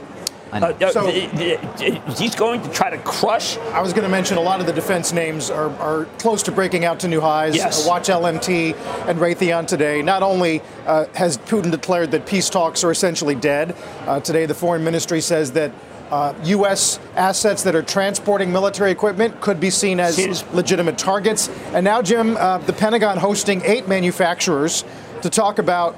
uh, 0.53 0.73
uh, 0.81 0.91
so, 0.91 1.07
he's 1.07 2.35
going 2.35 2.63
to 2.63 2.71
try 2.71 2.91
to 2.91 2.99
crush. 2.99 3.59
I 3.59 3.81
was 3.81 3.93
going 3.93 4.05
to 4.05 4.09
mention 4.09 4.39
a 4.39 4.41
lot 4.41 4.61
of 4.61 4.67
the 4.67 4.73
defense 4.73 5.13
names 5.13 5.51
are, 5.51 5.71
are 5.77 6.07
close 6.19 6.43
to 6.45 6.53
breaking 6.53 6.85
out 6.85 7.01
to 7.01 7.09
new 7.09 7.21
highs. 7.21 7.55
Yes. 7.55 7.85
Uh, 7.85 7.89
watch 7.89 8.09
LMT 8.09 8.75
and 9.07 9.19
Raytheon 9.19 9.67
today. 9.67 10.01
Not 10.01 10.23
only 10.23 10.63
uh, 10.87 11.07
has 11.15 11.37
Putin 11.39 11.71
declared 11.71 12.11
that 12.13 12.27
peace 12.27 12.49
talks 12.49 12.83
are 12.83 12.91
essentially 12.91 13.35
dead, 13.35 13.77
uh, 14.07 14.21
today 14.21 14.47
the 14.47 14.55
foreign 14.55 14.85
ministry 14.85 15.21
says 15.21 15.53
that 15.53 15.71
uh, 16.11 16.35
U.S. 16.45 16.99
assets 17.17 17.63
that 17.65 17.75
are 17.75 17.83
transporting 17.83 18.53
military 18.53 18.91
equipment 18.91 19.41
could 19.41 19.61
be 19.61 19.71
seen 19.71 20.01
as 20.01 20.45
legitimate 20.53 20.99
targets. 20.99 21.49
And 21.73 21.85
now, 21.85 22.03
Jim, 22.03 22.37
uh, 22.37 22.59
the 22.59 22.73
Pentagon 22.73 23.19
hosting 23.19 23.63
eight 23.65 23.89
manufacturers 23.89 24.85
to 25.23 25.31
talk 25.31 25.59
about 25.59 25.95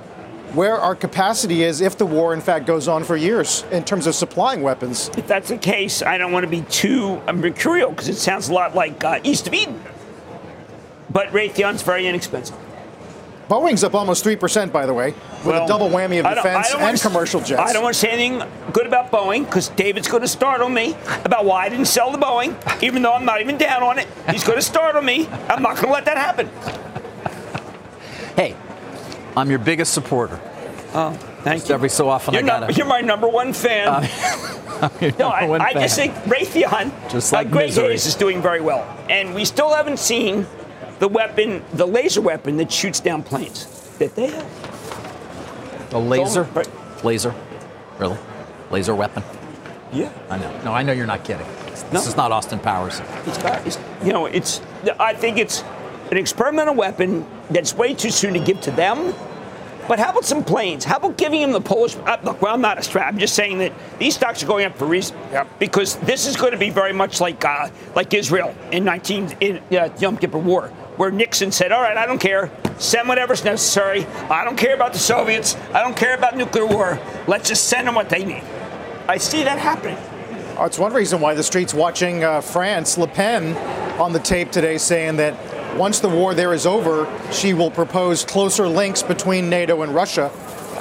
where 0.55 0.77
our 0.77 0.97
capacity 0.97 1.63
is 1.63 1.81
if 1.81 1.97
the 1.97 2.07
war, 2.07 2.35
in 2.35 2.41
fact, 2.41 2.67
goes 2.67 2.89
on 2.89 3.05
for 3.05 3.17
years 3.17 3.65
in 3.71 3.85
terms 3.85 4.07
of 4.07 4.15
supplying 4.15 4.63
weapons. 4.63 5.11
If 5.17 5.27
that's 5.27 5.49
the 5.49 5.59
case, 5.59 6.03
I 6.03 6.19
don't 6.19 6.33
want 6.33 6.45
to 6.45 6.51
be 6.51 6.63
too 6.63 7.21
mercurial 7.33 7.91
because 7.91 8.09
it 8.09 8.17
sounds 8.17 8.49
a 8.49 8.53
lot 8.53 8.75
like 8.75 9.03
uh, 9.05 9.21
East 9.23 9.47
of 9.47 9.55
Eden. 9.55 9.81
But 11.09 11.29
Raytheon's 11.29 11.83
very 11.83 12.07
inexpensive. 12.07 12.57
Boeing's 13.51 13.83
up 13.83 13.97
almost 13.97 14.25
3%, 14.25 14.71
by 14.71 14.87
the 14.87 14.95
way, 14.95 15.07
with 15.11 15.47
well, 15.47 15.65
a 15.65 15.67
double 15.67 15.89
whammy 15.89 16.25
of 16.25 16.37
defense 16.37 16.73
and 16.73 16.97
to, 16.97 17.03
commercial 17.03 17.41
jets. 17.41 17.61
I 17.61 17.73
don't 17.73 17.83
want 17.83 17.95
to 17.95 18.01
say 18.01 18.11
anything 18.11 18.49
good 18.73 18.87
about 18.87 19.11
Boeing 19.11 19.45
because 19.45 19.71
David's 19.71 20.07
going 20.07 20.23
to 20.23 20.29
start 20.29 20.61
on 20.61 20.73
me 20.73 20.95
about 21.25 21.45
why 21.45 21.65
I 21.65 21.69
didn't 21.69 21.87
sell 21.87 22.13
the 22.13 22.19
Boeing, 22.19 22.55
even 22.81 23.03
though 23.03 23.13
I'm 23.13 23.25
not 23.25 23.41
even 23.41 23.59
down 23.59 23.83
on 23.83 23.99
it. 23.99 24.07
He's 24.31 24.45
going 24.45 24.57
to 24.57 24.65
start 24.65 24.95
on 24.95 25.05
me. 25.05 25.27
I'm 25.49 25.63
not 25.63 25.75
going 25.75 25.89
to 25.89 25.93
let 25.93 26.05
that 26.05 26.17
happen. 26.17 26.49
Hey, 28.37 28.55
I'm 29.37 29.51
your 29.51 29.59
biggest 29.59 29.95
supporter. 29.95 30.41
Oh, 30.95 31.13
thank 31.43 31.57
just 31.57 31.71
you. 31.71 31.75
Every 31.75 31.89
so 31.89 32.09
often 32.09 32.35
you're 32.35 32.45
I 32.45 32.47
got 32.47 32.77
You're 32.77 32.87
my 32.87 33.01
number 33.01 33.27
one 33.27 33.53
fan. 33.53 33.89
Uh, 33.89 34.89
no, 35.19 35.29
I, 35.29 35.59
I 35.59 35.73
just 35.73 35.97
think 35.97 36.15
Raytheon, 36.15 37.11
just 37.11 37.33
like 37.33 37.49
uh, 37.49 37.51
Greg. 37.51 37.71
Hayes 37.73 38.07
is 38.07 38.15
doing 38.15 38.41
very 38.41 38.61
well. 38.61 38.85
And 39.11 39.35
we 39.35 39.45
still 39.45 39.75
haven't 39.75 39.99
seen 39.99 40.47
the 41.01 41.09
weapon, 41.09 41.65
the 41.73 41.87
laser 41.87 42.21
weapon 42.21 42.59
that 42.59 42.71
shoots 42.71 43.01
down 43.01 43.23
planes 43.23 43.67
that 43.99 44.15
they 44.15 44.29
have. 44.29 45.93
A 45.93 45.99
laser? 45.99 46.47
Laser? 47.03 47.35
Really? 47.99 48.19
Laser 48.71 48.95
weapon? 48.95 49.25
Yeah. 49.93 50.13
I 50.29 50.39
know. 50.39 50.61
No, 50.63 50.73
I 50.73 50.83
know 50.83 50.93
you're 50.93 51.07
not 51.07 51.25
kidding. 51.25 51.47
This 51.67 51.85
no. 51.93 52.01
is 52.01 52.17
not 52.17 52.31
Austin 52.31 52.61
Powers. 52.61 53.01
It's 53.27 53.39
got, 53.39 53.67
it's, 53.67 53.79
you 54.05 54.13
know, 54.13 54.27
it's, 54.27 54.61
I 55.01 55.15
think 55.15 55.39
it's 55.39 55.65
an 56.11 56.19
experimental 56.19 56.75
weapon 56.75 57.27
that's 57.51 57.75
way 57.75 57.95
too 57.95 58.11
soon 58.11 58.35
to 58.35 58.41
give 58.41 58.61
to 58.63 58.71
them. 58.71 59.13
But 59.89 59.99
how 59.99 60.11
about 60.11 60.25
some 60.25 60.45
planes? 60.45 60.85
How 60.85 60.99
about 60.99 61.17
giving 61.17 61.41
them 61.41 61.51
the 61.51 61.61
Polish? 61.61 61.97
Uh, 61.97 62.19
look, 62.23 62.41
well, 62.41 62.55
I'm 62.55 62.61
not 62.61 62.79
a 62.79 62.81
strat. 62.83 63.09
I'm 63.09 63.19
just 63.19 63.35
saying 63.35 63.59
that 63.59 63.73
these 63.99 64.15
stocks 64.15 64.41
are 64.43 64.47
going 64.47 64.67
up 64.67 64.77
for 64.77 64.85
a 64.85 64.89
reason. 64.89 65.17
Yep. 65.33 65.59
Because 65.59 65.97
this 65.97 66.27
is 66.27 66.37
going 66.37 66.53
to 66.53 66.59
be 66.59 66.71
very 66.71 66.93
much 66.93 67.21
like 67.21 67.45
uh, 67.45 67.71
like 67.97 68.15
Israel 68.15 68.55
in 68.71 68.85
19 68.85 69.37
in 69.41 69.57
uh, 69.77 69.89
Yom 69.99 70.17
Kippur 70.17 70.39
War 70.39 70.73
where 71.01 71.11
Nixon 71.11 71.51
said, 71.51 71.73
all 71.73 71.81
right, 71.81 71.97
I 71.97 72.05
don't 72.05 72.19
care. 72.19 72.51
Send 72.79 73.09
whatever's 73.09 73.43
necessary. 73.43 74.05
I 74.29 74.45
don't 74.45 74.59
care 74.59 74.75
about 74.75 74.93
the 74.93 74.99
Soviets. 74.99 75.57
I 75.73 75.81
don't 75.81 75.97
care 75.97 76.15
about 76.15 76.37
nuclear 76.37 76.67
war. 76.67 77.01
Let's 77.27 77.49
just 77.49 77.69
send 77.69 77.89
them 77.89 77.95
what 77.95 78.11
they 78.11 78.23
need. 78.23 78.43
I 79.09 79.17
see 79.17 79.43
that 79.45 79.59
happening. 79.59 79.97
Oh, 80.59 80.67
it's 80.67 80.79
one 80.79 80.93
reason 80.93 81.19
why 81.23 81.33
the 81.33 81.43
street's 81.43 81.73
watching 81.73 82.23
uh, 82.23 82.43
France. 82.43 82.99
Le 82.99 83.07
Pen 83.07 83.57
on 83.99 84.13
the 84.13 84.19
tape 84.19 84.53
today 84.53 84.77
saying 84.77 85.17
that 85.17 85.35
once 85.75 86.01
the 86.01 86.09
war 86.11 86.35
there 86.35 86.53
is 86.53 86.67
over, 86.67 87.09
she 87.33 87.55
will 87.55 87.71
propose 87.71 88.23
closer 88.23 88.69
links 88.69 89.03
between 89.03 89.49
NATO 89.49 89.81
and 89.81 89.95
Russia. 89.95 90.31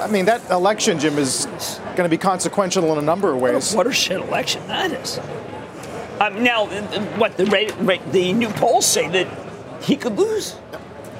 I 0.00 0.06
mean, 0.06 0.26
that 0.26 0.50
election, 0.50 0.98
Jim, 0.98 1.16
is 1.16 1.46
going 1.96 2.04
to 2.04 2.10
be 2.10 2.18
consequential 2.18 2.92
in 2.92 2.98
a 2.98 3.02
number 3.02 3.32
of 3.32 3.40
ways. 3.40 3.74
What 3.74 3.86
a 3.86 3.88
watershed 3.88 4.20
election 4.20 4.66
that 4.66 4.92
is. 4.92 5.18
Um, 6.20 6.44
now, 6.44 6.66
what 7.16 7.38
the 7.38 7.46
the 8.12 8.34
new 8.34 8.50
polls 8.50 8.84
say 8.84 9.08
that 9.08 9.49
he 9.80 9.96
could 9.96 10.16
lose. 10.16 10.56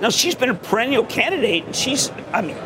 Now 0.00 0.10
she's 0.10 0.34
been 0.34 0.50
a 0.50 0.54
perennial 0.54 1.04
candidate, 1.04 1.64
and 1.64 1.76
she's, 1.76 2.10
I 2.32 2.40
mean, 2.40 2.56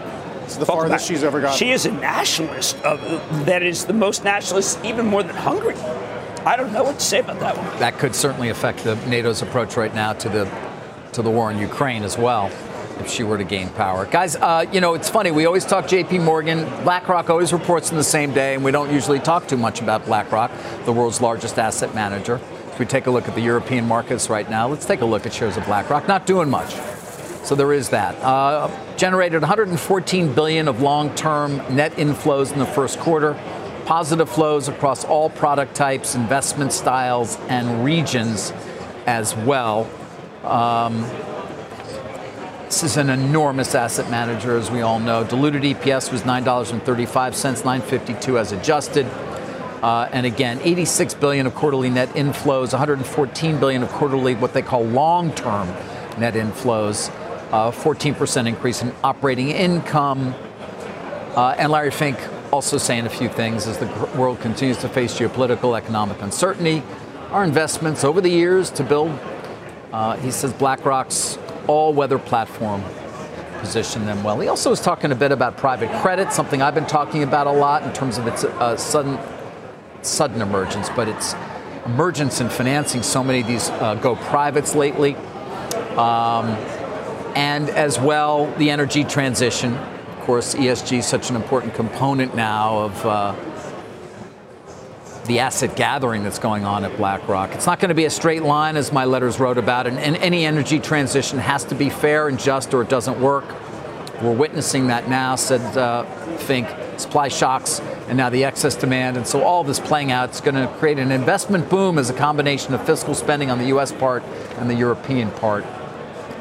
it's 0.44 0.56
the 0.56 0.66
farthest 0.66 1.08
she's 1.08 1.24
ever 1.24 1.40
got. 1.40 1.56
She 1.56 1.70
is 1.70 1.86
a 1.86 1.92
nationalist 1.92 2.76
of, 2.82 3.00
that 3.46 3.62
is 3.62 3.86
the 3.86 3.92
most 3.92 4.24
nationalist, 4.24 4.84
even 4.84 5.06
more 5.06 5.22
than 5.22 5.34
Hungary. 5.34 5.76
I 6.46 6.56
don't 6.56 6.72
know 6.72 6.84
what 6.84 6.98
to 6.98 7.04
say 7.04 7.20
about 7.20 7.40
that 7.40 7.56
one. 7.56 7.66
That 7.78 7.98
could 7.98 8.14
certainly 8.14 8.50
affect 8.50 8.84
the 8.84 8.96
NATO's 9.06 9.40
approach 9.40 9.76
right 9.76 9.94
now 9.94 10.12
to 10.12 10.28
the 10.28 10.50
to 11.14 11.22
the 11.22 11.30
war 11.30 11.50
in 11.50 11.58
Ukraine 11.58 12.02
as 12.02 12.18
well 12.18 12.50
if 12.98 13.08
she 13.08 13.22
were 13.22 13.38
to 13.38 13.44
gain 13.44 13.68
power. 13.70 14.06
Guys, 14.06 14.36
uh, 14.36 14.66
you 14.72 14.80
know, 14.80 14.94
it's 14.94 15.08
funny. 15.08 15.30
We 15.30 15.46
always 15.46 15.64
talk 15.64 15.86
JP 15.86 16.22
Morgan. 16.22 16.64
BlackRock 16.84 17.30
always 17.30 17.52
reports 17.52 17.90
in 17.90 17.96
the 17.96 18.04
same 18.04 18.32
day, 18.32 18.54
and 18.54 18.64
we 18.64 18.70
don't 18.72 18.92
usually 18.92 19.18
talk 19.18 19.48
too 19.48 19.56
much 19.56 19.80
about 19.80 20.04
BlackRock, 20.04 20.50
the 20.84 20.92
world's 20.92 21.20
largest 21.20 21.58
asset 21.58 21.94
manager. 21.94 22.40
If 22.74 22.80
we 22.80 22.86
take 22.86 23.06
a 23.06 23.10
look 23.12 23.28
at 23.28 23.36
the 23.36 23.40
European 23.40 23.86
markets 23.86 24.28
right 24.28 24.50
now, 24.50 24.66
let's 24.66 24.84
take 24.84 25.00
a 25.00 25.04
look 25.04 25.26
at 25.26 25.32
shares 25.32 25.56
of 25.56 25.64
BlackRock. 25.64 26.08
Not 26.08 26.26
doing 26.26 26.50
much. 26.50 26.74
So 27.44 27.54
there 27.54 27.72
is 27.72 27.90
that. 27.90 28.16
Uh, 28.16 28.68
generated 28.96 29.42
114 29.42 30.34
billion 30.34 30.66
of 30.66 30.82
long-term 30.82 31.58
net 31.72 31.92
inflows 31.92 32.52
in 32.52 32.58
the 32.58 32.66
first 32.66 32.98
quarter. 32.98 33.38
Positive 33.84 34.28
flows 34.28 34.66
across 34.66 35.04
all 35.04 35.30
product 35.30 35.76
types, 35.76 36.16
investment 36.16 36.72
styles, 36.72 37.38
and 37.48 37.84
regions 37.84 38.52
as 39.06 39.36
well. 39.36 39.88
Um, 40.42 41.02
this 42.64 42.82
is 42.82 42.96
an 42.96 43.08
enormous 43.08 43.76
asset 43.76 44.10
manager, 44.10 44.56
as 44.56 44.68
we 44.68 44.80
all 44.80 44.98
know. 44.98 45.22
Diluted 45.22 45.62
EPS 45.62 46.10
was 46.10 46.22
$9.35, 46.22 47.64
952 47.64 48.36
as 48.36 48.50
adjusted. 48.50 49.06
Uh, 49.84 50.08
and 50.12 50.24
again, 50.24 50.58
86 50.62 51.12
billion 51.12 51.46
of 51.46 51.54
quarterly 51.54 51.90
net 51.90 52.08
inflows, 52.14 52.72
114 52.72 53.60
billion 53.60 53.82
of 53.82 53.90
quarterly 53.90 54.34
what 54.34 54.54
they 54.54 54.62
call 54.62 54.82
long-term 54.82 55.68
net 56.16 56.32
inflows, 56.32 57.10
uh, 57.52 57.70
14% 57.70 58.48
increase 58.48 58.80
in 58.80 58.94
operating 59.04 59.50
income. 59.50 60.34
Uh, 61.36 61.54
and 61.58 61.70
Larry 61.70 61.90
Fink 61.90 62.16
also 62.50 62.78
saying 62.78 63.04
a 63.04 63.10
few 63.10 63.28
things 63.28 63.66
as 63.66 63.76
the 63.76 63.86
world 64.16 64.40
continues 64.40 64.78
to 64.78 64.88
face 64.88 65.18
geopolitical, 65.18 65.76
economic 65.76 66.22
uncertainty. 66.22 66.82
Our 67.30 67.44
investments 67.44 68.04
over 68.04 68.22
the 68.22 68.30
years 68.30 68.70
to 68.70 68.84
build, 68.84 69.10
uh, 69.92 70.16
he 70.16 70.30
says, 70.30 70.54
BlackRock's 70.54 71.36
all-weather 71.66 72.18
platform 72.18 72.82
position 73.58 74.06
them 74.06 74.24
well. 74.24 74.40
He 74.40 74.48
also 74.48 74.70
was 74.70 74.80
talking 74.80 75.12
a 75.12 75.14
bit 75.14 75.30
about 75.30 75.58
private 75.58 75.90
credit, 76.00 76.32
something 76.32 76.62
I've 76.62 76.74
been 76.74 76.86
talking 76.86 77.22
about 77.22 77.46
a 77.46 77.52
lot 77.52 77.82
in 77.82 77.92
terms 77.92 78.16
of 78.16 78.26
its 78.26 78.44
uh, 78.44 78.78
sudden 78.78 79.18
sudden 80.06 80.42
emergence, 80.42 80.88
but 80.90 81.08
its 81.08 81.34
emergence 81.86 82.40
in 82.40 82.48
financing 82.48 83.02
so 83.02 83.22
many 83.22 83.40
of 83.40 83.46
these 83.46 83.68
uh, 83.70 83.94
go 83.96 84.16
privates 84.16 84.74
lately. 84.74 85.14
Um, 85.96 86.46
and 87.36 87.68
as 87.70 87.98
well, 87.98 88.46
the 88.58 88.70
energy 88.70 89.04
transition. 89.04 89.74
Of 89.74 90.20
course, 90.20 90.54
ESG 90.54 90.98
is 90.98 91.06
such 91.06 91.30
an 91.30 91.36
important 91.36 91.74
component 91.74 92.34
now 92.34 92.78
of 92.78 93.06
uh, 93.06 93.34
the 95.26 95.40
asset 95.40 95.76
gathering 95.76 96.22
that's 96.22 96.38
going 96.38 96.64
on 96.64 96.84
at 96.84 96.96
BlackRock. 96.96 97.52
It's 97.52 97.66
not 97.66 97.80
going 97.80 97.88
to 97.88 97.94
be 97.94 98.04
a 98.04 98.10
straight 98.10 98.42
line, 98.42 98.76
as 98.76 98.92
my 98.92 99.04
letters 99.04 99.40
wrote 99.40 99.58
about, 99.58 99.86
and, 99.86 99.98
and 99.98 100.16
any 100.16 100.44
energy 100.44 100.78
transition 100.78 101.38
has 101.38 101.64
to 101.64 101.74
be 101.74 101.90
fair 101.90 102.28
and 102.28 102.38
just, 102.38 102.72
or 102.74 102.82
it 102.82 102.88
doesn't 102.88 103.20
work. 103.20 103.44
We're 104.22 104.34
witnessing 104.34 104.86
that 104.88 105.08
now, 105.08 105.36
said 105.36 105.76
uh, 105.76 106.04
Fink. 106.38 106.68
Supply 107.00 107.28
shocks 107.28 107.80
and 108.08 108.16
now 108.16 108.30
the 108.30 108.44
excess 108.44 108.74
demand. 108.74 109.16
And 109.16 109.26
so 109.26 109.42
all 109.42 109.64
this 109.64 109.80
playing 109.80 110.12
out 110.12 110.30
is 110.30 110.40
going 110.40 110.54
to 110.54 110.66
create 110.78 110.98
an 110.98 111.10
investment 111.10 111.68
boom 111.68 111.98
as 111.98 112.10
a 112.10 112.14
combination 112.14 112.74
of 112.74 112.84
fiscal 112.86 113.14
spending 113.14 113.50
on 113.50 113.58
the 113.58 113.66
U.S. 113.66 113.92
part 113.92 114.22
and 114.58 114.68
the 114.68 114.74
European 114.74 115.30
part. 115.32 115.64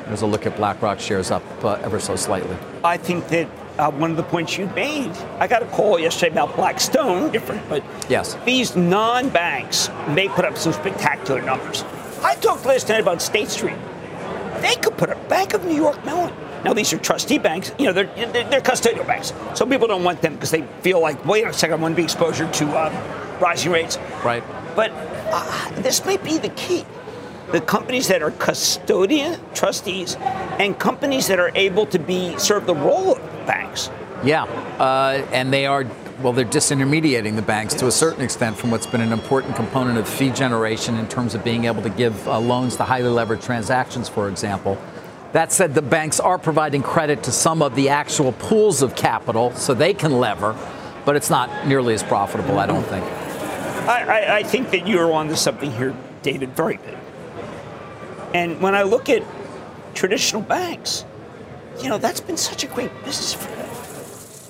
There's 0.06 0.22
a 0.22 0.28
look 0.28 0.46
at 0.46 0.58
BlackRock 0.58 1.00
shares 1.00 1.32
up 1.32 1.44
uh, 1.64 1.80
ever 1.82 2.00
so 2.00 2.16
slightly. 2.16 2.56
I 2.84 2.98
think 2.98 3.28
that 3.30 3.48
uh, 3.78 3.92
one 3.92 4.12
of 4.12 4.18
the 4.18 4.24
points 4.24 4.58
you 4.58 4.68
made. 4.68 5.12
I 5.40 5.48
got 5.48 5.64
a 5.64 5.66
call 5.68 6.00
yesterday 6.00 6.32
about 6.32 6.56
Blackstone, 6.56 7.32
different, 7.32 7.68
but 7.70 7.84
yes, 8.10 8.38
these 8.46 8.76
non-banks 8.76 9.90
may 10.10 10.28
put 10.30 10.46
up 10.46 10.58
some 10.58 10.74
spectacular 10.74 11.42
numbers. 11.42 11.84
I 12.24 12.36
talked 12.36 12.66
last 12.66 12.90
night 12.90 13.02
about 13.02 13.22
State 13.22 13.50
Street. 13.50 13.78
They 14.62 14.76
could 14.76 14.98
put 14.98 15.10
a 15.10 15.16
Bank 15.28 15.54
of 15.54 15.66
New 15.66 15.76
York 15.76 16.04
Mellon. 16.06 16.34
Now 16.64 16.74
these 16.74 16.94
are 16.94 16.98
trustee 16.98 17.38
banks. 17.38 17.72
You 17.78 17.88
know, 17.88 17.94
they're, 17.94 18.06
they're, 18.16 18.50
they're 18.50 18.62
custodial 18.62 19.06
banks. 19.06 19.34
Some 19.54 19.70
people 19.70 19.88
don't 19.88 20.04
want 20.04 20.22
them 20.22 20.36
because 20.36 20.52
they 20.52 20.64
feel 20.82 21.00
like, 21.02 21.26
wait 21.26 21.46
a 21.46 21.54
second, 21.54 21.80
I 21.80 21.82
want 21.82 21.94
to 21.94 21.98
be 21.98 22.04
exposure 22.04 22.50
to 22.50 22.68
uh, 22.70 23.38
rising 23.42 23.72
rates. 23.72 23.98
Right. 24.24 24.44
But 24.76 24.92
uh, 24.94 25.82
this 25.82 26.06
might 26.06 26.24
be 26.24 26.38
the 26.38 26.50
key 26.50 26.86
the 27.52 27.62
companies 27.62 28.08
that 28.08 28.24
are 28.24 28.32
custodian 28.32 29.40
trustees 29.54 30.16
and 30.60 30.78
companies 30.80 31.28
that 31.28 31.40
are 31.40 31.52
able 31.54 31.86
to 31.86 32.00
be 32.00 32.36
serve 32.40 32.66
the 32.66 32.74
role 32.74 33.16
of 33.16 33.46
banks. 33.46 33.92
Yeah, 34.24 34.44
uh, 34.80 35.24
and 35.32 35.54
they 35.54 35.68
are 35.68 35.86
well, 36.22 36.34
they're 36.34 36.46
disintermediating 36.46 37.36
the 37.36 37.42
banks 37.42 37.74
to 37.76 37.88
a 37.88 37.92
certain 37.92 38.24
extent 38.24 38.56
from 38.56 38.72
what's 38.72 38.88
been 38.88 39.02
an 39.02 39.12
important 39.12 39.56
component 39.56 39.98
of 39.98 40.08
fee 40.08 40.30
generation 40.30 40.98
in 40.98 41.08
terms 41.08 41.36
of 41.36 41.44
being 41.44 41.66
able 41.66 41.82
to 41.82 41.90
give 41.90 42.28
uh, 42.28 42.40
loans 42.40 42.76
to 42.78 42.84
highly 42.84 43.10
levered 43.10 43.42
transactions, 43.42 44.08
for 44.08 44.30
example. 44.30 44.78
That 45.34 45.52
said, 45.52 45.74
the 45.74 45.82
banks 45.82 46.20
are 46.20 46.38
providing 46.38 46.84
credit 46.84 47.24
to 47.24 47.32
some 47.32 47.64
of 47.64 47.76
the 47.76 47.90
actual 47.90 48.34
pools 48.34 48.84
of 48.84 48.96
capital 48.96 49.54
so 49.56 49.74
they 49.74 49.94
can 49.96 50.20
lever, 50.20 50.56
but 51.06 51.16
it's 51.16 51.32
not 51.32 51.68
nearly 51.68 51.96
as 51.96 52.04
profitable, 52.04 52.60
I 52.60 52.68
don't 52.68 52.84
think. 52.84 53.04
I, 53.04 54.38
I, 54.38 54.44
think 54.44 54.70
that 54.72 54.88
you're 54.88 55.12
onto 55.12 55.36
something 55.36 55.72
here, 55.72 55.94
David, 56.22 56.56
very 56.56 56.78
big. 56.78 56.98
And 58.34 58.62
when 58.62 58.76
I 58.76 58.84
look 58.84 59.10
at 59.10 59.24
traditional 59.94 60.42
banks, 60.42 61.04
you 61.82 61.90
know, 61.90 61.98
that's 61.98 62.22
been 62.22 62.38
such 62.38 62.64
a 62.64 62.68
great 62.68 62.92
business 63.04 63.34
for 63.34 63.50
them. 63.50 63.70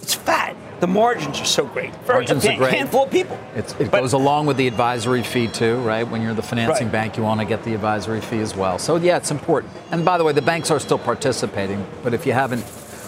It's 0.02 0.14
fat. 0.14 0.56
The 0.84 0.88
margins 0.88 1.40
are 1.40 1.46
so 1.46 1.66
great. 1.66 1.96
For 2.04 2.12
margins 2.12 2.44
a 2.44 2.52
are 2.52 2.58
great. 2.58 2.74
handful 2.74 3.06
of 3.06 3.10
people. 3.10 3.40
It's, 3.56 3.72
it 3.76 3.90
but, 3.90 4.02
goes 4.02 4.12
along 4.12 4.48
with 4.48 4.58
the 4.58 4.68
advisory 4.68 5.24
fee 5.24 5.48
too, 5.48 5.78
right? 5.78 6.06
When 6.06 6.22
you're 6.22 6.34
the 6.34 6.42
financing 6.42 6.88
right. 6.88 6.92
bank, 6.92 7.16
you 7.16 7.24
want 7.24 7.40
to 7.40 7.46
get 7.46 7.64
the 7.64 7.74
advisory 7.74 8.20
fee 8.20 8.42
as 8.42 8.54
well. 8.54 8.78
So 8.78 8.98
yeah, 8.98 9.16
it's 9.16 9.32
important. 9.32 9.72
And 9.92 10.04
by 10.04 10.18
the 10.18 10.26
way, 10.26 10.34
the 10.34 10.42
banks 10.42 10.72
are 10.72 10.82
still 10.82 10.98
participating. 10.98 11.88
But 12.04 12.14
if 12.14 12.26
you 12.26 12.34
haven't, 12.34 12.66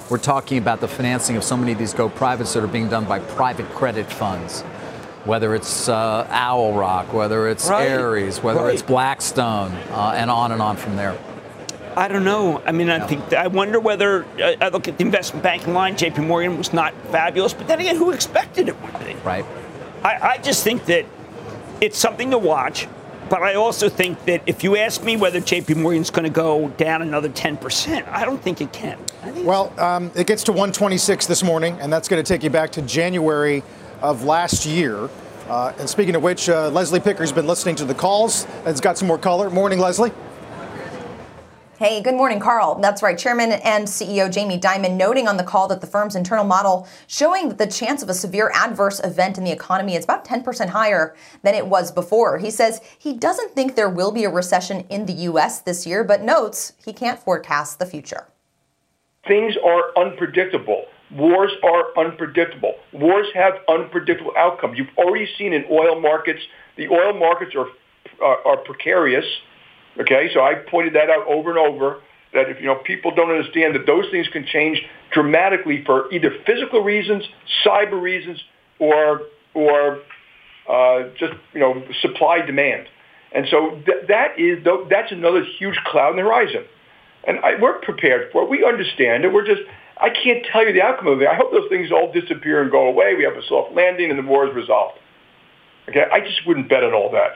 we're 0.10 0.20
talking 0.20 0.58
about 0.58 0.80
the 0.80 0.88
financing 0.88 1.36
of 1.36 1.44
so 1.44 1.58
many 1.58 1.74
of 1.74 1.78
these 1.78 1.94
go 1.94 2.08
privates 2.08 2.54
that 2.54 2.64
are 2.64 2.68
being 2.68 2.88
done 2.88 3.04
by 3.04 3.20
private 3.20 3.70
credit 3.72 4.10
funds 4.10 4.62
whether 5.26 5.56
it's 5.56 5.90
uh, 5.90 6.28
Owl 6.30 6.74
Rock, 6.74 7.12
whether 7.12 7.50
it's 7.50 7.68
right. 7.68 7.92
Ares, 7.92 8.44
whether 8.44 8.62
right. 8.62 8.74
it's 8.76 8.84
Blackstone, 8.84 9.72
uh, 9.90 10.14
and 10.16 10.30
on 10.30 10.52
and 10.52 10.62
on 10.62 10.78
from 10.78 10.96
there. 10.96 11.18
I 11.98 12.08
don't 12.08 12.26
know. 12.26 12.62
I 12.66 12.72
mean, 12.72 12.90
I 12.90 12.98
yeah. 12.98 13.08
think 13.08 13.34
I 13.34 13.48
wonder 13.48 13.80
whether 13.80 14.26
uh, 14.42 14.56
I 14.60 14.70
look 14.70 14.88
at 14.88 14.98
the 14.98 15.04
investment 15.06 15.44
banking 15.44 15.74
line. 15.74 15.96
J.P. 15.96 16.22
Morgan 16.22 16.58
was 16.58 16.74
not 16.74 16.94
fabulous, 17.12 17.54
but 17.54 17.68
then 17.68 17.80
again, 17.80 17.96
who 17.96 18.12
expected 18.12 18.68
it 18.68 18.82
would 18.82 19.00
be? 19.00 19.14
Right. 19.24 19.46
I, 20.04 20.34
I 20.34 20.38
just 20.40 20.64
think 20.64 20.86
that 20.86 21.06
it's 21.82 21.98
something 21.98 22.32
to 22.32 22.38
watch. 22.38 22.88
But 23.30 23.42
I 23.42 23.56
also 23.56 23.90
think 23.90 24.24
that 24.26 24.44
if 24.46 24.64
you 24.64 24.76
ask 24.76 25.04
me 25.04 25.18
whether 25.18 25.42
JP 25.42 25.78
Morgan's 25.78 26.12
going 26.12 26.26
to 26.26 26.30
go 26.30 26.70
down 26.70 27.02
another 27.02 27.28
10%, 27.28 28.08
I 28.08 28.24
don't 28.24 28.40
think 28.40 28.62
it 28.62 28.72
can. 28.72 29.00
Well, 29.44 29.74
um, 29.80 30.12
it 30.16 30.28
gets 30.28 30.44
to 30.44 30.52
126 30.52 31.26
this 31.26 31.42
morning, 31.42 31.76
and 31.82 31.92
that's 31.92 32.08
going 32.08 32.24
to 32.24 32.28
take 32.28 32.44
you 32.44 32.52
back 32.52 32.72
to 32.74 32.84
January 32.84 33.64
of 34.02 34.24
last 34.24 34.68
year. 34.68 35.10
Uh, 35.50 35.74
and 35.80 35.90
speaking 35.90 36.16
of 36.16 36.22
which, 36.22 36.50
uh, 36.50 36.70
Leslie 36.70 37.00
Picker's 37.00 37.32
been 37.32 37.48
listening 37.48 37.76
to 37.78 37.86
the 37.86 37.96
calls. 37.96 38.46
It's 38.66 38.82
got 38.82 38.96
some 38.96 39.08
more 39.08 39.18
color. 39.18 39.50
Morning, 39.50 39.80
Leslie. 39.80 40.12
Hey, 41.78 42.02
good 42.02 42.16
morning, 42.16 42.40
Carl. 42.40 42.76
That's 42.76 43.04
right. 43.04 43.18
Chairman 43.18 43.52
and 43.52 43.86
CEO 43.86 44.32
Jamie 44.32 44.58
Dimon 44.58 44.96
noting 44.96 45.28
on 45.28 45.36
the 45.36 45.44
call 45.44 45.68
that 45.68 45.82
the 45.82 45.88
firm's 45.88 46.16
internal 46.16 46.46
model 46.46 46.88
showing 47.06 47.50
that 47.50 47.58
the 47.58 47.68
chance 47.68 48.02
of 48.02 48.08
a 48.08 48.14
severe 48.14 48.50
adverse 48.56 49.02
event 49.04 49.38
in 49.38 49.44
the 49.44 49.52
economy 49.52 49.96
is 49.96 50.06
about 50.06 50.24
10% 50.24 50.70
higher 50.70 51.18
than 51.44 51.54
it 51.54 51.68
was 51.68 51.92
before. 51.92 52.38
He 52.38 52.50
says 52.50 52.80
he 52.98 53.12
doesn't 53.12 53.52
think 53.52 53.76
there 53.76 53.90
will 53.90 54.14
be 54.14 54.24
a 54.24 54.30
recession 54.30 54.86
in 54.90 55.06
the 55.06 55.12
U.S. 55.28 55.60
this 55.60 55.86
year, 55.86 56.06
but 56.06 56.22
notes 56.22 56.72
he 56.86 56.94
can't 56.94 57.20
forecast 57.20 57.78
the 57.78 57.86
future. 57.86 58.28
Things 59.28 59.56
are 59.62 59.92
unpredictable. 59.98 60.86
Wars 61.12 61.52
are 61.62 61.88
unpredictable. 61.98 62.76
Wars 62.94 63.28
have 63.34 63.56
unpredictable 63.68 64.32
outcomes. 64.38 64.78
You've 64.78 64.98
already 64.98 65.28
seen 65.38 65.52
in 65.52 65.66
oil 65.70 66.00
markets, 66.00 66.40
the 66.78 66.88
oil 66.88 67.20
markets 67.20 67.54
are, 67.54 67.68
are, 68.24 68.48
are 68.48 68.58
precarious. 68.64 69.26
Okay, 70.00 70.30
so 70.34 70.42
I 70.42 70.56
pointed 70.70 70.94
that 70.94 71.10
out 71.10 71.26
over 71.28 71.50
and 71.50 71.60
over 71.60 72.02
that 72.34 72.50
if 72.50 72.60
you 72.60 72.68
know 72.68 72.76
people 72.76 73.16
don't 73.16 73.30
understand 73.30 73.76
that 73.76 73.86
those 73.86 74.06
things 74.12 74.28
can 74.32 74.46
change 74.46 74.82
dramatically 75.14 75.84
for 75.86 76.12
either 76.14 76.32
physical 76.46 76.82
reasons, 76.84 77.24
cyber 77.66 78.00
reasons, 78.00 78.42
or 78.80 79.22
or 79.54 80.00
uh, 80.70 81.10
just 81.18 81.34
you 81.54 81.60
know 81.60 81.84
supply 82.02 82.46
demand. 82.46 82.88
And 83.32 83.48
so 83.50 83.82
th- 83.86 84.08
that 84.08 84.40
is 84.40 84.64
that's 84.90 85.12
another 85.12 85.44
huge 85.58 85.76
cloud 85.86 86.12
in 86.12 86.18
the 86.18 86.24
horizon. 86.24 86.66
And 87.28 87.40
I, 87.40 87.60
we're 87.60 87.80
prepared 87.80 88.32
for 88.32 88.44
it. 88.44 88.50
We 88.50 88.64
understand 88.64 89.26
it. 89.26 89.34
We're 89.34 89.46
just 89.46 89.62
I 89.98 90.10
can't 90.10 90.46
tell 90.52 90.66
you 90.68 90.74
the 90.74 90.82
outcome 90.82 91.08
of 91.08 91.22
it. 91.22 91.28
I 91.28 91.36
hope 91.36 91.52
those 91.52 91.70
things 91.70 91.90
all 91.92 92.12
disappear 92.12 92.62
and 92.62 92.70
go 92.70 92.88
away. 92.88 93.16
We 93.16 93.24
have 93.24 93.36
a 93.36 93.46
soft 93.48 93.74
landing 93.74 94.10
and 94.10 94.20
the 94.20 94.30
war 94.30 94.48
is 94.48 94.54
resolved. 94.54 95.00
Okay, 95.88 96.04
I 96.12 96.20
just 96.20 96.46
wouldn't 96.46 96.68
bet 96.68 96.84
on 96.84 96.94
all 96.94 97.12
that. 97.12 97.32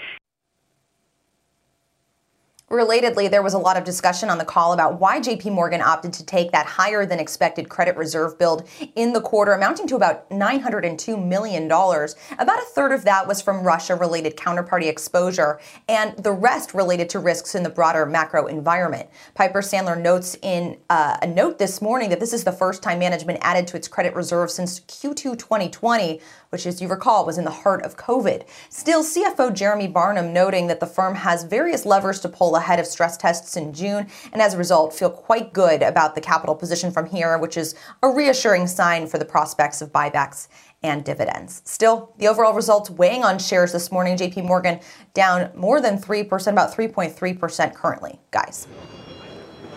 Relatedly, 2.69 3.31
there 3.31 3.41
was 3.41 3.55
a 3.55 3.57
lot 3.57 3.77
of 3.77 3.83
discussion 3.83 4.29
on 4.29 4.37
the 4.37 4.45
call 4.45 4.73
about 4.73 4.99
why 4.99 5.19
JP 5.19 5.53
Morgan 5.53 5.81
opted 5.81 6.13
to 6.13 6.23
take 6.23 6.51
that 6.51 6.67
higher 6.67 7.03
than 7.03 7.19
expected 7.19 7.67
credit 7.67 7.97
reserve 7.97 8.37
build 8.37 8.67
in 8.95 9.13
the 9.13 9.21
quarter, 9.21 9.53
amounting 9.53 9.87
to 9.87 9.95
about 9.95 10.29
$902 10.29 11.27
million. 11.27 11.65
About 11.65 12.59
a 12.59 12.65
third 12.75 12.91
of 12.91 13.05
that 13.05 13.27
was 13.27 13.41
from 13.41 13.63
Russia 13.63 13.95
related 13.95 14.35
counterparty 14.35 14.85
exposure, 14.85 15.59
and 15.87 16.15
the 16.17 16.31
rest 16.31 16.75
related 16.75 17.09
to 17.09 17.17
risks 17.17 17.55
in 17.55 17.63
the 17.63 17.71
broader 17.71 18.05
macro 18.05 18.45
environment. 18.45 19.09
Piper 19.33 19.61
Sandler 19.61 19.99
notes 19.99 20.37
in 20.43 20.77
uh, 20.91 21.17
a 21.23 21.27
note 21.27 21.57
this 21.57 21.81
morning 21.81 22.11
that 22.11 22.19
this 22.19 22.33
is 22.33 22.43
the 22.43 22.51
first 22.51 22.83
time 22.83 22.99
management 22.99 23.39
added 23.41 23.65
to 23.65 23.77
its 23.77 23.87
credit 23.87 24.13
reserve 24.13 24.51
since 24.51 24.81
Q2 24.81 25.39
2020, 25.39 26.21
which, 26.51 26.67
as 26.67 26.79
you 26.79 26.87
recall, 26.87 27.25
was 27.25 27.39
in 27.39 27.45
the 27.45 27.51
heart 27.51 27.81
of 27.81 27.97
COVID. 27.97 28.47
Still, 28.69 29.03
CFO 29.03 29.51
Jeremy 29.55 29.87
Barnum 29.87 30.31
noting 30.31 30.67
that 30.67 30.79
the 30.79 30.85
firm 30.85 31.15
has 31.15 31.43
various 31.43 31.83
levers 31.83 32.19
to 32.19 32.29
pull 32.29 32.58
ahead 32.59 32.79
of 32.79 32.85
stress 32.85 33.17
tests 33.17 33.57
in 33.57 33.73
June, 33.73 34.07
and 34.31 34.41
as 34.41 34.53
a 34.53 34.57
result, 34.57 34.93
feel 34.93 35.09
quite 35.09 35.51
good 35.51 35.81
about 35.81 36.13
the 36.13 36.21
capital 36.21 36.55
position 36.55 36.91
from 36.91 37.07
here, 37.07 37.37
which 37.37 37.57
is 37.57 37.73
a 38.03 38.09
reassuring 38.09 38.67
sign 38.67 39.07
for 39.07 39.17
the 39.17 39.25
prospects 39.25 39.81
of 39.81 39.91
buybacks 39.91 40.47
and 40.83 41.03
dividends. 41.03 41.61
Still, 41.65 42.13
the 42.17 42.27
overall 42.27 42.53
results 42.53 42.89
weighing 42.89 43.23
on 43.23 43.39
shares 43.39 43.71
this 43.71 43.91
morning, 43.91 44.17
JP 44.17 44.45
Morgan 44.45 44.79
down 45.13 45.51
more 45.55 45.81
than 45.81 45.97
3%, 45.97 46.51
about 46.51 46.73
3.3% 46.73 47.73
currently. 47.73 48.19
Guys. 48.31 48.67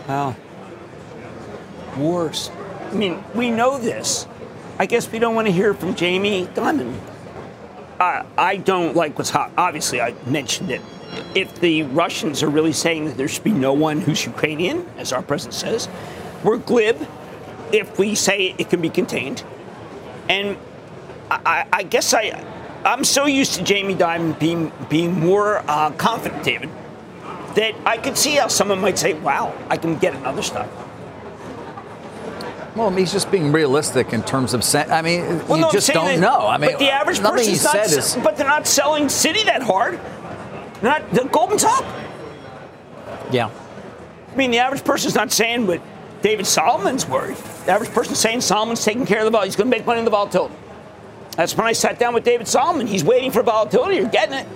Wow. 0.08 0.36
Worse. 1.96 2.50
I 2.90 2.94
mean, 2.94 3.22
we 3.34 3.50
know 3.50 3.78
this. 3.78 4.26
I 4.78 4.86
guess 4.86 5.10
we 5.10 5.18
don't 5.18 5.34
want 5.34 5.46
to 5.46 5.52
hear 5.52 5.74
from 5.74 5.94
Jamie 5.94 6.46
Dimon. 6.46 6.98
Uh, 8.00 8.24
I 8.36 8.56
don't 8.56 8.96
like 8.96 9.16
what's 9.18 9.30
hot. 9.30 9.52
Obviously, 9.56 10.00
I 10.00 10.14
mentioned 10.26 10.70
it. 10.70 10.80
If 11.34 11.60
the 11.60 11.82
Russians 11.84 12.42
are 12.42 12.48
really 12.48 12.72
saying 12.72 13.06
that 13.06 13.16
there 13.16 13.28
should 13.28 13.44
be 13.44 13.52
no 13.52 13.72
one 13.72 14.00
who's 14.00 14.24
Ukrainian, 14.24 14.88
as 14.98 15.12
our 15.12 15.22
president 15.22 15.54
says, 15.54 15.88
we're 16.42 16.58
glib 16.58 17.06
if 17.72 17.98
we 17.98 18.14
say 18.14 18.54
it 18.58 18.70
can 18.70 18.80
be 18.80 18.90
contained. 18.90 19.44
And 20.28 20.56
I, 21.30 21.66
I 21.72 21.82
guess 21.82 22.14
I, 22.14 22.44
I'm 22.84 23.04
so 23.04 23.26
used 23.26 23.54
to 23.54 23.62
Jamie 23.62 23.94
Dimon 23.94 24.38
being 24.38 24.72
being 24.88 25.18
more 25.18 25.58
uh, 25.68 25.90
confident, 25.92 26.44
David, 26.44 26.70
that 27.54 27.74
I 27.86 27.96
could 27.96 28.16
see 28.16 28.32
how 28.32 28.48
someone 28.48 28.80
might 28.80 28.98
say, 28.98 29.14
"Wow, 29.14 29.54
I 29.68 29.76
can 29.76 29.96
get 29.98 30.14
another 30.14 30.42
stock." 30.42 30.68
Well, 32.74 32.90
he's 32.90 33.12
just 33.12 33.30
being 33.30 33.52
realistic 33.52 34.12
in 34.12 34.22
terms 34.22 34.54
of. 34.54 34.64
Se- 34.64 34.88
I 34.90 35.02
mean, 35.02 35.46
well, 35.46 35.58
you 35.58 35.64
no, 35.64 35.70
just 35.70 35.88
don't 35.92 36.06
that, 36.06 36.20
know. 36.20 36.46
I 36.46 36.56
mean, 36.56 36.70
but 36.70 36.78
the 36.78 36.90
average 36.90 37.20
nothing 37.20 37.44
he 37.44 37.58
person's 37.58 37.74
not. 37.74 37.86
is, 37.98 38.16
but 38.24 38.36
they're 38.36 38.46
not 38.46 38.66
selling 38.66 39.04
Citi 39.04 39.44
that 39.44 39.62
hard. 39.62 40.00
They're 40.82 40.98
not 40.98 41.10
the 41.12 41.24
Goldman's 41.24 41.64
up. 41.64 41.84
Yeah. 43.30 43.50
I 44.30 44.36
mean, 44.36 44.50
the 44.50 44.58
average 44.58 44.84
person's 44.84 45.14
not 45.14 45.30
saying 45.30 45.66
what 45.66 45.80
David 46.22 46.46
Solomon's 46.46 47.06
worried. 47.06 47.36
The 47.64 47.72
average 47.72 47.90
person's 47.90 48.18
saying 48.18 48.40
Solomon's 48.40 48.84
taking 48.84 49.06
care 49.06 49.20
of 49.20 49.24
the 49.24 49.30
ball. 49.30 49.44
He's 49.44 49.56
going 49.56 49.70
to 49.70 49.76
make 49.76 49.86
money 49.86 50.00
in 50.00 50.04
the 50.04 50.10
volatility. 50.10 50.54
That's 51.36 51.56
when 51.56 51.66
I 51.66 51.72
sat 51.72 51.98
down 51.98 52.14
with 52.14 52.24
David 52.24 52.48
Solomon. 52.48 52.86
He's 52.86 53.04
waiting 53.04 53.30
for 53.30 53.42
volatility. 53.42 53.96
You're 53.96 54.08
getting 54.08 54.34
it. 54.34 54.46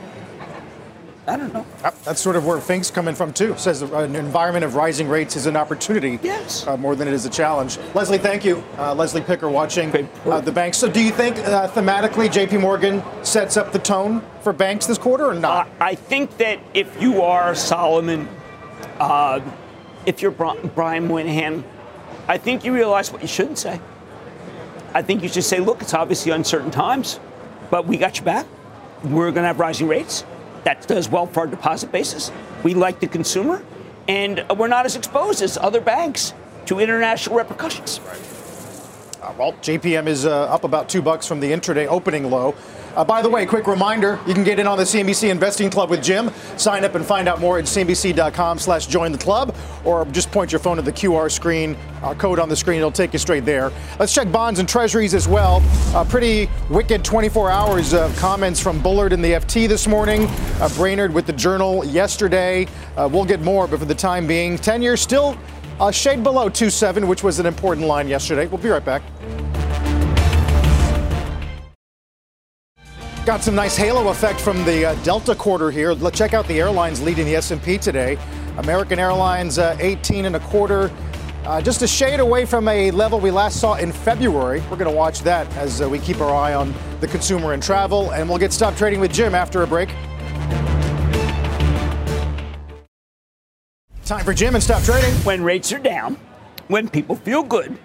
I 1.28 1.36
don't 1.36 1.52
know. 1.52 1.66
That's 2.04 2.20
sort 2.20 2.36
of 2.36 2.46
where 2.46 2.60
Fink's 2.60 2.88
coming 2.88 3.14
from 3.14 3.32
too. 3.32 3.56
Says 3.56 3.82
an 3.82 4.14
environment 4.14 4.64
of 4.64 4.76
rising 4.76 5.08
rates 5.08 5.34
is 5.34 5.46
an 5.46 5.56
opportunity, 5.56 6.20
yes, 6.22 6.64
uh, 6.66 6.76
more 6.76 6.94
than 6.94 7.08
it 7.08 7.14
is 7.14 7.26
a 7.26 7.30
challenge. 7.30 7.78
Leslie, 7.94 8.18
thank 8.18 8.44
you. 8.44 8.62
Uh, 8.78 8.94
Leslie 8.94 9.22
Picker 9.22 9.48
watching 9.48 10.08
uh, 10.24 10.40
the 10.40 10.52
banks. 10.52 10.78
So, 10.78 10.88
do 10.88 11.02
you 11.02 11.10
think 11.10 11.36
uh, 11.38 11.68
thematically 11.68 12.30
J.P. 12.30 12.58
Morgan 12.58 13.02
sets 13.24 13.56
up 13.56 13.72
the 13.72 13.78
tone 13.80 14.22
for 14.42 14.52
banks 14.52 14.86
this 14.86 14.98
quarter, 14.98 15.26
or 15.26 15.34
not? 15.34 15.68
I 15.80 15.96
think 15.96 16.36
that 16.36 16.60
if 16.74 17.00
you 17.02 17.22
are 17.22 17.56
Solomon, 17.56 18.28
uh, 19.00 19.40
if 20.06 20.22
you're 20.22 20.30
Brian 20.30 21.08
Moynihan, 21.08 21.64
I 22.28 22.38
think 22.38 22.64
you 22.64 22.72
realize 22.72 23.10
what 23.10 23.20
you 23.20 23.28
shouldn't 23.28 23.58
say. 23.58 23.80
I 24.94 25.02
think 25.02 25.24
you 25.24 25.28
should 25.28 25.44
say, 25.44 25.58
look, 25.58 25.82
it's 25.82 25.92
obviously 25.92 26.30
uncertain 26.30 26.70
times, 26.70 27.18
but 27.68 27.84
we 27.84 27.96
got 27.96 28.16
your 28.16 28.24
back. 28.24 28.46
We're 29.02 29.32
going 29.32 29.42
to 29.42 29.48
have 29.48 29.60
rising 29.60 29.88
rates 29.88 30.24
that 30.66 30.84
does 30.88 31.08
well 31.08 31.28
for 31.28 31.40
our 31.40 31.46
deposit 31.46 31.92
basis. 31.92 32.32
We 32.64 32.74
like 32.74 32.98
the 32.98 33.06
consumer, 33.06 33.62
and 34.08 34.44
we're 34.58 34.66
not 34.66 34.84
as 34.84 34.96
exposed 34.96 35.40
as 35.40 35.56
other 35.56 35.80
banks 35.80 36.34
to 36.66 36.80
international 36.80 37.36
repercussions. 37.36 38.00
Uh, 39.22 39.32
well, 39.38 39.52
JPM 39.52 40.08
is 40.08 40.26
uh, 40.26 40.46
up 40.46 40.64
about 40.64 40.88
two 40.88 41.00
bucks 41.00 41.24
from 41.24 41.38
the 41.38 41.52
intraday 41.52 41.86
opening 41.86 42.30
low. 42.30 42.56
Uh, 42.97 43.05
by 43.05 43.20
the 43.20 43.28
way, 43.28 43.44
quick 43.44 43.66
reminder, 43.66 44.18
you 44.26 44.32
can 44.32 44.42
get 44.42 44.59
in 44.59 44.66
on 44.66 44.78
the 44.78 44.84
CNBC 44.84 45.30
Investing 45.30 45.68
Club 45.68 45.90
with 45.90 46.03
Jim. 46.03 46.30
Sign 46.57 46.82
up 46.82 46.94
and 46.94 47.05
find 47.05 47.28
out 47.28 47.40
more 47.40 47.59
at 47.59 47.66
cnbc.com 47.66 48.59
slash 48.59 48.86
join 48.86 49.12
the 49.12 49.18
club, 49.18 49.55
or 49.84 50.07
just 50.07 50.32
point 50.32 50.51
your 50.51 50.59
phone 50.59 50.78
at 50.78 50.86
the 50.86 50.92
QR 50.92 51.30
screen, 51.30 51.76
uh, 52.03 52.14
code 52.14 52.38
on 52.38 52.49
the 52.49 52.57
screen, 52.57 52.78
it'll 52.78 52.90
take 52.90 53.12
you 53.12 53.18
straight 53.18 53.44
there. 53.44 53.70
Let's 53.99 54.14
check 54.14 54.32
bonds 54.32 54.61
and 54.61 54.68
treasuries 54.68 55.12
as 55.12 55.28
well. 55.28 55.62
Uh, 55.94 56.05
pretty 56.05 56.49
wicked 56.70 57.05
24 57.05 57.51
hours 57.51 57.92
of 57.92 58.16
comments 58.16 58.61
from 58.61 58.80
Bullard 58.80 59.12
in 59.12 59.20
the 59.20 59.32
FT 59.32 59.68
this 59.68 59.86
morning, 59.86 60.26
uh, 60.61 60.70
Brainard 60.76 61.12
with 61.12 61.26
the 61.26 61.34
Journal 61.34 61.84
yesterday. 61.84 62.66
Uh, 62.97 63.07
we'll 63.12 63.26
get 63.26 63.42
more, 63.42 63.68
but 63.68 63.78
for 63.78 63.84
the 63.84 63.94
time 63.94 64.26
being, 64.26 64.57
10 64.57 64.80
years 64.80 65.03
still 65.03 65.36
a 65.80 65.92
shade 65.92 66.22
below 66.22 66.49
2.7, 66.49 67.07
which 67.07 67.22
was 67.22 67.38
an 67.38 67.44
important 67.44 67.86
line 67.86 68.09
yesterday. 68.09 68.47
We'll 68.47 68.57
be 68.57 68.70
right 68.70 68.84
back. 68.84 69.03
Got 73.26 73.42
some 73.42 73.56
nice 73.56 73.76
halo 73.76 74.06
effect 74.10 74.40
from 74.40 74.64
the 74.64 74.84
uh, 74.84 74.94
Delta 75.02 75.34
quarter 75.34 75.72
here. 75.72 75.94
Let's 75.94 76.16
check 76.16 76.32
out 76.32 76.46
the 76.46 76.60
airlines 76.60 77.02
leading 77.02 77.26
the 77.26 77.34
S&P 77.34 77.76
today. 77.76 78.16
American 78.58 79.00
Airlines 79.00 79.58
uh, 79.58 79.76
18 79.80 80.26
and 80.26 80.36
a 80.36 80.38
quarter, 80.38 80.92
uh, 81.44 81.60
just 81.60 81.82
a 81.82 81.88
shade 81.88 82.20
away 82.20 82.46
from 82.46 82.68
a 82.68 82.92
level 82.92 83.18
we 83.18 83.32
last 83.32 83.58
saw 83.58 83.74
in 83.74 83.90
February. 83.90 84.60
We're 84.70 84.76
going 84.76 84.88
to 84.88 84.96
watch 84.96 85.22
that 85.22 85.52
as 85.56 85.82
uh, 85.82 85.88
we 85.88 85.98
keep 85.98 86.20
our 86.20 86.32
eye 86.32 86.54
on 86.54 86.72
the 87.00 87.08
consumer 87.08 87.52
and 87.52 87.60
travel, 87.60 88.12
and 88.12 88.28
we'll 88.28 88.38
get 88.38 88.52
stop 88.52 88.76
trading 88.76 89.00
with 89.00 89.12
Jim 89.12 89.34
after 89.34 89.64
a 89.64 89.66
break. 89.66 89.88
Time 94.04 94.24
for 94.24 94.34
Jim 94.34 94.54
and 94.54 94.62
stop 94.62 94.84
trading. 94.84 95.12
When 95.24 95.42
rates 95.42 95.72
are 95.72 95.80
down, 95.80 96.16
when 96.68 96.88
people 96.88 97.16
feel 97.16 97.42
good, 97.42 97.76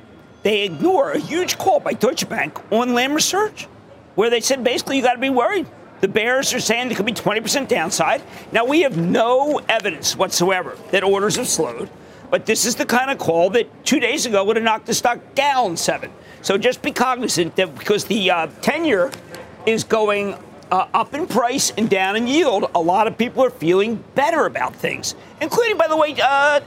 they 0.43 0.61
ignore 0.61 1.13
a 1.13 1.17
huge 1.17 1.57
call 1.57 1.79
by 1.79 1.93
Deutsche 1.93 2.29
Bank 2.29 2.61
on 2.71 2.93
Lam 2.93 3.15
Research 3.15 3.67
where 4.15 4.29
they 4.29 4.41
said 4.41 4.63
basically 4.63 4.97
you 4.97 5.03
got 5.03 5.13
to 5.13 5.19
be 5.19 5.29
worried. 5.29 5.67
The 6.01 6.07
bears 6.07 6.53
are 6.53 6.59
saying 6.59 6.87
there 6.87 6.97
could 6.97 7.05
be 7.05 7.13
20% 7.13 7.67
downside. 7.67 8.23
Now, 8.51 8.65
we 8.65 8.81
have 8.81 8.97
no 8.97 9.61
evidence 9.69 10.15
whatsoever 10.15 10.75
that 10.89 11.03
orders 11.03 11.35
have 11.35 11.47
slowed, 11.47 11.89
but 12.31 12.47
this 12.47 12.65
is 12.65 12.75
the 12.75 12.87
kind 12.87 13.11
of 13.11 13.19
call 13.19 13.51
that 13.51 13.85
two 13.85 13.99
days 13.99 14.25
ago 14.25 14.43
would 14.43 14.55
have 14.55 14.65
knocked 14.65 14.87
the 14.87 14.95
stock 14.95 15.19
down 15.35 15.77
seven. 15.77 16.11
So 16.41 16.57
just 16.57 16.81
be 16.81 16.91
cognizant 16.91 17.55
that 17.57 17.77
because 17.77 18.05
the 18.05 18.31
uh, 18.31 18.47
10 18.61 18.83
year 18.83 19.11
is 19.67 19.83
going 19.83 20.35
uh, 20.71 20.87
up 20.93 21.13
in 21.13 21.27
price 21.27 21.71
and 21.77 21.87
down 21.87 22.15
in 22.15 22.27
yield, 22.27 22.71
a 22.73 22.81
lot 22.81 23.05
of 23.05 23.15
people 23.15 23.43
are 23.43 23.51
feeling 23.51 24.03
better 24.15 24.47
about 24.47 24.75
things, 24.75 25.13
including, 25.39 25.77
by 25.77 25.87
the 25.87 25.97
way, 25.97 26.15
uh, 26.23 26.61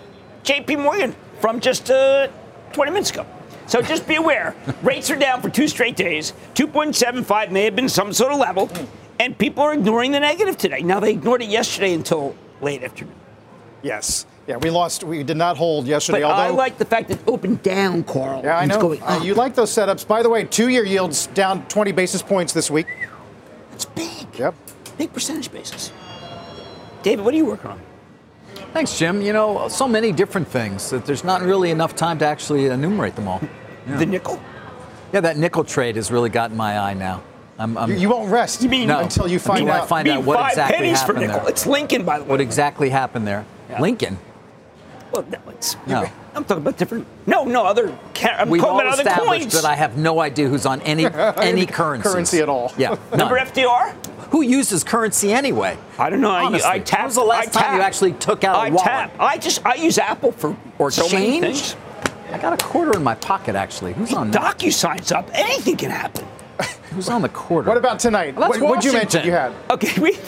JP 0.45 0.81
Morgan 0.81 1.17
from 1.41 1.59
just 1.59 1.91
uh, 1.91 2.29
20 2.73 2.93
minutes 2.93 3.11
ago. 3.11 3.27
So 3.67 3.81
just 3.81 4.07
be 4.07 4.17
aware. 4.17 4.55
Rates 4.83 5.11
are 5.11 5.17
down 5.17 5.41
for 5.41 5.49
two 5.49 5.69
straight 5.69 5.97
days. 5.97 6.33
2.75 6.55 7.51
may 7.51 7.65
have 7.65 7.77
been 7.77 7.89
some 7.89 8.13
sort 8.13 8.33
of 8.33 8.39
level, 8.39 8.71
and 9.19 9.37
people 9.39 9.63
are 9.63 9.73
ignoring 9.73 10.13
the 10.13 10.21
negative 10.21 10.57
today. 10.57 10.81
Now 10.83 11.01
they 11.01 11.13
ignored 11.13 11.43
it 11.43 11.49
yesterday 11.49 11.95
until 11.95 12.37
late 12.61 12.83
afternoon. 12.83 13.15
Yes. 13.83 14.27
Yeah, 14.47 14.57
we 14.59 14.69
lost. 14.71 15.05
We 15.05 15.23
did 15.23 15.39
not 15.39 15.57
hold 15.57 15.87
yesterday. 15.87 16.21
But 16.21 16.31
although, 16.31 16.43
I 16.43 16.49
like 16.51 16.77
the 16.77 16.85
fact 16.85 17.09
that 17.09 17.19
it 17.21 17.25
opened 17.27 17.63
down, 17.63 18.05
Carl. 18.05 18.43
Yeah, 18.45 18.59
I 18.59 18.67
know. 18.67 18.93
Uh, 18.93 19.21
you 19.23 19.35
like 19.35 19.55
those 19.55 19.71
setups. 19.71 20.07
By 20.07 20.23
the 20.23 20.29
way, 20.29 20.45
two-year 20.45 20.85
yields 20.85 21.29
down 21.29 21.67
20 21.69 21.93
basis 21.93 22.21
points 22.21 22.53
this 22.53 22.71
week. 22.71 22.87
That's 23.71 23.87
big. 23.87 24.27
Yep. 24.39 24.55
Big 24.99 25.13
percentage 25.13 25.51
basis. 25.51 25.93
David, 27.03 27.25
what 27.25 27.33
are 27.33 27.37
you 27.37 27.47
working 27.47 27.71
on? 27.71 27.81
Thanks, 28.75 28.99
Jim. 28.99 29.23
You 29.23 29.33
know, 29.33 29.69
so 29.69 29.87
many 29.87 30.11
different 30.11 30.49
things 30.49 30.91
that 30.91 31.07
there's 31.07 31.23
not 31.23 31.43
really 31.43 31.71
enough 31.71 31.95
time 31.95 32.19
to 32.19 32.27
actually 32.27 32.67
enumerate 32.67 33.15
them 33.15 33.29
all. 33.29 33.41
Yeah. 33.41 33.51
The 33.99 34.07
nickel? 34.07 34.43
Yeah, 35.13 35.21
that 35.21 35.37
nickel 35.37 35.63
trade 35.63 35.95
has 35.95 36.11
really 36.11 36.31
gotten 36.31 36.57
my 36.57 36.79
eye 36.79 36.95
now. 36.95 37.23
I'm, 37.57 37.79
I'm, 37.79 37.91
you, 37.91 37.99
you, 37.99 38.09
won't 38.09 38.33
rest 38.33 38.63
you 38.63 38.69
mean, 38.69 38.89
no. 38.89 38.99
until 38.99 39.29
you 39.29 39.39
find 39.39 39.59
I 39.59 39.61
mean, 39.61 39.69
out. 39.69 39.85
I 39.85 39.87
find 39.87 40.09
out 40.09 40.25
what 40.25 40.49
exactly 40.51 40.89
happened 40.89 41.19
there. 41.31 41.49
It's 41.49 41.67
Lincoln, 41.67 42.05
by 42.05 42.19
the 42.19 42.25
way. 42.25 42.31
What 42.31 42.41
exactly 42.41 42.89
happened 42.89 43.29
there? 43.29 43.47
Yeah. 43.71 43.81
Lincoln. 43.81 44.19
Well, 45.13 45.25
no, 45.31 45.39
it's, 45.51 45.77
No. 45.87 46.11
I'm 46.35 46.45
talking 46.45 46.63
about 46.63 46.77
different. 46.77 47.07
No, 47.27 47.45
no 47.45 47.65
other. 47.65 47.97
Ca- 48.15 48.37
I'm 48.41 48.51
We've 48.51 48.61
talking 48.61 48.75
all 48.75 48.81
about 48.81 48.93
other 48.95 49.03
established 49.09 49.41
coins. 49.43 49.53
that 49.55 49.65
I 49.65 49.75
have 49.75 49.97
no 49.97 50.21
idea 50.21 50.49
who's 50.49 50.67
on 50.67 50.81
any 50.83 51.07
any 51.37 51.67
currency. 51.67 52.09
Currency 52.09 52.41
at 52.41 52.49
all. 52.49 52.73
Yeah. 52.77 52.97
Remember. 53.13 53.39
FDR? 53.39 53.93
Who 54.31 54.43
uses 54.43 54.83
currency 54.83 55.33
anyway? 55.33 55.79
I 55.99 56.11
don't 56.11 56.21
know. 56.21 56.31
I, 56.31 56.45
Honestly, 56.45 56.69
I 56.69 56.79
tap. 56.81 56.99
When 57.01 57.07
was 57.07 57.15
the 57.15 57.23
last 57.23 57.57
I 57.57 57.63
time 57.63 57.77
you 57.77 57.83
actually 57.83 58.13
took 58.15 58.43
out 58.43 58.57
a 58.57 58.59
I 58.59 58.71
wallet? 58.71 58.85
tap. 58.85 59.15
I 59.21 59.39
just 59.39 59.65
I 59.65 59.75
use 59.77 59.97
Apple 59.99 60.33
for 60.33 60.57
Or 60.79 60.91
so 60.91 61.09
many 61.09 61.41
change? 61.41 61.73
things. 61.75 61.77
I 62.33 62.39
got 62.39 62.53
a 62.61 62.65
quarter 62.65 62.97
in 62.97 63.05
my 63.05 63.15
pocket 63.15 63.55
actually. 63.55 63.93
Who's 63.93 64.13
on 64.13 64.33
that? 64.33 64.59
DocuSign's 64.59 65.13
up. 65.13 65.31
Anything 65.35 65.77
can 65.77 65.91
happen. 65.91 66.27
Who's 66.91 67.09
on 67.09 67.23
the 67.23 67.29
quarter? 67.29 67.69
What 67.69 67.77
about 67.79 68.01
tonight? 68.01 68.35
Well, 68.35 68.49
what 68.51 68.61
would 68.61 68.85
you 68.85 68.93
mention 68.93 69.25
you 69.25 69.31
had? 69.33 69.53
Okay, 69.71 70.01
we 70.01 70.19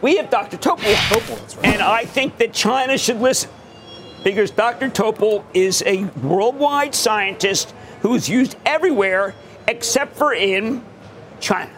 we 0.00 0.16
have 0.18 0.28
Dr. 0.30 0.56
Topol, 0.58 1.64
and 1.64 1.80
I 1.82 2.04
think 2.04 2.36
that 2.38 2.52
China 2.52 2.98
should 2.98 3.20
listen 3.20 3.48
because 4.24 4.50
Dr. 4.50 4.88
Topol 4.88 5.44
is 5.54 5.82
a 5.86 6.04
worldwide 6.22 6.94
scientist 6.94 7.74
who's 8.00 8.28
used 8.28 8.56
everywhere 8.66 9.34
except 9.68 10.16
for 10.16 10.34
in 10.34 10.82
China. 11.40 11.70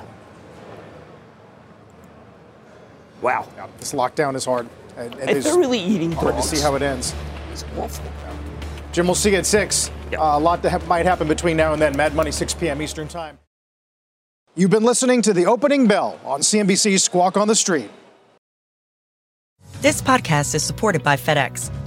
Wow, 3.23 3.49
Yeah, 3.57 3.67
this 3.79 3.93
lockdown 3.93 4.37
is 4.37 4.45
hard. 4.45 4.69
And, 4.97 5.15
and 5.15 5.31
if 5.31 5.39
it's 5.39 5.47
they're 5.47 5.59
really 5.59 5.81
eating 5.81 6.13
hard 6.13 6.37
to 6.37 6.43
see 6.43 6.61
how 6.61 6.75
it 6.77 6.83
ends. 6.83 7.15
it's 7.53 7.65
awful. 7.77 8.05
Jim, 8.93 9.07
we'll 9.07 9.15
see 9.15 9.31
you 9.31 9.37
at 9.39 9.47
6. 9.47 9.91
Yep. 10.13 10.21
Uh, 10.21 10.23
a 10.23 10.39
lot 10.41 10.63
that 10.63 10.71
ha- 10.71 10.87
might 10.87 11.05
happen 11.05 11.29
between 11.29 11.57
now 11.57 11.73
and 11.73 11.83
then. 11.83 11.97
Mad 11.97 12.15
Money, 12.15 12.31
6 12.31 12.55
p.m. 12.55 12.81
Eastern 12.81 13.09
Time. 13.09 13.39
You've 14.55 14.71
been 14.71 14.85
listening 14.85 15.21
to 15.23 15.35
the 15.35 15.45
opening 15.47 15.87
bell 15.87 16.19
on 16.25 16.41
CNBC's 16.41 17.05
Squawk 17.05 17.37
on 17.37 17.47
the 17.47 17.55
Street. 17.55 17.91
This 19.83 20.01
podcast 20.01 20.55
is 20.55 20.63
supported 20.63 21.03
by 21.03 21.17
FedEx. 21.17 21.71